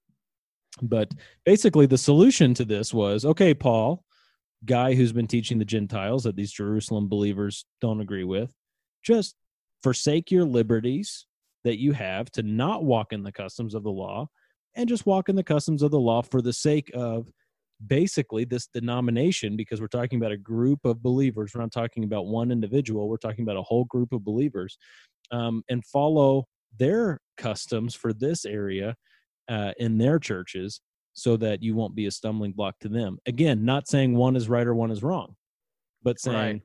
But 0.81 1.11
basically, 1.45 1.85
the 1.85 1.97
solution 1.97 2.53
to 2.55 2.65
this 2.65 2.93
was 2.93 3.25
okay, 3.25 3.53
Paul, 3.53 4.03
guy 4.65 4.93
who's 4.93 5.13
been 5.13 5.27
teaching 5.27 5.59
the 5.59 5.65
Gentiles 5.65 6.23
that 6.23 6.35
these 6.35 6.51
Jerusalem 6.51 7.07
believers 7.07 7.65
don't 7.81 8.01
agree 8.01 8.23
with, 8.23 8.53
just 9.03 9.35
forsake 9.83 10.31
your 10.31 10.45
liberties 10.45 11.25
that 11.63 11.79
you 11.79 11.93
have 11.93 12.31
to 12.31 12.43
not 12.43 12.83
walk 12.83 13.13
in 13.13 13.23
the 13.23 13.31
customs 13.31 13.73
of 13.73 13.83
the 13.83 13.91
law 13.91 14.27
and 14.75 14.87
just 14.87 15.05
walk 15.05 15.27
in 15.27 15.35
the 15.35 15.43
customs 15.43 15.81
of 15.81 15.91
the 15.91 15.99
law 15.99 16.21
for 16.21 16.41
the 16.41 16.53
sake 16.53 16.91
of 16.93 17.29
basically 17.85 18.43
this 18.43 18.67
denomination 18.67 19.55
because 19.55 19.79
we're 19.79 19.87
talking 19.87 20.19
about 20.19 20.31
a 20.31 20.37
group 20.37 20.83
of 20.83 21.03
believers 21.03 21.51
we're 21.53 21.61
not 21.61 21.71
talking 21.71 22.03
about 22.03 22.25
one 22.25 22.51
individual 22.51 23.07
we're 23.07 23.17
talking 23.17 23.43
about 23.43 23.57
a 23.57 23.61
whole 23.61 23.85
group 23.85 24.11
of 24.13 24.23
believers 24.25 24.77
um, 25.31 25.63
and 25.69 25.85
follow 25.85 26.45
their 26.79 27.19
customs 27.37 27.93
for 27.93 28.13
this 28.13 28.45
area 28.45 28.95
uh, 29.49 29.73
in 29.77 29.97
their 29.97 30.17
churches 30.17 30.81
so 31.13 31.37
that 31.37 31.61
you 31.61 31.75
won't 31.75 31.95
be 31.95 32.07
a 32.07 32.11
stumbling 32.11 32.51
block 32.51 32.75
to 32.79 32.89
them 32.89 33.19
again 33.27 33.63
not 33.63 33.87
saying 33.87 34.15
one 34.15 34.35
is 34.35 34.49
right 34.49 34.65
or 34.65 34.73
one 34.73 34.89
is 34.89 35.03
wrong 35.03 35.35
but 36.01 36.19
saying 36.19 36.35
Right. 36.35 36.61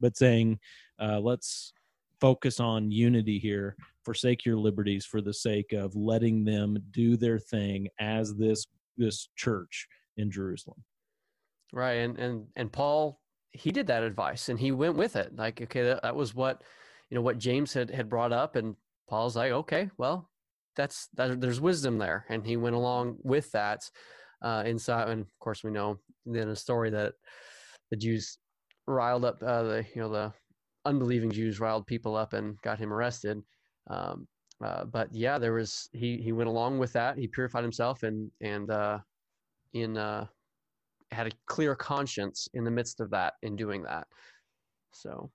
but 0.00 0.16
saying 0.16 0.58
uh, 1.00 1.20
let's 1.20 1.72
focus 2.20 2.60
on 2.60 2.90
unity 2.90 3.38
here 3.38 3.76
forsake 4.04 4.44
your 4.44 4.56
liberties 4.58 5.06
for 5.06 5.22
the 5.22 5.32
sake 5.32 5.72
of 5.72 5.96
letting 5.96 6.44
them 6.44 6.76
do 6.90 7.16
their 7.16 7.38
thing 7.38 7.88
as 7.98 8.34
this 8.34 8.66
this 8.98 9.28
church 9.36 9.88
in 10.20 10.30
jerusalem 10.30 10.76
Right. 11.72 11.94
And 11.94 12.18
and 12.18 12.46
and 12.56 12.72
Paul 12.72 13.20
he 13.52 13.72
did 13.72 13.88
that 13.88 14.04
advice 14.04 14.50
and 14.50 14.60
he 14.60 14.72
went 14.72 14.96
with 14.96 15.16
it. 15.16 15.36
Like, 15.36 15.62
okay, 15.62 15.84
that, 15.84 16.04
that 16.04 16.16
was 16.16 16.34
what 16.34 16.62
you 17.10 17.16
know 17.16 17.22
what 17.22 17.38
James 17.38 17.74
had 17.74 17.90
had 17.90 18.10
brought 18.10 18.32
up, 18.32 18.56
and 18.56 18.76
Paul's 19.10 19.36
like, 19.36 19.52
okay, 19.52 19.90
well, 19.98 20.30
that's 20.76 21.08
that 21.16 21.40
there's 21.42 21.62
wisdom 21.62 21.98
there. 21.98 22.26
And 22.30 22.46
he 22.46 22.58
went 22.58 22.76
along 22.76 23.18
with 23.24 23.52
that. 23.52 23.90
Uh 24.42 24.64
inside 24.66 25.10
and 25.10 25.22
of 25.22 25.40
course 25.40 25.64
we 25.64 25.72
know 25.72 25.98
then 26.26 26.48
a 26.50 26.56
story 26.56 26.90
that 26.90 27.14
the 27.92 27.98
Jews 27.98 28.38
riled 28.88 29.24
up 29.26 29.42
uh 29.42 29.64
the 29.64 29.86
you 29.94 30.02
know 30.02 30.10
the 30.10 30.32
unbelieving 30.86 31.30
Jews 31.32 31.60
riled 31.60 31.86
people 31.86 32.16
up 32.16 32.34
and 32.34 32.56
got 32.62 32.80
him 32.80 32.92
arrested. 32.92 33.42
Um 33.90 34.28
uh, 34.64 34.84
but 34.86 35.08
yeah, 35.14 35.38
there 35.38 35.54
was 35.54 35.88
he 35.92 36.18
he 36.18 36.32
went 36.32 36.48
along 36.50 36.78
with 36.80 36.92
that. 36.94 37.18
He 37.18 37.28
purified 37.28 37.64
himself 37.64 38.04
and 38.04 38.30
and 38.42 38.70
uh 38.70 38.98
in 39.72 39.96
uh 39.96 40.26
had 41.12 41.26
a 41.26 41.30
clear 41.46 41.74
conscience 41.74 42.48
in 42.54 42.64
the 42.64 42.70
midst 42.70 43.00
of 43.00 43.10
that 43.10 43.34
in 43.42 43.56
doing 43.56 43.82
that. 43.82 44.06
So, 44.92 45.30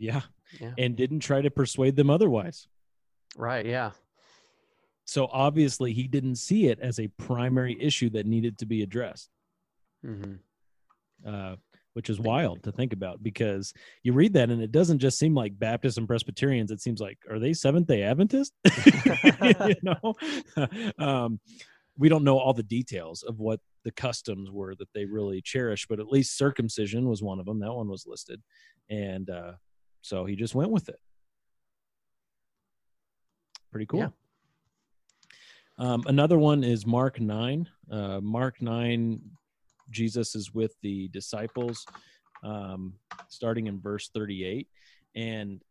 yeah 0.00 0.22
yeah. 0.60 0.72
and 0.78 0.96
didn't 0.96 1.20
try 1.20 1.42
to 1.42 1.50
persuade 1.50 1.94
them 1.94 2.10
otherwise 2.10 2.66
Right, 3.36 3.64
yeah. 3.64 3.92
so 5.04 5.28
obviously 5.30 5.92
he 5.92 6.08
didn't 6.08 6.36
see 6.36 6.66
it 6.66 6.80
as 6.80 6.98
a 6.98 7.06
primary 7.06 7.76
issue 7.80 8.10
that 8.10 8.26
needed 8.26 8.58
to 8.58 8.66
be 8.66 8.82
addressed 8.82 9.30
Mm-hmm. 10.04 10.34
Uh, 11.28 11.56
which 11.92 12.08
is 12.08 12.20
wild 12.20 12.62
to 12.62 12.72
think 12.72 12.92
about 12.92 13.22
because 13.22 13.74
you 14.02 14.12
read 14.12 14.32
that 14.32 14.48
and 14.48 14.62
it 14.62 14.72
doesn't 14.72 15.00
just 15.00 15.18
seem 15.18 15.34
like 15.34 15.58
Baptists 15.58 15.98
and 15.98 16.06
Presbyterians. 16.06 16.70
It 16.70 16.80
seems 16.80 17.00
like 17.00 17.18
are 17.28 17.38
they 17.38 17.52
Seventh 17.52 17.88
Day 17.88 18.02
Adventist? 18.04 18.54
you 18.86 19.74
know, 19.82 20.14
um, 20.98 21.40
we 21.98 22.08
don't 22.08 22.24
know 22.24 22.38
all 22.38 22.54
the 22.54 22.62
details 22.62 23.22
of 23.22 23.38
what 23.38 23.60
the 23.84 23.90
customs 23.90 24.50
were 24.50 24.74
that 24.76 24.92
they 24.94 25.04
really 25.04 25.40
cherished, 25.40 25.88
but 25.88 26.00
at 26.00 26.08
least 26.08 26.36
circumcision 26.36 27.08
was 27.08 27.22
one 27.22 27.40
of 27.40 27.46
them. 27.46 27.60
That 27.60 27.72
one 27.72 27.88
was 27.88 28.06
listed, 28.06 28.42
and 28.88 29.28
uh, 29.30 29.52
so 30.02 30.24
he 30.24 30.36
just 30.36 30.54
went 30.54 30.70
with 30.70 30.88
it. 30.88 30.98
Pretty 33.70 33.86
cool. 33.86 34.00
Yeah. 34.00 34.08
Um, 35.78 36.04
another 36.06 36.38
one 36.38 36.62
is 36.62 36.86
Mark 36.86 37.20
9. 37.20 37.68
Uh, 37.90 38.20
Mark 38.20 38.60
9, 38.60 39.20
Jesus 39.90 40.34
is 40.34 40.52
with 40.52 40.74
the 40.82 41.08
disciples, 41.08 41.86
um, 42.42 42.94
starting 43.28 43.66
in 43.66 43.80
verse 43.80 44.10
38. 44.12 44.68
And 45.14 45.62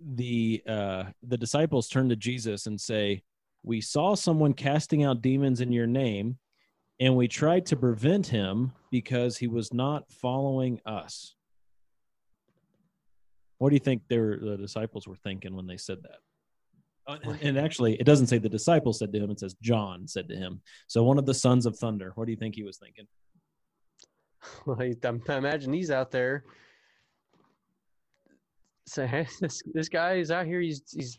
the 0.00 0.62
uh, 0.66 1.04
the 1.22 1.38
disciples 1.38 1.88
turn 1.88 2.08
to 2.08 2.16
Jesus 2.16 2.66
and 2.66 2.80
say, 2.80 3.22
"We 3.62 3.80
saw 3.80 4.14
someone 4.14 4.54
casting 4.54 5.04
out 5.04 5.22
demons 5.22 5.60
in 5.60 5.72
your 5.72 5.86
name, 5.86 6.38
and 7.00 7.16
we 7.16 7.28
tried 7.28 7.66
to 7.66 7.76
prevent 7.76 8.26
him 8.26 8.72
because 8.90 9.38
he 9.38 9.46
was 9.46 9.72
not 9.72 10.10
following 10.10 10.80
us." 10.86 11.34
What 13.58 13.68
do 13.70 13.76
you 13.76 13.80
think 13.80 14.02
their 14.08 14.38
the 14.38 14.56
disciples 14.56 15.06
were 15.06 15.16
thinking 15.16 15.54
when 15.54 15.66
they 15.66 15.76
said 15.76 15.98
that? 16.02 16.18
Uh, 17.06 17.34
and, 17.42 17.58
actually, 17.58 17.94
it 17.94 18.04
doesn't 18.04 18.28
say 18.28 18.38
the 18.38 18.48
disciples 18.48 18.98
said 18.98 19.12
to 19.12 19.18
him; 19.18 19.30
it 19.30 19.40
says 19.40 19.54
John 19.60 20.06
said 20.06 20.28
to 20.28 20.36
him. 20.36 20.60
So 20.86 21.02
one 21.02 21.18
of 21.18 21.26
the 21.26 21.34
sons 21.34 21.66
of 21.66 21.76
thunder. 21.76 22.12
What 22.14 22.26
do 22.26 22.32
you 22.32 22.36
think 22.36 22.54
he 22.54 22.62
was 22.62 22.78
thinking? 22.78 23.06
Well, 24.66 24.76
I 24.80 25.36
imagine 25.36 25.72
he's 25.72 25.92
out 25.92 26.10
there. 26.10 26.42
Say, 28.88 29.06
hey, 29.06 29.28
this 29.40 29.62
this 29.72 29.88
guy 29.88 30.14
is 30.14 30.32
out 30.32 30.46
here. 30.46 30.60
He's 30.60 30.82
he's 30.92 31.18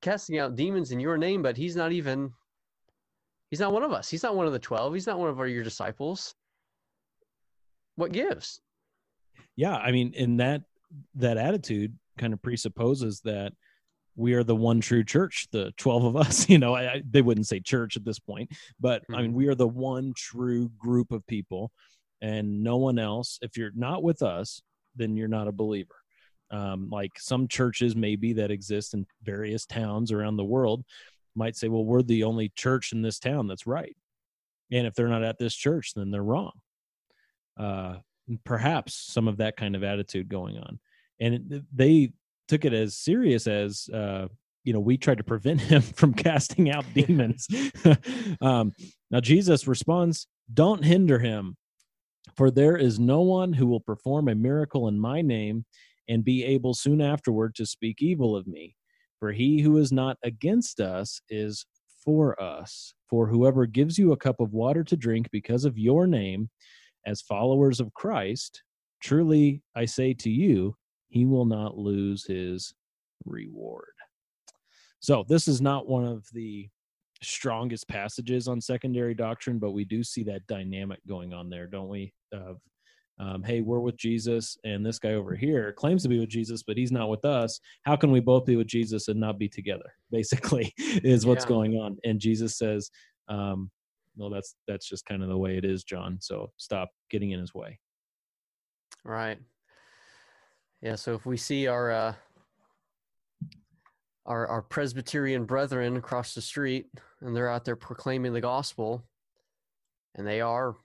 casting 0.00 0.38
out 0.38 0.56
demons 0.56 0.92
in 0.92 1.00
your 1.00 1.18
name, 1.18 1.42
but 1.42 1.56
he's 1.56 1.76
not 1.76 1.92
even. 1.92 2.32
He's 3.50 3.60
not 3.60 3.72
one 3.72 3.82
of 3.82 3.92
us. 3.92 4.08
He's 4.08 4.22
not 4.22 4.36
one 4.36 4.46
of 4.46 4.52
the 4.52 4.58
twelve. 4.58 4.94
He's 4.94 5.06
not 5.06 5.18
one 5.18 5.28
of 5.28 5.40
our 5.40 5.46
your 5.46 5.64
disciples. 5.64 6.34
What 7.96 8.12
gives? 8.12 8.60
Yeah, 9.56 9.76
I 9.76 9.90
mean, 9.90 10.12
in 10.14 10.36
that 10.38 10.62
that 11.16 11.36
attitude 11.36 11.96
kind 12.18 12.32
of 12.32 12.42
presupposes 12.42 13.20
that 13.22 13.52
we 14.16 14.34
are 14.34 14.44
the 14.44 14.56
one 14.56 14.80
true 14.80 15.04
church 15.04 15.46
the 15.52 15.72
12 15.76 16.04
of 16.04 16.16
us 16.16 16.48
you 16.48 16.58
know 16.58 16.74
I, 16.74 16.94
I, 16.94 17.02
they 17.08 17.22
wouldn't 17.22 17.46
say 17.46 17.60
church 17.60 17.96
at 17.96 18.04
this 18.04 18.18
point 18.18 18.50
but 18.78 19.02
mm-hmm. 19.02 19.14
i 19.14 19.22
mean 19.22 19.32
we 19.32 19.48
are 19.48 19.54
the 19.54 19.68
one 19.68 20.12
true 20.16 20.70
group 20.78 21.12
of 21.12 21.26
people 21.26 21.70
and 22.20 22.62
no 22.62 22.76
one 22.76 22.98
else 22.98 23.38
if 23.42 23.56
you're 23.56 23.72
not 23.74 24.02
with 24.02 24.22
us 24.22 24.62
then 24.96 25.16
you're 25.16 25.28
not 25.28 25.48
a 25.48 25.52
believer 25.52 25.94
um, 26.50 26.88
like 26.90 27.12
some 27.18 27.48
churches 27.48 27.94
maybe 27.94 28.32
that 28.34 28.50
exist 28.50 28.94
in 28.94 29.06
various 29.22 29.66
towns 29.66 30.12
around 30.12 30.36
the 30.36 30.44
world 30.44 30.84
might 31.34 31.56
say 31.56 31.68
well 31.68 31.84
we're 31.84 32.02
the 32.02 32.24
only 32.24 32.50
church 32.56 32.92
in 32.92 33.02
this 33.02 33.18
town 33.18 33.46
that's 33.46 33.66
right. 33.66 33.96
And 34.72 34.86
if 34.86 34.94
they're 34.94 35.08
not 35.08 35.24
at 35.24 35.38
this 35.38 35.54
church 35.54 35.94
then 35.94 36.10
they're 36.10 36.22
wrong. 36.22 36.52
Uh, 37.56 37.96
perhaps 38.44 38.94
some 38.94 39.28
of 39.28 39.38
that 39.38 39.56
kind 39.56 39.74
of 39.74 39.84
attitude 39.84 40.28
going 40.28 40.56
on. 40.58 40.78
And 41.20 41.64
they 41.74 42.12
took 42.48 42.64
it 42.64 42.72
as 42.72 42.96
serious 42.96 43.46
as 43.46 43.88
uh, 43.92 44.28
you 44.64 44.72
know 44.72 44.80
we 44.80 44.96
tried 44.96 45.18
to 45.18 45.24
prevent 45.24 45.60
him 45.72 45.82
from 45.82 46.14
casting 46.14 46.70
out 46.70 46.84
demons. 46.94 47.46
Um, 48.40 48.72
now 49.10 49.20
jesus 49.20 49.66
responds 49.66 50.26
don't 50.52 50.84
hinder 50.84 51.18
him 51.18 51.56
for 52.36 52.50
there 52.50 52.76
is 52.76 52.98
no 52.98 53.20
one 53.20 53.52
who 53.52 53.66
will 53.66 53.80
perform 53.80 54.28
a 54.28 54.34
miracle 54.34 54.88
in 54.88 54.98
my 54.98 55.20
name 55.20 55.64
and 56.10 56.24
be 56.24 56.44
able 56.44 56.74
soon 56.74 57.00
afterward 57.00 57.54
to 57.54 57.64
speak 57.64 58.02
evil 58.02 58.36
of 58.36 58.46
me 58.46 58.76
for 59.18 59.32
he 59.32 59.60
who 59.60 59.78
is 59.78 59.92
not 59.92 60.18
against 60.24 60.80
us 60.80 61.20
is 61.30 61.64
for 62.04 62.40
us 62.42 62.94
for 63.08 63.26
whoever 63.26 63.66
gives 63.66 63.98
you 63.98 64.12
a 64.12 64.16
cup 64.16 64.40
of 64.40 64.52
water 64.52 64.84
to 64.84 64.96
drink 64.96 65.28
because 65.30 65.64
of 65.64 65.76
your 65.76 66.06
name 66.06 66.48
as 67.06 67.20
followers 67.20 67.80
of 67.80 67.92
Christ, 67.94 68.62
truly 69.02 69.62
I 69.74 69.84
say 69.84 70.14
to 70.14 70.30
you, 70.30 70.74
he 71.08 71.26
will 71.26 71.44
not 71.44 71.76
lose 71.76 72.24
his 72.24 72.72
reward. 73.24 73.84
So, 75.00 75.24
this 75.28 75.48
is 75.48 75.60
not 75.60 75.88
one 75.88 76.04
of 76.04 76.26
the 76.32 76.68
strongest 77.22 77.88
passages 77.88 78.48
on 78.48 78.60
secondary 78.60 79.14
doctrine, 79.14 79.58
but 79.58 79.72
we 79.72 79.84
do 79.84 80.04
see 80.04 80.22
that 80.24 80.46
dynamic 80.46 81.00
going 81.06 81.34
on 81.34 81.50
there, 81.50 81.66
don't 81.66 81.88
we? 81.88 82.12
Um, 83.20 83.42
hey, 83.42 83.60
we're 83.60 83.80
with 83.80 83.96
Jesus, 83.96 84.56
and 84.64 84.84
this 84.84 84.98
guy 84.98 85.12
over 85.12 85.36
here 85.36 85.72
claims 85.72 86.02
to 86.02 86.08
be 86.08 86.18
with 86.18 86.30
Jesus, 86.30 86.62
but 86.62 86.76
he's 86.76 86.90
not 86.90 87.10
with 87.10 87.24
us. 87.24 87.60
How 87.84 87.94
can 87.94 88.10
we 88.10 88.20
both 88.20 88.46
be 88.46 88.56
with 88.56 88.66
Jesus 88.66 89.08
and 89.08 89.20
not 89.20 89.38
be 89.38 89.48
together? 89.48 89.92
Basically, 90.10 90.72
is 90.78 91.26
what's 91.26 91.44
yeah. 91.44 91.48
going 91.50 91.74
on. 91.74 91.98
And 92.04 92.18
Jesus 92.18 92.56
says, 92.56 92.90
um, 93.28 93.70
well 94.16 94.30
that's 94.30 94.54
that's 94.66 94.88
just 94.88 95.04
kind 95.06 95.22
of 95.22 95.28
the 95.28 95.36
way 95.36 95.56
it 95.56 95.64
is 95.64 95.84
john 95.84 96.18
so 96.20 96.52
stop 96.56 96.90
getting 97.10 97.30
in 97.30 97.40
his 97.40 97.54
way 97.54 97.78
right 99.04 99.38
yeah 100.82 100.94
so 100.94 101.14
if 101.14 101.26
we 101.26 101.36
see 101.36 101.66
our 101.66 101.90
uh 101.90 102.14
our 104.26 104.46
our 104.46 104.62
presbyterian 104.62 105.44
brethren 105.44 105.96
across 105.96 106.34
the 106.34 106.42
street 106.42 106.86
and 107.20 107.34
they're 107.34 107.50
out 107.50 107.64
there 107.64 107.76
proclaiming 107.76 108.32
the 108.32 108.40
gospel 108.40 109.04
and 110.16 110.26
they 110.26 110.40
are 110.40 110.76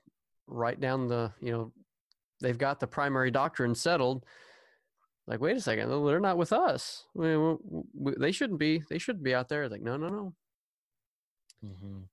right 0.48 0.80
down 0.80 1.08
the 1.08 1.32
you 1.42 1.52
know 1.52 1.72
they've 2.46 2.58
got 2.58 2.80
the 2.80 2.88
primary 2.88 3.32
doctrine 3.32 3.76
settled 3.76 4.26
like 5.28 5.42
wait 5.42 5.58
a 5.58 5.62
second 5.62 5.90
they're 5.90 6.20
not 6.20 6.38
with 6.38 6.54
us 6.54 7.06
I 7.18 7.22
mean, 7.22 7.58
they 8.18 8.32
shouldn't 8.32 8.60
be 8.60 8.84
they 8.90 8.98
shouldn't 9.00 9.24
be 9.24 9.34
out 9.34 9.50
there 9.50 9.68
like 9.68 9.82
no 9.82 9.98
no 9.98 10.10
no 10.10 10.34
mm-hmm. 11.66 12.04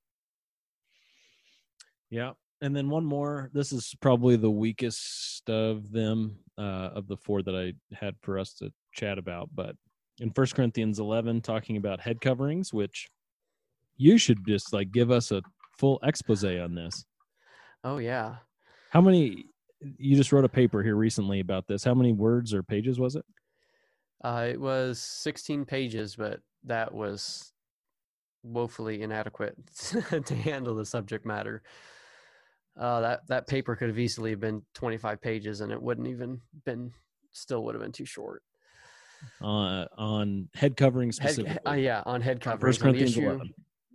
Yeah. 2.13 2.33
And 2.61 2.77
then 2.77 2.91
one 2.91 3.07
more. 3.07 3.51
This 3.55 3.73
is 3.73 3.97
probably 4.01 4.37
the 4.37 4.51
weakest 4.51 5.49
of 5.49 5.91
them, 5.91 6.39
uh, 6.59 6.91
of 6.95 7.09
the 7.09 7.17
four 7.17 7.43
that 7.43 7.57
I 7.57 7.73
had 7.97 8.15
for 8.23 8.39
us 8.39 8.53
to 8.59 8.71
chat 8.93 9.19
about. 9.19 9.49
But 9.53 9.75
in 10.21 10.31
First 10.31 10.55
Corinthians 10.55 11.01
11, 11.01 11.41
talking 11.41 11.79
about 11.79 12.01
head 12.01 12.21
coverings, 12.21 12.73
which 12.73 13.09
you 13.97 14.19
should 14.19 14.47
just 14.47 14.75
like 14.75 14.93
give 14.93 15.11
us 15.11 15.33
a 15.33 15.41
full 15.79 15.99
expose 16.05 16.45
on 16.45 16.75
this. 16.75 17.05
Oh, 17.83 17.97
yeah. 17.97 18.37
How 18.91 19.01
many? 19.01 19.47
You 19.99 20.17
just 20.17 20.33
wrote 20.33 20.45
a 20.45 20.49
paper 20.49 20.83
here 20.83 20.97
recently 20.97 21.41
about 21.41 21.67
this. 21.67 21.85
How 21.85 21.95
many 21.95 22.13
words 22.13 22.55
or 22.55 22.63
pages 22.63 22.99
was 22.99 23.17
it? 23.17 23.25
Uh, 24.23 24.47
it 24.51 24.61
was 24.61 25.01
16 25.01 25.65
pages, 25.65 26.15
but 26.17 26.41
that 26.65 26.93
was 26.95 27.53
woefully 28.43 29.03
inadequate 29.03 29.57
to 30.25 30.35
handle 30.35 30.75
the 30.75 30.85
subject 30.85 31.25
matter 31.25 31.63
uh, 32.79 33.01
that 33.01 33.27
that 33.29 33.47
paper 33.47 33.77
could 33.77 33.89
have 33.89 33.99
easily 33.99 34.35
been 34.35 34.63
25 34.75 35.21
pages 35.21 35.61
and 35.61 35.73
it 35.73 35.81
wouldn't 35.81 36.09
even 36.09 36.41
been 36.65 36.93
still 37.33 37.65
would 37.65 37.75
have 37.75 37.83
been 37.83 37.93
too 37.93 38.05
short 38.05 38.43
uh, 39.41 39.85
on 39.97 40.49
head 40.55 40.77
covering 40.77 41.13
specifically 41.13 41.51
head, 41.51 41.61
uh, 41.67 41.73
yeah 41.73 42.03
on 42.07 42.21
head 42.21 42.41
covering 42.41 42.73
first 42.73 42.81
corinthians 42.81 43.17
11 43.17 43.55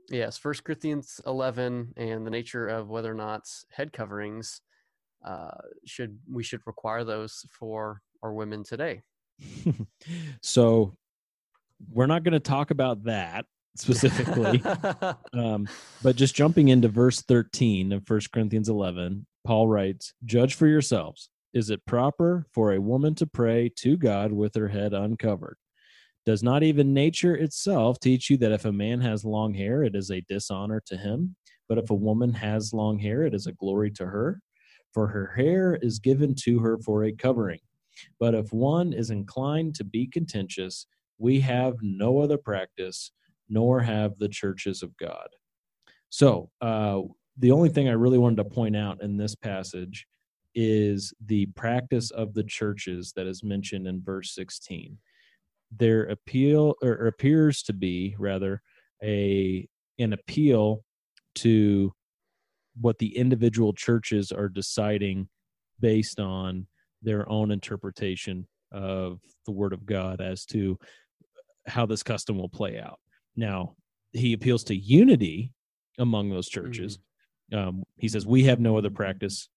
yes 0.10 0.38
first 0.38 0.64
corinthians 0.64 1.20
11 1.26 1.94
and 1.98 2.26
the 2.26 2.32
nature 2.32 2.68
of 2.68 2.90
whether 2.90 3.12
or 3.12 3.16
not 3.16 3.44
head 3.72 3.92
coverings 3.92 4.62
uh, 5.26 5.58
should 5.86 6.18
we 6.32 6.44
should 6.44 6.62
require 6.66 7.04
those 7.04 7.46
for 7.52 8.02
our 8.24 8.34
women 8.34 8.64
today 8.64 9.02
so 10.42 10.96
we're 11.92 12.08
not 12.08 12.24
going 12.24 12.34
to 12.34 12.40
talk 12.40 12.72
about 12.72 13.04
that 13.04 13.46
specifically. 13.76 14.62
um, 15.34 15.68
but 16.02 16.16
just 16.16 16.36
jumping 16.36 16.70
into 16.70 16.88
verse 16.88 17.22
13 17.22 17.94
of 17.94 18.06
First 18.06 18.32
Corinthians 18.32 18.70
11, 18.70 19.26
Paul 19.46 19.68
writes, 19.68 20.14
Judge 20.26 20.56
for 20.56 20.68
yourselves. 20.68 21.30
Is 21.54 21.70
it 21.70 21.86
proper 21.86 22.46
for 22.54 22.74
a 22.74 22.82
woman 22.82 23.16
to 23.16 23.26
pray 23.26 23.72
to 23.78 23.98
God 23.98 24.32
with 24.32 24.56
her 24.56 24.68
head 24.68 24.94
uncovered? 24.94 25.58
Does 26.26 26.44
not 26.44 26.62
even 26.62 26.94
nature 26.94 27.36
itself 27.36 28.00
teach 28.00 28.30
you 28.30 28.38
that 28.38 28.52
if 28.52 28.66
a 28.66 28.72
man 28.72 29.00
has 29.02 29.24
long 29.24 29.54
hair, 29.54 29.84
it 29.84 29.96
is 29.96 30.12
a 30.12 30.22
dishonor 30.28 30.82
to 30.88 30.98
him? 30.98 31.36
But 31.70 31.78
if 31.78 31.90
a 31.90 31.96
woman 31.96 32.34
has 32.34 32.74
long 32.74 33.00
hair, 33.00 33.24
it 33.24 33.34
is 33.34 33.48
a 33.48 33.54
glory 33.54 33.92
to 33.92 34.06
her, 34.06 34.42
for 34.98 35.06
her 35.06 35.32
hair 35.36 35.78
is 35.84 36.00
given 36.00 36.34
to 36.34 36.58
her 36.58 36.76
for 36.80 37.04
a 37.04 37.12
covering. 37.12 37.60
But 38.20 38.34
if 38.34 38.52
one 38.52 38.94
is 38.94 39.12
inclined 39.12 39.76
to 39.76 39.84
be 39.84 40.08
contentious, 40.08 40.88
we 41.20 41.40
have 41.42 41.76
no 41.84 42.18
other 42.18 42.40
practice 42.40 43.12
nor 43.48 43.80
have 43.80 44.18
the 44.18 44.28
churches 44.28 44.82
of 44.82 44.98
God. 44.98 45.28
So, 46.10 46.50
uh, 46.62 47.02
the 47.38 47.52
only 47.52 47.70
thing 47.70 47.88
I 47.88 47.92
really 47.92 48.18
wanted 48.18 48.38
to 48.38 48.46
point 48.46 48.76
out 48.76 49.04
in 49.04 49.18
this 49.18 49.36
passage 49.36 50.08
is 50.56 51.14
the 51.24 51.46
practice 51.56 52.10
of 52.10 52.34
the 52.34 52.44
churches 52.44 53.14
that 53.16 53.28
is 53.28 53.44
mentioned 53.44 53.86
in 53.86 54.02
verse 54.02 54.34
16. 54.34 54.98
There 55.78 56.06
appeal 56.06 56.74
or 56.82 57.06
appears 57.06 57.62
to 57.64 57.74
be 57.74 58.16
rather 58.18 58.64
a 59.04 59.70
an 60.00 60.14
appeal 60.14 60.84
to 61.36 61.94
what 62.80 63.00
the 63.00 63.18
individual 63.18 63.74
churches 63.74 64.32
are 64.32 64.50
deciding 64.50 65.28
based 65.80 66.20
on 66.20 66.68
their 67.02 67.30
own 67.30 67.52
interpretation 67.52 68.48
of 68.72 69.20
the 69.46 69.52
word 69.52 69.74
of 69.74 69.86
God 69.86 70.22
as 70.22 70.46
to 70.46 70.78
how 71.68 71.86
this 71.86 72.04
custom 72.04 72.38
will 72.38 72.50
play 72.50 72.80
out. 72.80 73.00
Now, 73.36 73.76
he 74.14 74.34
appeals 74.34 74.64
to 74.66 74.76
unity 74.76 75.54
among 75.98 76.30
those 76.30 76.48
churches. 76.48 76.98
Mm-hmm. 77.52 77.68
Um, 77.68 77.84
he 77.98 78.08
says, 78.08 78.26
We 78.26 78.44
have 78.46 78.60
no 78.60 78.78
other 78.78 78.90
practice, 78.90 79.50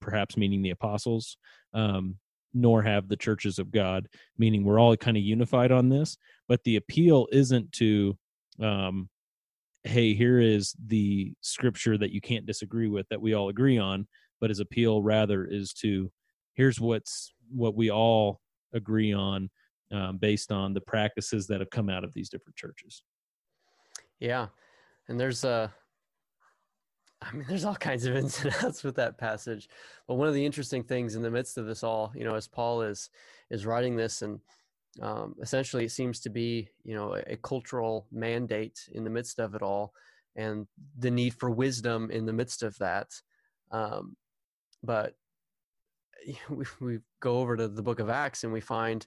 perhaps 0.00 0.36
meaning 0.36 0.62
the 0.62 0.70
apostles, 0.70 1.36
um, 1.72 2.16
nor 2.52 2.82
have 2.82 3.08
the 3.08 3.16
churches 3.16 3.58
of 3.58 3.70
God, 3.70 4.08
meaning 4.36 4.64
we're 4.64 4.80
all 4.80 4.96
kind 4.96 5.16
of 5.16 5.22
unified 5.22 5.72
on 5.72 5.88
this. 5.88 6.16
But 6.48 6.64
the 6.64 6.76
appeal 6.76 7.28
isn't 7.32 7.72
to, 7.72 8.16
um, 8.60 9.08
hey, 9.88 10.12
here 10.12 10.38
is 10.38 10.76
the 10.86 11.32
scripture 11.40 11.96
that 11.96 12.12
you 12.12 12.20
can't 12.20 12.44
disagree 12.44 12.88
with 12.88 13.08
that 13.08 13.20
we 13.20 13.34
all 13.34 13.48
agree 13.48 13.78
on, 13.78 14.06
but 14.38 14.50
his 14.50 14.60
appeal 14.60 15.02
rather 15.02 15.46
is 15.46 15.72
to, 15.72 16.10
here's 16.54 16.78
what's 16.78 17.32
what 17.50 17.74
we 17.74 17.90
all 17.90 18.40
agree 18.74 19.14
on 19.14 19.48
um, 19.90 20.18
based 20.18 20.52
on 20.52 20.74
the 20.74 20.80
practices 20.82 21.46
that 21.46 21.60
have 21.60 21.70
come 21.70 21.88
out 21.88 22.04
of 22.04 22.12
these 22.12 22.28
different 22.28 22.54
churches. 22.54 23.02
Yeah, 24.20 24.48
and 25.08 25.18
there's 25.18 25.44
a, 25.44 25.48
uh, 25.48 25.68
I 27.22 27.32
mean, 27.32 27.46
there's 27.48 27.64
all 27.64 27.74
kinds 27.74 28.04
of 28.04 28.14
ins 28.16 28.44
and 28.44 28.54
outs 28.62 28.84
with 28.84 28.96
that 28.96 29.16
passage. 29.16 29.70
But 30.06 30.16
one 30.16 30.28
of 30.28 30.34
the 30.34 30.44
interesting 30.44 30.84
things 30.84 31.14
in 31.14 31.22
the 31.22 31.30
midst 31.30 31.56
of 31.56 31.66
this 31.66 31.82
all, 31.82 32.12
you 32.14 32.24
know, 32.24 32.34
as 32.34 32.46
Paul 32.46 32.82
is 32.82 33.08
is 33.50 33.64
writing 33.64 33.96
this, 33.96 34.20
and 34.20 34.38
um, 35.00 35.34
essentially 35.40 35.84
it 35.84 35.92
seems 35.92 36.20
to 36.20 36.30
be, 36.30 36.68
you 36.84 36.94
know, 36.94 37.14
a, 37.14 37.32
a 37.32 37.36
cultural 37.36 38.06
mandate 38.10 38.88
in 38.92 39.04
the 39.04 39.10
midst 39.10 39.38
of 39.38 39.54
it 39.54 39.62
all, 39.62 39.92
and 40.36 40.66
the 40.98 41.10
need 41.10 41.34
for 41.34 41.50
wisdom 41.50 42.10
in 42.10 42.26
the 42.26 42.32
midst 42.32 42.62
of 42.62 42.76
that. 42.78 43.08
Um, 43.70 44.16
but 44.82 45.14
we, 46.50 46.64
we 46.80 46.98
go 47.20 47.38
over 47.38 47.56
to 47.56 47.68
the 47.68 47.82
book 47.82 48.00
of 48.00 48.10
Acts 48.10 48.44
and 48.44 48.52
we 48.52 48.60
find 48.60 49.06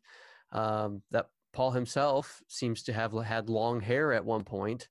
um, 0.52 1.02
that 1.12 1.28
Paul 1.54 1.72
himself 1.72 2.42
seems 2.48 2.84
to 2.84 2.94
have 2.94 3.14
had 3.24 3.50
long 3.50 3.82
hair 3.82 4.14
at 4.14 4.26
one 4.26 4.44
point 4.44 4.88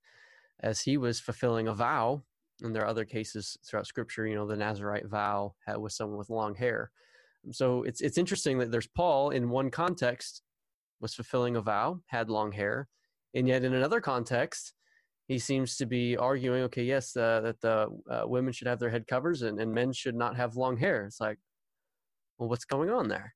as 0.61 0.81
he 0.81 0.97
was 0.97 1.21
fulfilling 1.21 1.69
a 1.69 1.75
vow. 1.75 2.23
And 2.63 2.75
there 2.75 2.83
are 2.83 2.89
other 2.89 3.07
cases 3.07 3.57
throughout 3.65 3.87
scripture, 3.87 4.27
you 4.27 4.35
know, 4.35 4.47
the 4.47 4.57
Nazarite 4.57 5.07
vow 5.07 5.55
had 5.67 5.79
with 5.79 5.93
someone 5.93 6.19
with 6.19 6.29
long 6.29 6.55
hair. 6.55 6.91
So 7.53 7.85
it's, 7.85 8.03
it's 8.03 8.19
interesting 8.19 8.59
that 8.59 8.71
there's 8.71 8.87
Paul 8.87 9.31
in 9.31 9.49
one 9.49 9.71
context 9.71 10.43
was 11.01 11.15
fulfilling 11.15 11.57
a 11.57 11.63
vow, 11.63 12.01
had 12.07 12.31
long 12.31 12.53
hair. 12.53 12.89
And 13.35 13.47
yet 13.49 13.65
in 13.65 13.75
another 13.75 14.01
context, 14.01 14.75
he 15.29 15.39
seems 15.39 15.77
to 15.77 15.87
be 15.87 16.17
arguing, 16.17 16.63
okay, 16.65 16.83
yes, 16.83 17.17
uh, 17.17 17.41
that 17.43 17.61
the 17.61 17.89
uh, 18.11 18.23
women 18.27 18.53
should 18.53 18.67
have 18.67 18.81
their 18.81 18.91
head 18.91 19.07
covers 19.07 19.43
and, 19.43 19.61
and 19.61 19.73
men 19.73 19.93
should 19.93 20.17
not 20.17 20.37
have 20.37 20.57
long 20.57 20.77
hair. 20.77 21.05
It's 21.05 21.21
like, 21.21 21.39
well, 22.39 22.49
what's 22.49 22.65
going 22.65 22.91
on 22.91 23.09
there? 23.09 23.33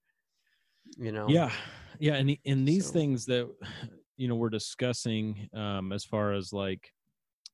You 0.99 1.13
know? 1.13 1.29
Yeah, 1.29 1.53
yeah, 1.99 2.15
and 2.15 2.37
in 2.45 2.65
these 2.65 2.87
so. 2.87 2.93
things 2.93 3.25
that 3.27 3.49
you 4.17 4.29
know 4.29 4.35
we're 4.35 4.51
discussing 4.51 5.49
um, 5.55 5.93
as 5.93 6.05
far 6.05 6.33
as 6.33 6.53
like 6.53 6.91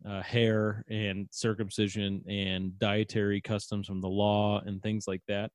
uh, 0.09 0.23
hair 0.23 0.85
and 0.89 1.29
circumcision 1.31 2.23
and 2.29 2.79
dietary 2.79 3.41
customs 3.41 3.87
from 3.87 4.01
the 4.01 4.09
law 4.09 4.61
and 4.65 4.83
things 4.83 5.07
like 5.07 5.23
that. 5.29 5.51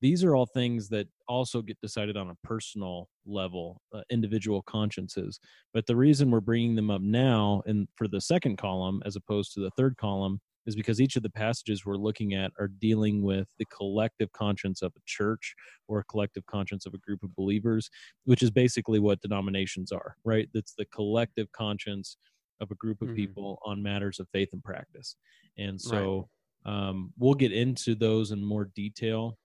These 0.00 0.24
are 0.24 0.34
all 0.34 0.46
things 0.46 0.88
that 0.90 1.06
also 1.28 1.62
get 1.62 1.80
decided 1.80 2.16
on 2.16 2.30
a 2.30 2.46
personal 2.46 3.08
level, 3.24 3.80
uh, 3.94 4.02
individual 4.10 4.62
consciences. 4.62 5.40
But 5.72 5.86
the 5.86 5.96
reason 5.96 6.30
we're 6.30 6.40
bringing 6.40 6.74
them 6.74 6.90
up 6.90 7.00
now 7.00 7.62
and 7.66 7.88
for 7.96 8.08
the 8.08 8.20
second 8.20 8.58
column 8.58 9.02
as 9.06 9.16
opposed 9.16 9.54
to 9.54 9.60
the 9.60 9.70
third 9.70 9.96
column 9.96 10.40
is 10.66 10.74
because 10.74 11.00
each 11.00 11.16
of 11.16 11.22
the 11.22 11.30
passages 11.30 11.84
we're 11.84 11.96
looking 11.96 12.34
at 12.34 12.50
are 12.58 12.68
dealing 12.68 13.22
with 13.22 13.48
the 13.58 13.66
collective 13.66 14.32
conscience 14.32 14.82
of 14.82 14.92
a 14.96 15.00
church 15.04 15.54
or 15.88 16.00
a 16.00 16.04
collective 16.04 16.44
conscience 16.46 16.86
of 16.86 16.94
a 16.94 16.98
group 16.98 17.22
of 17.22 17.34
believers, 17.36 17.90
which 18.24 18.42
is 18.42 18.50
basically 18.50 18.98
what 18.98 19.20
denominations 19.20 19.92
are, 19.92 20.16
right? 20.24 20.48
That's 20.54 20.74
the 20.76 20.86
collective 20.86 21.50
conscience 21.52 22.16
of 22.60 22.70
a 22.70 22.76
group 22.76 23.02
of 23.02 23.08
mm-hmm. 23.08 23.16
people 23.16 23.58
on 23.64 23.82
matters 23.82 24.20
of 24.20 24.28
faith 24.32 24.50
and 24.52 24.62
practice. 24.62 25.16
And 25.58 25.80
so 25.80 26.28
right. 26.66 26.88
um, 26.88 27.12
we'll 27.18 27.34
get 27.34 27.52
into 27.52 27.94
those 27.94 28.30
in 28.30 28.44
more 28.44 28.70
detail 28.74 29.36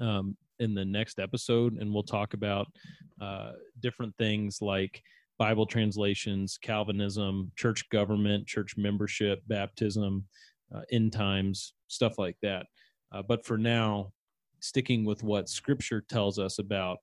um, 0.00 0.36
in 0.58 0.74
the 0.74 0.84
next 0.84 1.18
episode, 1.18 1.78
and 1.78 1.92
we'll 1.92 2.02
talk 2.02 2.34
about 2.34 2.66
uh, 3.20 3.52
different 3.80 4.14
things 4.16 4.58
like 4.60 5.02
Bible 5.38 5.66
translations, 5.66 6.58
Calvinism, 6.60 7.52
church 7.56 7.88
government, 7.90 8.46
church 8.46 8.76
membership, 8.76 9.42
baptism, 9.46 10.24
uh, 10.74 10.80
end 10.90 11.12
times, 11.12 11.74
stuff 11.88 12.18
like 12.18 12.36
that. 12.42 12.66
Uh, 13.12 13.22
but 13.22 13.44
for 13.44 13.58
now, 13.58 14.12
sticking 14.60 15.04
with 15.04 15.22
what 15.22 15.48
Scripture 15.48 16.02
tells 16.08 16.38
us 16.38 16.58
about 16.58 16.98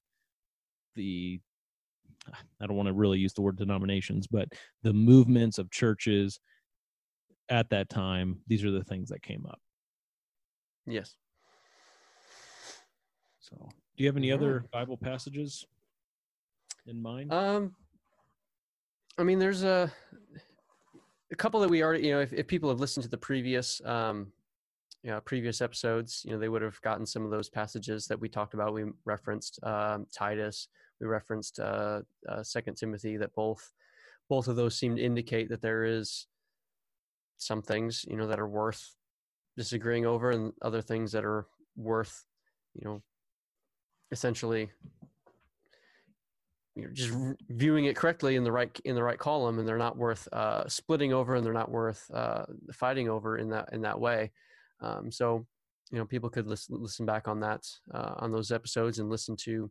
the 0.95 1.39
I 2.61 2.67
don't 2.67 2.77
want 2.77 2.87
to 2.87 2.93
really 2.93 3.19
use 3.19 3.33
the 3.33 3.41
word 3.41 3.57
denominations, 3.57 4.27
but 4.27 4.47
the 4.81 4.93
movements 4.93 5.57
of 5.57 5.69
churches 5.71 6.39
at 7.49 7.69
that 7.71 7.89
time, 7.89 8.37
these 8.47 8.63
are 8.63 8.71
the 8.71 8.83
things 8.83 9.09
that 9.09 9.21
came 9.21 9.45
up. 9.45 9.59
Yes. 10.85 11.15
So, 13.43 13.57
do 13.97 14.03
you 14.03 14.07
have 14.07 14.15
any 14.15 14.31
other 14.31 14.63
Bible 14.71 14.95
passages 14.95 15.65
in 16.87 17.01
mind? 17.01 17.33
Um, 17.33 17.75
I 19.17 19.23
mean, 19.23 19.37
there's 19.37 19.63
a 19.63 19.91
a 21.29 21.35
couple 21.35 21.59
that 21.59 21.69
we 21.69 21.83
already, 21.83 22.07
you 22.07 22.13
know, 22.13 22.21
if, 22.21 22.31
if 22.31 22.47
people 22.47 22.69
have 22.69 22.79
listened 22.79 23.03
to 23.03 23.09
the 23.09 23.17
previous, 23.17 23.81
um, 23.83 24.31
you 25.01 25.11
know, 25.11 25.19
previous 25.19 25.61
episodes, 25.61 26.21
you 26.25 26.31
know, 26.31 26.39
they 26.39 26.47
would 26.47 26.61
have 26.61 26.79
gotten 26.83 27.05
some 27.05 27.25
of 27.25 27.31
those 27.31 27.49
passages 27.49 28.07
that 28.07 28.17
we 28.17 28.29
talked 28.29 28.53
about. 28.53 28.73
We 28.73 28.85
referenced 29.03 29.61
um, 29.63 30.07
Titus, 30.17 30.69
we 31.01 31.07
referenced 31.07 31.59
uh, 31.59 32.01
uh, 32.29 32.43
Second 32.43 32.75
Timothy. 32.75 33.17
That 33.17 33.35
both 33.35 33.73
both 34.29 34.47
of 34.47 34.55
those 34.55 34.77
seem 34.77 34.95
to 34.95 35.03
indicate 35.03 35.49
that 35.49 35.61
there 35.61 35.83
is 35.83 36.27
some 37.35 37.61
things, 37.61 38.05
you 38.07 38.15
know, 38.15 38.27
that 38.27 38.39
are 38.39 38.47
worth 38.47 38.95
disagreeing 39.57 40.05
over, 40.05 40.31
and 40.31 40.53
other 40.61 40.81
things 40.81 41.11
that 41.11 41.25
are 41.25 41.45
worth, 41.75 42.23
you 42.73 42.85
know, 42.85 43.01
essentially 44.13 44.71
you 46.75 46.83
know, 46.83 46.89
just 46.93 47.13
viewing 47.49 47.85
it 47.85 47.95
correctly 47.95 48.35
in 48.35 48.43
the 48.43 48.51
right 48.51 48.79
in 48.85 48.95
the 48.95 49.03
right 49.03 49.19
column, 49.19 49.59
and 49.59 49.67
they're 49.67 49.77
not 49.77 49.97
worth 49.97 50.27
uh, 50.33 50.67
splitting 50.67 51.13
over, 51.13 51.35
and 51.35 51.45
they're 51.45 51.53
not 51.53 51.69
worth 51.69 52.09
uh, 52.13 52.45
fighting 52.71 53.09
over 53.09 53.37
in 53.37 53.49
that 53.49 53.69
in 53.73 53.81
that 53.81 53.99
way. 53.99 54.31
Um, 54.81 55.11
so, 55.11 55.45
you 55.91 55.99
know, 55.99 56.05
people 56.05 56.29
could 56.29 56.47
listen 56.47 56.81
listen 56.81 57.05
back 57.05 57.27
on 57.27 57.39
that 57.41 57.61
uh, 57.93 58.15
on 58.17 58.31
those 58.31 58.51
episodes 58.51 58.99
and 58.99 59.09
listen 59.09 59.35
to 59.41 59.69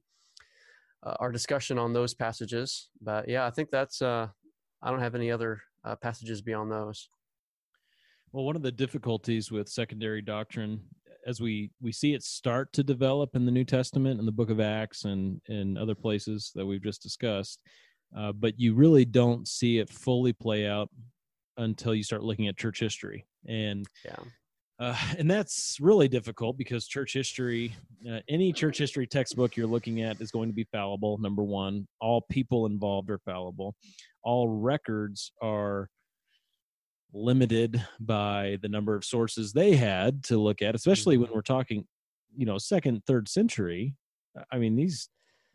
uh, 1.02 1.14
our 1.18 1.32
discussion 1.32 1.78
on 1.78 1.92
those 1.92 2.14
passages. 2.14 2.88
But 3.00 3.28
yeah, 3.28 3.46
I 3.46 3.50
think 3.50 3.70
that's. 3.70 4.00
Uh, 4.00 4.28
I 4.84 4.90
don't 4.90 5.00
have 5.00 5.14
any 5.14 5.30
other 5.30 5.60
uh, 5.84 5.96
passages 5.96 6.42
beyond 6.42 6.70
those. 6.70 7.08
Well, 8.32 8.44
one 8.44 8.56
of 8.56 8.62
the 8.62 8.72
difficulties 8.72 9.52
with 9.52 9.68
secondary 9.68 10.22
doctrine 10.22 10.80
as 11.26 11.40
we 11.40 11.70
we 11.80 11.92
see 11.92 12.14
it 12.14 12.22
start 12.22 12.72
to 12.72 12.82
develop 12.82 13.34
in 13.34 13.44
the 13.44 13.52
New 13.52 13.64
Testament 13.64 14.20
in 14.20 14.26
the 14.26 14.32
Book 14.32 14.50
of 14.50 14.60
Acts 14.60 15.04
and 15.04 15.40
in 15.48 15.76
other 15.76 15.94
places 15.94 16.52
that 16.54 16.66
we've 16.66 16.82
just 16.82 17.02
discussed, 17.02 17.60
uh, 18.16 18.32
but 18.32 18.58
you 18.58 18.74
really 18.74 19.04
don't 19.04 19.46
see 19.46 19.78
it 19.78 19.90
fully 19.90 20.32
play 20.32 20.66
out 20.66 20.88
until 21.58 21.94
you 21.94 22.02
start 22.02 22.22
looking 22.22 22.48
at 22.48 22.56
church 22.56 22.80
history 22.80 23.26
and 23.46 23.86
yeah. 24.04 24.16
Uh, 24.78 24.96
and 25.16 25.30
that's 25.30 25.76
really 25.80 26.08
difficult 26.08 26.58
because 26.58 26.88
church 26.88 27.12
history, 27.12 27.72
uh, 28.10 28.18
any 28.28 28.52
church 28.52 28.78
history 28.78 29.06
textbook 29.06 29.56
you're 29.56 29.64
looking 29.64 30.02
at 30.02 30.20
is 30.20 30.32
going 30.32 30.48
to 30.48 30.54
be 30.54 30.66
fallible. 30.72 31.18
Number 31.18 31.44
one, 31.44 31.86
all 32.00 32.22
people 32.30 32.66
involved 32.66 33.08
are 33.08 33.20
fallible. 33.24 33.76
All 34.24 34.48
records 34.48 35.30
are 35.40 35.88
limited 37.12 37.84
by 38.00 38.58
the 38.62 38.68
number 38.68 38.94
of 38.94 39.04
sources 39.04 39.52
they 39.52 39.74
had 39.74 40.24
to 40.24 40.38
look 40.38 40.62
at, 40.62 40.74
especially 40.74 41.16
when 41.16 41.26
mm-hmm. 41.26 41.36
we're 41.36 41.42
talking, 41.42 41.86
you 42.36 42.46
know, 42.46 42.58
second, 42.58 43.02
third 43.06 43.28
century. 43.28 43.94
I 44.50 44.58
mean, 44.58 44.76
these 44.76 45.08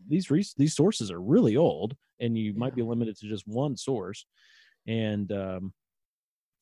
these 0.07 0.27
these 0.57 0.75
sources 0.75 1.09
are 1.11 1.21
really 1.21 1.57
old, 1.57 1.95
and 2.19 2.37
you 2.37 2.51
yeah. 2.51 2.57
might 2.57 2.75
be 2.75 2.83
limited 2.83 3.17
to 3.17 3.27
just 3.27 3.47
one 3.47 3.75
source, 3.75 4.25
and 4.85 5.31
um, 5.31 5.73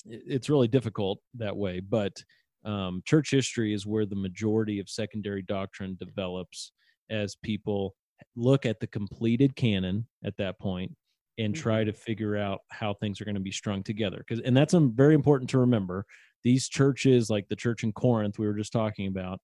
it, 0.05 0.23
it's 0.25 0.49
really 0.49 0.67
difficult 0.67 1.19
that 1.35 1.55
way. 1.55 1.81
But 1.81 2.23
um, 2.63 3.03
church 3.05 3.31
history 3.31 3.73
is 3.73 3.85
where 3.85 4.05
the 4.05 4.15
majority 4.15 4.79
of 4.79 4.89
secondary 4.89 5.41
doctrine 5.41 5.97
develops 5.99 6.71
as 7.09 7.35
people 7.35 7.95
look 8.35 8.65
at 8.65 8.79
the 8.79 8.87
completed 8.87 9.55
canon 9.55 10.07
at 10.23 10.37
that 10.37 10.57
point 10.59 10.91
and 11.37 11.55
try 11.55 11.81
mm-hmm. 11.81 11.91
to 11.91 11.93
figure 11.93 12.37
out 12.37 12.59
how 12.69 12.93
things 12.93 13.19
are 13.19 13.25
going 13.25 13.35
to 13.35 13.41
be 13.41 13.51
strung 13.51 13.83
together 13.83 14.17
because 14.17 14.39
and 14.45 14.55
that's 14.55 14.73
um, 14.73 14.93
very 14.95 15.13
important 15.13 15.49
to 15.49 15.59
remember 15.59 16.05
these 16.43 16.69
churches 16.69 17.29
like 17.29 17.47
the 17.49 17.55
church 17.55 17.83
in 17.83 17.91
corinth 17.91 18.39
we 18.39 18.47
were 18.47 18.53
just 18.53 18.73
talking 18.73 19.07
about 19.07 19.39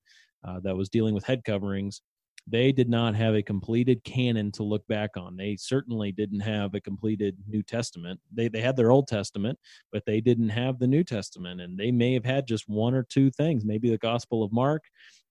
uh, 0.48 0.60
that 0.62 0.76
was 0.76 0.90
dealing 0.90 1.14
with 1.14 1.26
head 1.26 1.44
coverings 1.44 2.02
they 2.48 2.72
did 2.72 2.90
not 2.90 3.16
have 3.16 3.36
a 3.36 3.42
completed 3.42 4.04
canon 4.04 4.52
to 4.54 4.64
look 4.64 4.86
back 4.88 5.12
on. 5.16 5.38
They 5.38 5.56
certainly 5.58 6.12
didn't 6.12 6.40
have 6.40 6.74
a 6.74 6.82
completed 6.82 7.38
New 7.48 7.64
Testament. 7.64 8.20
They 8.34 8.48
they 8.48 8.62
had 8.62 8.76
their 8.76 8.92
Old 8.92 9.08
Testament, 9.08 9.60
but 9.92 10.04
they 10.06 10.22
didn't 10.22 10.50
have 10.50 10.80
the 10.80 10.88
New 10.88 11.04
Testament, 11.04 11.62
and 11.62 11.78
they 11.78 11.92
may 11.92 12.14
have 12.14 12.26
had 12.26 12.48
just 12.48 12.68
one 12.68 12.94
or 12.94 13.04
two 13.04 13.30
things, 13.32 13.64
maybe 13.66 13.90
the 13.90 13.98
Gospel 13.98 14.44
of 14.44 14.52
Mark, 14.52 14.84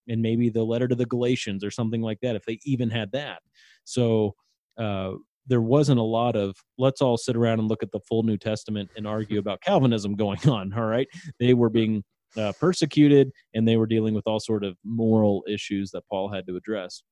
and 0.08 0.22
maybe 0.22 0.48
the 0.48 0.62
letter 0.62 0.88
to 0.88 0.94
the 0.94 1.06
Galatians 1.06 1.64
or 1.64 1.70
something 1.70 2.00
like 2.00 2.20
that, 2.20 2.36
if 2.36 2.44
they 2.44 2.58
even 2.64 2.90
had 2.90 3.12
that. 3.12 3.42
So. 3.84 4.34
Uh, 4.78 5.12
there 5.46 5.60
wasn't 5.60 5.98
a 5.98 6.04
lot 6.04 6.36
of 6.36 6.54
let's 6.78 7.00
all 7.00 7.16
sit 7.16 7.36
around 7.36 7.58
and 7.58 7.68
look 7.68 7.82
at 7.82 7.90
the 7.92 8.00
full 8.08 8.22
New 8.22 8.36
Testament 8.36 8.90
and 8.96 9.06
argue 9.06 9.38
about 9.40 9.60
Calvinism 9.62 10.14
going 10.14 10.48
on. 10.48 10.72
All 10.72 10.84
right, 10.84 11.08
they 11.38 11.54
were 11.54 11.70
being 11.70 12.02
uh, 12.36 12.52
persecuted 12.60 13.30
and 13.54 13.66
they 13.66 13.76
were 13.76 13.86
dealing 13.86 14.14
with 14.14 14.26
all 14.26 14.40
sort 14.40 14.64
of 14.64 14.76
moral 14.84 15.44
issues 15.48 15.90
that 15.90 16.02
Paul 16.08 16.32
had 16.32 16.46
to 16.46 16.56
address. 16.56 17.02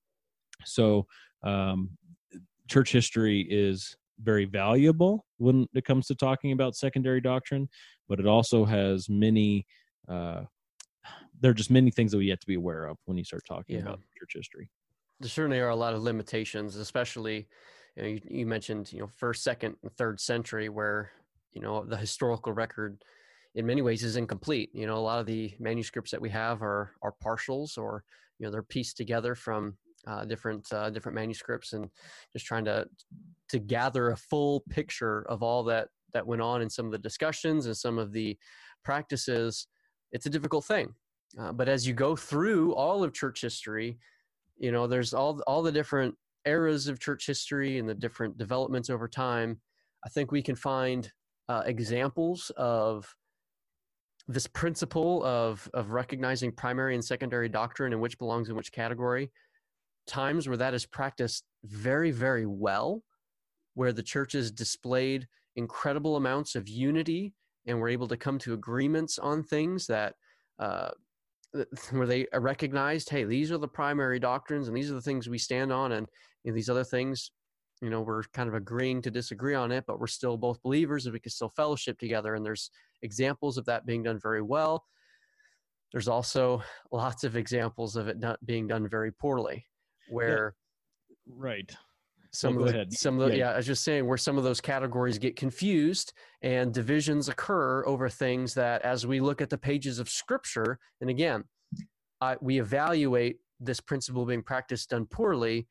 So, 0.64 1.06
um, 1.42 1.90
church 2.68 2.92
history 2.92 3.46
is 3.48 3.96
very 4.20 4.44
valuable 4.44 5.24
when 5.38 5.66
it 5.74 5.84
comes 5.84 6.06
to 6.08 6.14
talking 6.14 6.52
about 6.52 6.76
secondary 6.76 7.20
doctrine, 7.20 7.68
but 8.08 8.20
it 8.20 8.26
also 8.26 8.64
has 8.64 9.08
many. 9.08 9.66
Uh, 10.08 10.42
there 11.40 11.52
are 11.52 11.54
just 11.54 11.70
many 11.70 11.90
things 11.90 12.10
that 12.10 12.18
we 12.18 12.28
have 12.28 12.40
to 12.40 12.46
be 12.46 12.56
aware 12.56 12.86
of 12.86 12.96
when 13.04 13.16
you 13.16 13.24
start 13.24 13.42
talking 13.46 13.76
yeah. 13.76 13.82
about 13.82 14.00
church 14.18 14.32
history. 14.34 14.68
There 15.20 15.28
certainly 15.28 15.60
are 15.60 15.68
a 15.68 15.76
lot 15.76 15.94
of 15.94 16.02
limitations, 16.02 16.76
especially 16.76 17.46
you, 17.98 18.04
know, 18.04 18.08
you, 18.10 18.20
you 18.28 18.46
mentioned 18.46 18.92
you 18.92 19.00
know 19.00 19.08
first, 19.16 19.42
second, 19.42 19.76
and 19.82 19.92
third 19.92 20.20
century, 20.20 20.68
where 20.68 21.10
you 21.52 21.60
know 21.60 21.84
the 21.84 21.96
historical 21.96 22.52
record 22.52 23.02
in 23.54 23.66
many 23.66 23.82
ways 23.82 24.04
is 24.04 24.16
incomplete. 24.16 24.70
You 24.72 24.86
know, 24.86 24.96
a 24.96 25.00
lot 25.00 25.18
of 25.18 25.26
the 25.26 25.52
manuscripts 25.58 26.10
that 26.12 26.20
we 26.20 26.30
have 26.30 26.62
are 26.62 26.92
are 27.02 27.14
partials, 27.24 27.76
or 27.76 28.04
you 28.38 28.46
know, 28.46 28.52
they're 28.52 28.62
pieced 28.62 28.96
together 28.96 29.34
from 29.34 29.76
uh, 30.06 30.24
different 30.24 30.72
uh, 30.72 30.90
different 30.90 31.16
manuscripts, 31.16 31.72
and 31.72 31.88
just 32.32 32.46
trying 32.46 32.64
to 32.66 32.86
to 33.48 33.58
gather 33.58 34.10
a 34.10 34.16
full 34.16 34.62
picture 34.70 35.26
of 35.28 35.42
all 35.42 35.64
that 35.64 35.88
that 36.12 36.26
went 36.26 36.42
on 36.42 36.62
in 36.62 36.70
some 36.70 36.86
of 36.86 36.92
the 36.92 36.98
discussions 36.98 37.66
and 37.66 37.76
some 37.76 37.98
of 37.98 38.12
the 38.12 38.38
practices. 38.84 39.66
It's 40.12 40.26
a 40.26 40.30
difficult 40.30 40.64
thing, 40.64 40.94
uh, 41.38 41.52
but 41.52 41.68
as 41.68 41.86
you 41.86 41.94
go 41.94 42.14
through 42.16 42.74
all 42.74 43.02
of 43.02 43.12
church 43.12 43.40
history, 43.42 43.98
you 44.56 44.70
know, 44.70 44.86
there's 44.86 45.12
all 45.12 45.42
all 45.46 45.62
the 45.62 45.72
different 45.72 46.14
eras 46.48 46.88
of 46.88 46.98
church 46.98 47.26
history 47.26 47.78
and 47.78 47.88
the 47.88 47.94
different 47.94 48.38
developments 48.38 48.90
over 48.90 49.06
time. 49.06 49.60
I 50.04 50.08
think 50.08 50.32
we 50.32 50.42
can 50.42 50.56
find 50.56 51.10
uh, 51.48 51.62
examples 51.66 52.50
of 52.56 53.14
this 54.26 54.46
principle 54.46 55.24
of 55.24 55.68
of 55.72 55.90
recognizing 55.90 56.52
primary 56.52 56.94
and 56.94 57.04
secondary 57.04 57.48
doctrine 57.48 57.92
and 57.92 58.02
which 58.02 58.18
belongs 58.18 58.48
in 58.48 58.56
which 58.56 58.72
category 58.72 59.30
times 60.06 60.46
where 60.46 60.56
that 60.56 60.74
is 60.74 60.84
practiced 60.84 61.44
very 61.64 62.10
very 62.10 62.44
well 62.44 63.02
where 63.74 63.92
the 63.92 64.02
church 64.02 64.32
churches 64.32 64.50
displayed 64.50 65.26
incredible 65.56 66.16
amounts 66.16 66.54
of 66.54 66.68
unity 66.68 67.32
and 67.66 67.78
were 67.78 67.88
able 67.88 68.08
to 68.08 68.16
come 68.16 68.38
to 68.38 68.54
agreements 68.54 69.18
on 69.18 69.42
things 69.42 69.86
that 69.86 70.14
uh, 70.58 70.90
Uh, 71.56 71.64
where 71.90 72.06
they 72.06 72.26
uh, 72.34 72.40
recognized 72.40 73.08
hey 73.08 73.24
these 73.24 73.50
are 73.50 73.56
the 73.58 73.66
primary 73.66 74.18
doctrines 74.18 74.68
and 74.68 74.76
these 74.76 74.90
are 74.90 74.94
the 74.94 75.00
things 75.00 75.28
we 75.28 75.38
stand 75.38 75.72
on 75.72 75.92
and 75.92 76.06
you 76.44 76.50
know, 76.50 76.54
these 76.54 76.68
other 76.68 76.84
things 76.84 77.30
you 77.80 77.88
know 77.88 78.02
we're 78.02 78.22
kind 78.34 78.48
of 78.48 78.54
agreeing 78.54 79.00
to 79.00 79.10
disagree 79.10 79.54
on 79.54 79.72
it 79.72 79.84
but 79.86 79.98
we're 79.98 80.06
still 80.06 80.36
both 80.36 80.62
believers 80.62 81.06
and 81.06 81.12
we 81.12 81.20
can 81.20 81.30
still 81.30 81.48
fellowship 81.56 81.98
together 81.98 82.34
and 82.34 82.44
there's 82.44 82.70
examples 83.02 83.56
of 83.56 83.64
that 83.64 83.86
being 83.86 84.02
done 84.02 84.18
very 84.20 84.42
well 84.42 84.84
there's 85.92 86.08
also 86.08 86.62
lots 86.92 87.24
of 87.24 87.34
examples 87.34 87.96
of 87.96 88.08
it 88.08 88.18
not 88.18 88.44
being 88.44 88.66
done 88.66 88.86
very 88.86 89.10
poorly 89.10 89.64
where 90.10 90.54
yeah. 91.26 91.34
right 91.34 91.76
some 92.32 92.56
well, 92.56 92.66
of 92.66 92.72
the, 92.72 92.78
ahead. 92.78 92.92
some 92.92 93.18
of 93.18 93.28
the, 93.28 93.36
yeah. 93.36 93.46
yeah, 93.46 93.52
I 93.52 93.56
was 93.56 93.66
just 93.66 93.84
saying 93.84 94.06
where 94.06 94.18
some 94.18 94.38
of 94.38 94.44
those 94.44 94.60
categories 94.60 95.18
get 95.18 95.36
confused 95.36 96.12
and 96.42 96.72
divisions 96.72 97.28
occur 97.28 97.84
over 97.86 98.08
things 98.08 98.54
that 98.54 98.82
as 98.82 99.06
we 99.06 99.20
look 99.20 99.40
at 99.40 99.50
the 99.50 99.58
pages 99.58 99.98
of 99.98 100.08
scripture, 100.08 100.78
and 101.00 101.10
again, 101.10 101.44
I, 102.20 102.36
we 102.40 102.60
evaluate 102.60 103.38
this 103.60 103.80
principle 103.80 104.24
being 104.24 104.42
practiced 104.42 104.90
done 104.90 105.06
poorly 105.06 105.66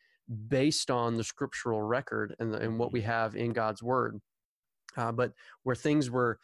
based 0.50 0.92
on 0.92 1.16
the 1.16 1.24
scriptural 1.24 1.82
record 1.82 2.36
and, 2.40 2.54
the, 2.54 2.60
and 2.60 2.78
what 2.78 2.92
we 2.92 3.02
have 3.02 3.36
in 3.36 3.54
God's 3.54 3.82
word. 3.82 4.20
Uh, 4.96 5.12
but 5.12 5.32
where 5.64 5.76
things 5.76 6.10
were 6.10 6.40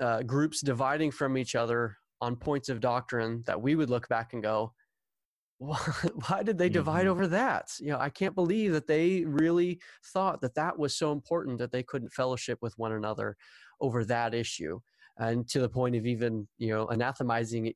uh, 0.00 0.22
groups 0.22 0.60
dividing 0.60 1.10
from 1.10 1.36
each 1.36 1.54
other 1.54 1.96
on 2.20 2.34
points 2.34 2.68
of 2.68 2.80
doctrine 2.80 3.42
that 3.46 3.60
we 3.60 3.74
would 3.74 3.90
look 3.90 4.08
back 4.08 4.32
and 4.32 4.42
go, 4.42 4.72
why 6.28 6.42
did 6.44 6.56
they 6.56 6.68
divide 6.68 7.02
mm-hmm. 7.02 7.10
over 7.10 7.26
that? 7.28 7.72
You 7.80 7.90
know, 7.90 7.98
I 7.98 8.10
can't 8.10 8.34
believe 8.34 8.72
that 8.72 8.86
they 8.86 9.24
really 9.24 9.80
thought 10.12 10.40
that 10.42 10.54
that 10.54 10.78
was 10.78 10.96
so 10.96 11.10
important 11.10 11.58
that 11.58 11.72
they 11.72 11.82
couldn't 11.82 12.12
fellowship 12.12 12.58
with 12.62 12.78
one 12.78 12.92
another 12.92 13.36
over 13.80 14.04
that 14.04 14.34
issue, 14.34 14.78
and 15.18 15.48
to 15.48 15.60
the 15.60 15.68
point 15.68 15.96
of 15.96 16.06
even 16.06 16.46
you 16.58 16.68
know 16.68 16.86
anathematizing 16.86 17.74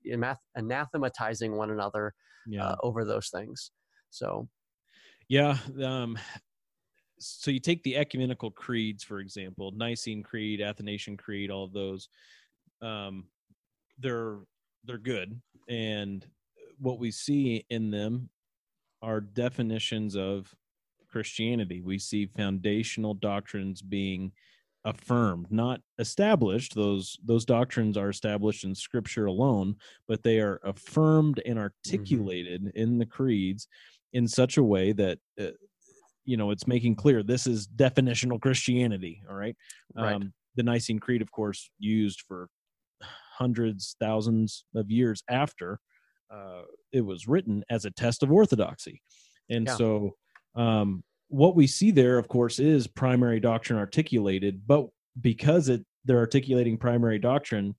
anathematizing 0.57 1.57
one 1.57 1.71
another 1.71 2.15
yeah. 2.47 2.69
uh, 2.69 2.77
over 2.85 3.05
those 3.05 3.29
things. 3.31 3.73
So, 4.11 4.49
yeah. 5.29 5.57
Um, 5.83 6.17
so 7.19 7.51
you 7.51 7.61
take 7.61 7.83
the 7.83 7.97
ecumenical 7.97 8.51
creeds, 8.51 9.03
for 9.03 9.21
example, 9.21 9.73
Nicene 9.75 10.23
Creed, 10.23 10.61
Athanasian 10.61 11.17
Creed, 11.17 11.51
all 11.51 11.65
of 11.65 11.73
those. 11.73 12.09
Um, 12.81 13.27
they're 13.99 14.39
they're 14.85 14.99
good 14.99 15.41
and 15.69 16.27
what 16.83 16.99
we 16.99 17.11
see 17.11 17.65
in 17.71 17.91
them 17.91 18.29
are 19.01 19.21
definitions 19.21 20.17
of 20.17 20.53
Christianity. 21.09 21.81
We 21.81 21.99
see 21.99 22.27
foundational 22.27 23.15
doctrines 23.15 23.81
being 23.83 24.33
affirmed, 24.85 25.47
not 25.51 25.81
established. 25.99 26.75
Those 26.75 27.17
those 27.25 27.45
doctrines 27.45 27.97
are 27.97 28.11
established 28.11 28.65
in 28.65 28.75
Scripture 28.75 29.27
alone, 29.27 29.77
but 30.09 30.23
they 30.23 30.41
are 30.41 30.61
affirmed 30.65 31.41
and 31.47 31.57
mm-hmm. 31.57 31.63
articulated 31.63 32.63
mm-hmm. 32.63 32.79
in 32.79 32.99
the 32.99 33.07
creeds 33.07 33.69
in 34.13 34.27
such 34.29 34.57
a 34.57 34.63
way 34.63 34.93
that. 34.93 35.19
Uh, 35.41 35.53
you 36.25 36.37
know, 36.37 36.53
it's 36.53 36.69
making 36.69 36.95
clear 36.95 37.25
this 37.25 37.49
is 37.49 37.67
definitional 37.67 38.41
Christianity. 38.41 39.21
All 39.29 39.35
right. 39.35 39.57
right. 39.97 40.15
Um, 40.15 40.33
the 40.55 40.63
Nicene 40.63 41.01
Creed, 41.01 41.21
of 41.21 41.33
course, 41.33 41.69
used 41.81 42.21
for 42.29 42.49
hundreds, 43.03 43.97
thousands 43.99 44.65
of 44.77 44.89
years 44.89 45.25
after 45.29 45.81
uh, 46.33 46.63
it 46.93 47.03
was 47.03 47.29
written 47.29 47.65
as 47.71 47.85
a 47.85 47.91
test 47.91 48.23
of 48.23 48.33
orthodoxy. 48.33 49.03
And 49.51 49.67
yeah. 49.67 49.77
so, 49.77 50.17
um, 50.55 51.03
what 51.29 51.57
we 51.57 51.67
see 51.67 51.91
there, 51.91 52.19
of 52.19 52.29
course, 52.29 52.59
is 52.59 52.87
primary 52.87 53.41
doctrine 53.41 53.79
articulated, 53.79 54.67
but 54.67 54.89
because 55.21 55.69
it 55.69 55.85
they're 56.05 56.19
articulating 56.19 56.77
primary 56.77 57.19
doctrine, 57.19 57.75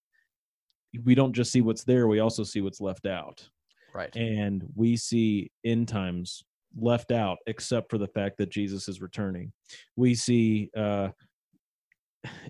we 1.04 1.14
don't 1.14 1.34
just 1.34 1.52
see 1.52 1.62
what's 1.62 1.84
there; 1.84 2.08
we 2.08 2.20
also 2.20 2.44
see 2.44 2.62
what's 2.62 2.82
left 2.82 3.06
out. 3.06 3.48
Right. 3.94 4.16
And 4.16 4.64
we 4.76 4.98
see 4.98 5.52
end 5.64 5.88
times 5.88 6.44
left 6.76 7.12
out, 7.12 7.38
except 7.46 7.92
for 7.92 8.00
the 8.00 8.08
fact 8.08 8.38
that 8.38 8.50
Jesus 8.50 8.88
is 8.88 9.02
returning. 9.02 9.54
We 9.96 10.16
see 10.16 10.72
uh, 10.76 11.10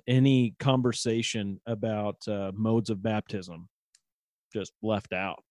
any 0.07 0.55
conversation 0.59 1.59
about 1.67 2.25
uh, 2.29 2.53
modes 2.55 2.89
of 2.89 3.03
baptism 3.03 3.67
just 4.53 4.71
left 4.81 5.11
out 5.11 5.43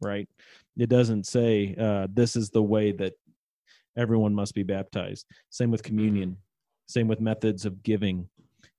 right? 0.00 0.28
It 0.76 0.88
doesn't 0.88 1.26
say 1.26 1.74
uh, 1.78 2.06
this 2.12 2.36
is 2.36 2.50
the 2.50 2.62
way 2.62 2.92
that 2.92 3.14
everyone 3.96 4.34
must 4.34 4.54
be 4.54 4.62
baptized. 4.62 5.26
Same 5.50 5.70
with 5.70 5.82
communion. 5.82 6.36
Same 6.86 7.08
with 7.08 7.20
methods 7.20 7.66
of 7.66 7.82
giving. 7.82 8.28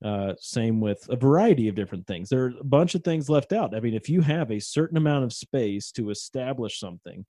Uh, 0.04 0.34
same 0.40 0.82
with 0.82 1.06
a 1.10 1.16
variety 1.16 1.68
of 1.68 1.76
different 1.76 2.08
things. 2.08 2.30
There 2.30 2.46
are 2.46 2.54
a 2.60 2.64
bunch 2.64 2.96
of 2.96 3.04
things 3.04 3.30
left 3.30 3.54
out. 3.54 3.76
I 3.76 3.80
mean, 3.80 3.94
if 3.94 4.10
you 4.10 4.22
have 4.22 4.52
a 4.52 4.60
certain 4.60 4.98
amount 4.98 5.26
of 5.26 5.34
space 5.34 5.92
to 5.94 6.10
establish 6.10 6.80
something, 6.80 7.26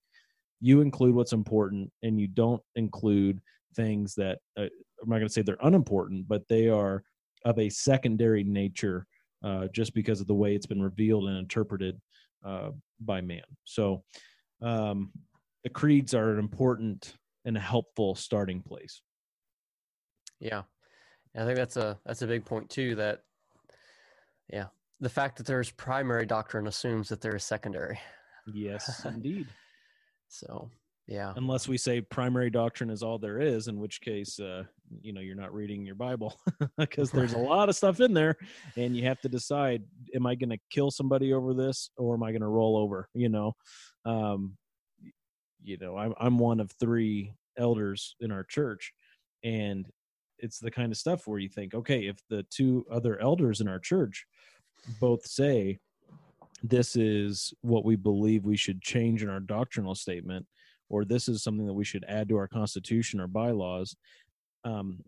you 0.60 0.80
include 0.80 1.14
what's 1.14 1.32
important 1.32 1.92
and 2.02 2.18
you 2.18 2.28
don't 2.28 2.62
include 2.76 3.40
things 3.74 4.14
that 4.14 4.38
uh, 4.56 4.62
I'm 5.02 5.08
not 5.08 5.16
going 5.16 5.26
to 5.26 5.32
say 5.32 5.42
they're 5.42 5.56
unimportant, 5.62 6.28
but 6.28 6.48
they 6.48 6.68
are 6.68 7.02
of 7.44 7.58
a 7.58 7.68
secondary 7.68 8.44
nature 8.44 9.06
uh, 9.44 9.66
just 9.72 9.92
because 9.92 10.20
of 10.20 10.26
the 10.26 10.34
way 10.34 10.54
it's 10.54 10.66
been 10.66 10.82
revealed 10.82 11.28
and 11.28 11.36
interpreted 11.36 12.00
uh, 12.44 12.70
by 13.04 13.20
man. 13.20 13.42
So 13.64 14.04
um, 14.60 15.10
the 15.64 15.70
creeds 15.70 16.14
are 16.14 16.32
an 16.32 16.38
important 16.38 17.14
and 17.44 17.56
a 17.56 17.60
helpful 17.60 18.14
starting 18.14 18.62
place. 18.62 19.00
Yeah, 20.40 20.62
I 21.36 21.44
think 21.44 21.56
that's 21.56 21.76
a 21.76 21.98
that's 22.04 22.22
a 22.22 22.26
big 22.26 22.44
point 22.44 22.68
too. 22.68 22.94
That 22.96 23.20
yeah, 24.52 24.66
the 25.00 25.08
fact 25.08 25.36
that 25.38 25.46
there's 25.46 25.70
primary 25.70 26.26
doctrine 26.26 26.66
assumes 26.66 27.08
that 27.08 27.20
there 27.20 27.36
is 27.36 27.44
secondary. 27.44 27.98
Yes, 28.52 29.04
indeed. 29.06 29.46
so 30.28 30.70
yeah. 31.06 31.32
unless 31.36 31.66
we 31.68 31.76
say 31.76 32.00
primary 32.00 32.50
doctrine 32.50 32.90
is 32.90 33.02
all 33.02 33.18
there 33.18 33.40
is 33.40 33.68
in 33.68 33.78
which 33.78 34.00
case 34.00 34.38
uh 34.38 34.62
you 35.00 35.12
know 35.12 35.20
you're 35.20 35.34
not 35.34 35.52
reading 35.52 35.84
your 35.84 35.94
bible 35.94 36.38
because 36.78 37.10
there's 37.10 37.32
a 37.32 37.38
lot 37.38 37.68
of 37.68 37.76
stuff 37.76 38.00
in 38.00 38.14
there 38.14 38.36
and 38.76 38.96
you 38.96 39.04
have 39.04 39.20
to 39.20 39.28
decide 39.28 39.82
am 40.14 40.26
i 40.26 40.34
going 40.34 40.50
to 40.50 40.58
kill 40.70 40.90
somebody 40.90 41.32
over 41.32 41.54
this 41.54 41.90
or 41.96 42.14
am 42.14 42.22
i 42.22 42.30
going 42.30 42.42
to 42.42 42.48
roll 42.48 42.76
over 42.76 43.08
you 43.14 43.28
know? 43.28 43.52
Um 44.04 44.56
you 45.64 45.78
know 45.78 45.96
I'm 45.96 46.14
I'm 46.18 46.38
one 46.38 46.60
of 46.60 46.70
three 46.72 47.32
elders 47.56 48.16
in 48.20 48.30
our 48.32 48.44
church, 48.44 48.92
and 49.44 49.88
it's 50.38 50.58
the 50.58 50.70
kind 50.70 50.92
of 50.92 50.98
stuff 50.98 51.26
where 51.26 51.38
you 51.38 51.48
think, 51.48 51.74
okay, 51.74 52.06
if 52.06 52.16
the 52.28 52.44
two 52.50 52.84
other 52.90 53.20
elders 53.20 53.60
in 53.60 53.68
our 53.68 53.78
church 53.78 54.26
both 55.00 55.24
say 55.26 55.78
this 56.64 56.96
is 56.96 57.54
what 57.60 57.84
we 57.84 57.96
believe 57.96 58.44
we 58.44 58.56
should 58.56 58.82
change 58.82 59.22
in 59.22 59.28
our 59.28 59.40
doctrinal 59.40 59.94
statement, 59.94 60.46
or 60.92 61.04
this 61.04 61.26
is 61.26 61.42
something 61.42 61.66
that 61.66 61.72
we 61.72 61.84
should 61.84 62.04
add 62.06 62.28
to 62.28 62.36
our 62.36 62.46
constitution 62.46 63.18
or 63.18 63.26
bylaws, 63.26 63.96
um, 64.64 65.02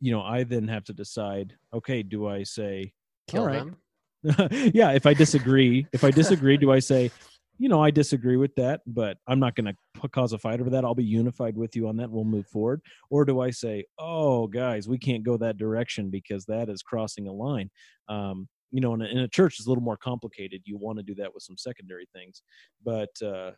you 0.00 0.12
know, 0.12 0.22
I 0.22 0.44
then 0.44 0.68
have 0.68 0.84
to 0.84 0.94
decide, 0.94 1.54
okay, 1.74 2.02
do 2.02 2.26
I 2.26 2.44
say, 2.44 2.92
Kill 3.28 3.42
all 3.42 3.48
right, 3.48 3.64
them. 4.22 4.50
yeah, 4.72 4.92
if 4.92 5.06
I 5.06 5.12
disagree, 5.12 5.86
if 5.92 6.04
I 6.04 6.10
disagree, 6.10 6.56
do 6.56 6.70
I 6.72 6.78
say, 6.78 7.10
you 7.58 7.68
know, 7.68 7.82
I 7.82 7.90
disagree 7.90 8.36
with 8.36 8.54
that, 8.54 8.80
but 8.86 9.18
I'm 9.26 9.40
not 9.40 9.54
going 9.54 9.74
to 9.74 10.08
cause 10.08 10.32
a 10.32 10.38
fight 10.38 10.60
over 10.60 10.70
that. 10.70 10.84
I'll 10.84 10.94
be 10.94 11.04
unified 11.04 11.56
with 11.56 11.76
you 11.76 11.88
on 11.88 11.96
that. 11.98 12.10
We'll 12.10 12.24
move 12.24 12.46
forward. 12.46 12.80
Or 13.10 13.26
do 13.26 13.40
I 13.40 13.50
say, 13.50 13.84
oh, 13.98 14.46
guys, 14.46 14.88
we 14.88 14.98
can't 14.98 15.24
go 15.24 15.36
that 15.36 15.58
direction 15.58 16.08
because 16.08 16.46
that 16.46 16.70
is 16.70 16.80
crossing 16.80 17.28
a 17.28 17.32
line? 17.32 17.70
Um, 18.08 18.48
you 18.70 18.80
know, 18.80 18.94
in 18.94 19.02
a, 19.02 19.04
in 19.06 19.18
a 19.18 19.28
church, 19.28 19.56
it's 19.58 19.66
a 19.66 19.68
little 19.68 19.84
more 19.84 19.98
complicated. 19.98 20.62
You 20.64 20.78
want 20.78 20.98
to 20.98 21.02
do 21.02 21.14
that 21.16 21.34
with 21.34 21.42
some 21.42 21.58
secondary 21.58 22.06
things, 22.14 22.42
but 22.82 23.10
uh, 23.22 23.50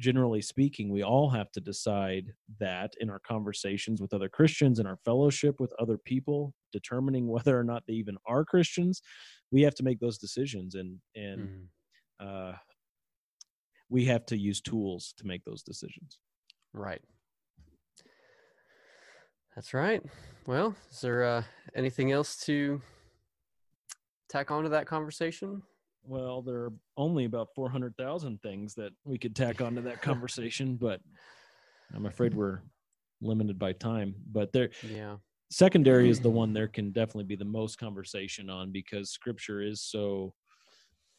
generally 0.00 0.42
speaking, 0.42 0.90
we 0.90 1.04
all 1.04 1.30
have 1.30 1.52
to 1.52 1.60
decide 1.60 2.32
that 2.58 2.94
in 3.00 3.10
our 3.10 3.20
conversations 3.20 4.00
with 4.00 4.12
other 4.12 4.28
Christians, 4.28 4.80
in 4.80 4.86
our 4.86 4.98
fellowship 5.04 5.60
with 5.60 5.72
other 5.78 5.98
people, 5.98 6.54
determining 6.72 7.28
whether 7.28 7.56
or 7.58 7.62
not 7.62 7.84
they 7.86 7.94
even 7.94 8.16
are 8.26 8.44
Christians. 8.44 9.02
We 9.52 9.62
have 9.62 9.74
to 9.76 9.84
make 9.84 10.00
those 10.00 10.18
decisions, 10.18 10.74
and 10.74 10.98
and 11.14 11.68
uh, 12.18 12.52
we 13.88 14.04
have 14.06 14.26
to 14.26 14.36
use 14.36 14.60
tools 14.60 15.14
to 15.18 15.26
make 15.26 15.44
those 15.44 15.62
decisions. 15.62 16.18
Right. 16.72 17.02
That's 19.54 19.74
right. 19.74 20.02
Well, 20.46 20.74
is 20.90 21.00
there 21.00 21.24
uh, 21.24 21.42
anything 21.74 22.12
else 22.12 22.36
to 22.44 22.80
tack 24.28 24.50
onto 24.52 24.70
that 24.70 24.86
conversation? 24.86 25.62
Well, 26.02 26.42
there 26.42 26.56
are 26.64 26.72
only 26.96 27.24
about 27.24 27.54
400,000 27.54 28.40
things 28.42 28.74
that 28.74 28.92
we 29.04 29.18
could 29.18 29.36
tack 29.36 29.60
onto 29.60 29.82
that 29.82 30.02
conversation, 30.02 30.76
but 30.76 31.00
I'm 31.94 32.06
afraid 32.06 32.34
we're 32.34 32.60
limited 33.20 33.58
by 33.58 33.72
time. 33.72 34.14
But 34.32 34.52
there, 34.52 34.70
Yeah. 34.82 35.16
secondary 35.50 36.08
is 36.08 36.20
the 36.20 36.30
one 36.30 36.52
there 36.52 36.68
can 36.68 36.90
definitely 36.92 37.24
be 37.24 37.36
the 37.36 37.44
most 37.44 37.78
conversation 37.78 38.48
on 38.48 38.72
because 38.72 39.10
scripture 39.10 39.60
is 39.60 39.82
so 39.82 40.34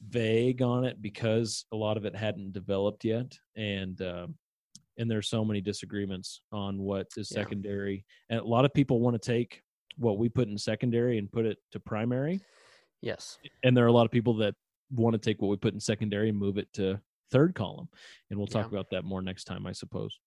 vague 0.08 0.62
on 0.64 0.84
it 0.84 1.00
because 1.02 1.66
a 1.72 1.76
lot 1.76 1.96
of 1.96 2.06
it 2.06 2.16
hadn't 2.16 2.54
developed 2.54 3.06
yet 3.06 3.38
and 3.56 4.02
uh, 4.02 4.26
and 4.98 5.10
there's 5.12 5.30
so 5.30 5.46
many 5.46 5.62
disagreements 5.62 6.42
on 6.52 6.80
what 6.80 7.06
is 7.18 7.30
Yeah. 7.30 7.36
secondary 7.44 8.04
and 8.32 8.40
a 8.40 8.44
lot 8.44 8.66
of 8.66 8.74
people 8.74 9.00
want 9.00 9.14
to 9.14 9.20
take 9.20 9.62
what 9.98 10.18
we 10.18 10.28
put 10.28 10.48
in 10.48 10.58
secondary 10.58 11.20
and 11.20 11.32
put 11.32 11.46
it 11.46 11.60
to 11.72 11.80
primary 11.80 12.42
Yes. 13.02 13.38
and 13.64 13.78
there 13.78 13.84
are 13.84 13.90
a 13.90 13.92
lot 13.92 14.06
of 14.06 14.12
people 14.12 14.34
that 14.38 14.56
want 14.94 15.14
to 15.14 15.20
take 15.20 15.42
what 15.42 15.50
we 15.50 15.58
put 15.58 15.74
in 15.74 15.80
secondary 15.80 16.30
and 16.30 16.38
move 16.38 16.58
it 16.58 16.72
to 16.74 17.00
third 17.32 17.56
column 17.56 17.88
and 18.30 18.38
we'll 18.38 18.48
talk 18.48 18.64
Yeah. 18.72 18.78
about 18.80 18.90
that 18.92 19.04
more 19.06 19.22
next 19.22 19.46
time 19.46 19.66
i 19.66 19.72
suppose 19.72 20.20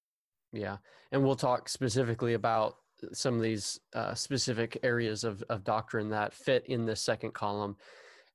Yeah, 0.52 0.78
and 1.12 1.22
we'll 1.22 1.36
talk 1.36 1.68
specifically 1.68 2.34
about 2.34 2.76
some 3.12 3.34
of 3.34 3.42
these 3.42 3.78
uh, 3.94 4.14
specific 4.14 4.78
areas 4.82 5.24
of, 5.24 5.42
of 5.50 5.64
doctrine 5.64 6.08
that 6.10 6.32
fit 6.32 6.64
in 6.66 6.86
this 6.86 7.02
second 7.02 7.34
column, 7.34 7.76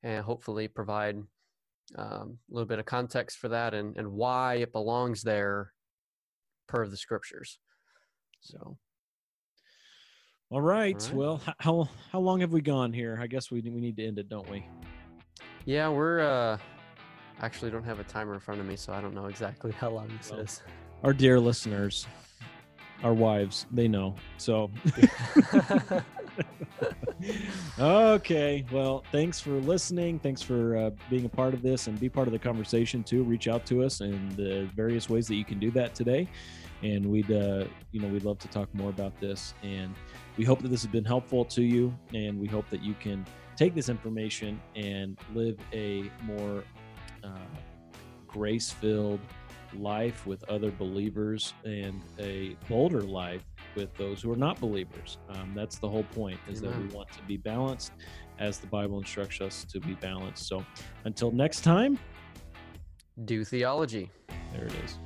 and 0.03 0.23
hopefully 0.23 0.67
provide 0.67 1.15
um, 1.95 2.38
a 2.49 2.53
little 2.53 2.67
bit 2.67 2.77
of 2.77 2.86
context 2.86 3.38
for 3.38 3.47
that 3.47 3.73
and, 3.73 3.97
and 3.97 4.11
why 4.11 4.55
it 4.55 4.71
belongs 4.73 5.23
there 5.23 5.73
per 6.67 6.86
the 6.86 6.97
scriptures. 6.97 7.57
So 8.41 8.77
all 10.51 10.61
right, 10.61 10.95
right. 11.01 11.13
well 11.13 11.41
how 11.59 11.88
how 12.11 12.19
long 12.19 12.41
have 12.41 12.51
we 12.51 12.61
gone 12.61 12.91
here 12.91 13.17
i 13.21 13.27
guess 13.27 13.49
we 13.51 13.61
we 13.61 13.80
need 13.82 13.95
to 13.97 14.05
end 14.05 14.19
it 14.19 14.30
don't 14.30 14.49
we 14.49 14.65
yeah, 15.70 15.88
we're 15.88 16.22
uh, 16.22 16.57
actually 17.41 17.70
don't 17.70 17.84
have 17.84 17.99
a 17.99 18.03
timer 18.05 18.34
in 18.34 18.39
front 18.39 18.59
of 18.59 18.65
me, 18.65 18.76
so 18.76 18.91
I 18.91 19.01
don't 19.01 19.13
know 19.13 19.28
exactly 19.28 19.72
how 19.80 19.91
long 19.91 20.07
this 20.17 20.32
Well, 20.32 20.39
is. 20.39 20.63
our 21.03 21.13
dear 21.13 21.39
listeners 21.39 22.07
our 23.01 23.13
wives 23.13 23.65
they 23.72 23.88
know 23.88 24.13
so 24.38 24.70
okay 27.80 28.65
well 28.74 29.05
thanks 29.11 29.39
for 29.39 29.51
listening 29.61 30.20
thanks 30.20 30.41
for 30.41 30.76
uh, 30.76 30.89
being 31.09 31.24
a 31.24 31.30
part 31.30 31.53
of 31.53 31.61
this 31.61 31.88
and 31.88 31.97
be 31.97 32.09
part 32.09 32.28
of 32.28 32.34
the 32.34 32.39
conversation 32.39 33.01
too 33.01 33.24
reach 33.24 33.47
out 33.47 33.65
to 33.65 33.84
us 33.84 34.01
in 34.01 34.28
the 34.36 34.70
various 34.76 35.09
ways 35.09 35.30
that 35.30 35.36
you 35.36 35.45
can 35.45 35.59
do 35.59 35.72
that 35.72 35.95
today 35.95 36.28
and 36.84 37.05
we'd 37.05 37.32
uh, 37.32 37.63
you 37.93 38.01
know 38.01 38.07
we'd 38.09 38.26
love 38.26 38.38
to 38.38 38.49
talk 38.49 38.67
more 38.76 38.89
about 38.89 39.17
this 39.22 39.53
and 39.63 39.95
we 40.36 40.43
hope 40.43 40.61
that 40.61 40.67
this 40.70 40.84
has 40.84 40.91
been 40.91 41.05
helpful 41.05 41.45
to 41.45 41.61
you 41.61 41.97
and 42.13 42.38
we 42.38 42.47
hope 42.47 42.70
that 42.70 42.84
you 42.84 42.93
can 42.99 43.26
take 43.60 43.76
this 43.76 43.89
information 43.89 44.62
and 44.78 45.20
live 45.36 45.57
a 45.74 46.10
more 46.24 46.64
uh, 47.26 47.30
grace 48.26 48.72
filled 48.72 49.20
life 49.78 50.26
with 50.26 50.49
other 50.49 50.72
believers 50.72 51.53
and 51.66 52.01
a 52.20 52.55
bolder 52.70 53.01
life 53.01 53.43
with 53.76 53.93
those 53.97 54.22
who 54.22 54.32
are 54.32 54.38
not 54.38 54.57
believers. 54.62 55.18
Um, 55.28 55.51
that's 55.53 55.78
the 55.78 55.89
whole 55.89 56.05
point 56.05 56.39
is 56.47 56.62
that 56.62 56.74
we 56.80 56.88
want 56.88 57.12
to 57.12 57.22
be 57.24 57.36
balanced 57.36 57.91
as 58.39 58.60
the 58.60 58.68
Bible 58.68 58.97
instructs 58.97 59.41
us 59.41 59.66
to 59.66 59.82
be 59.82 59.93
balanced. 59.95 60.47
So 60.47 60.66
until 61.03 61.30
next 61.30 61.60
time, 61.60 61.99
Do 63.26 63.43
theology. 63.43 64.10
there 64.53 64.68
it 64.68 64.74
is. 64.86 64.97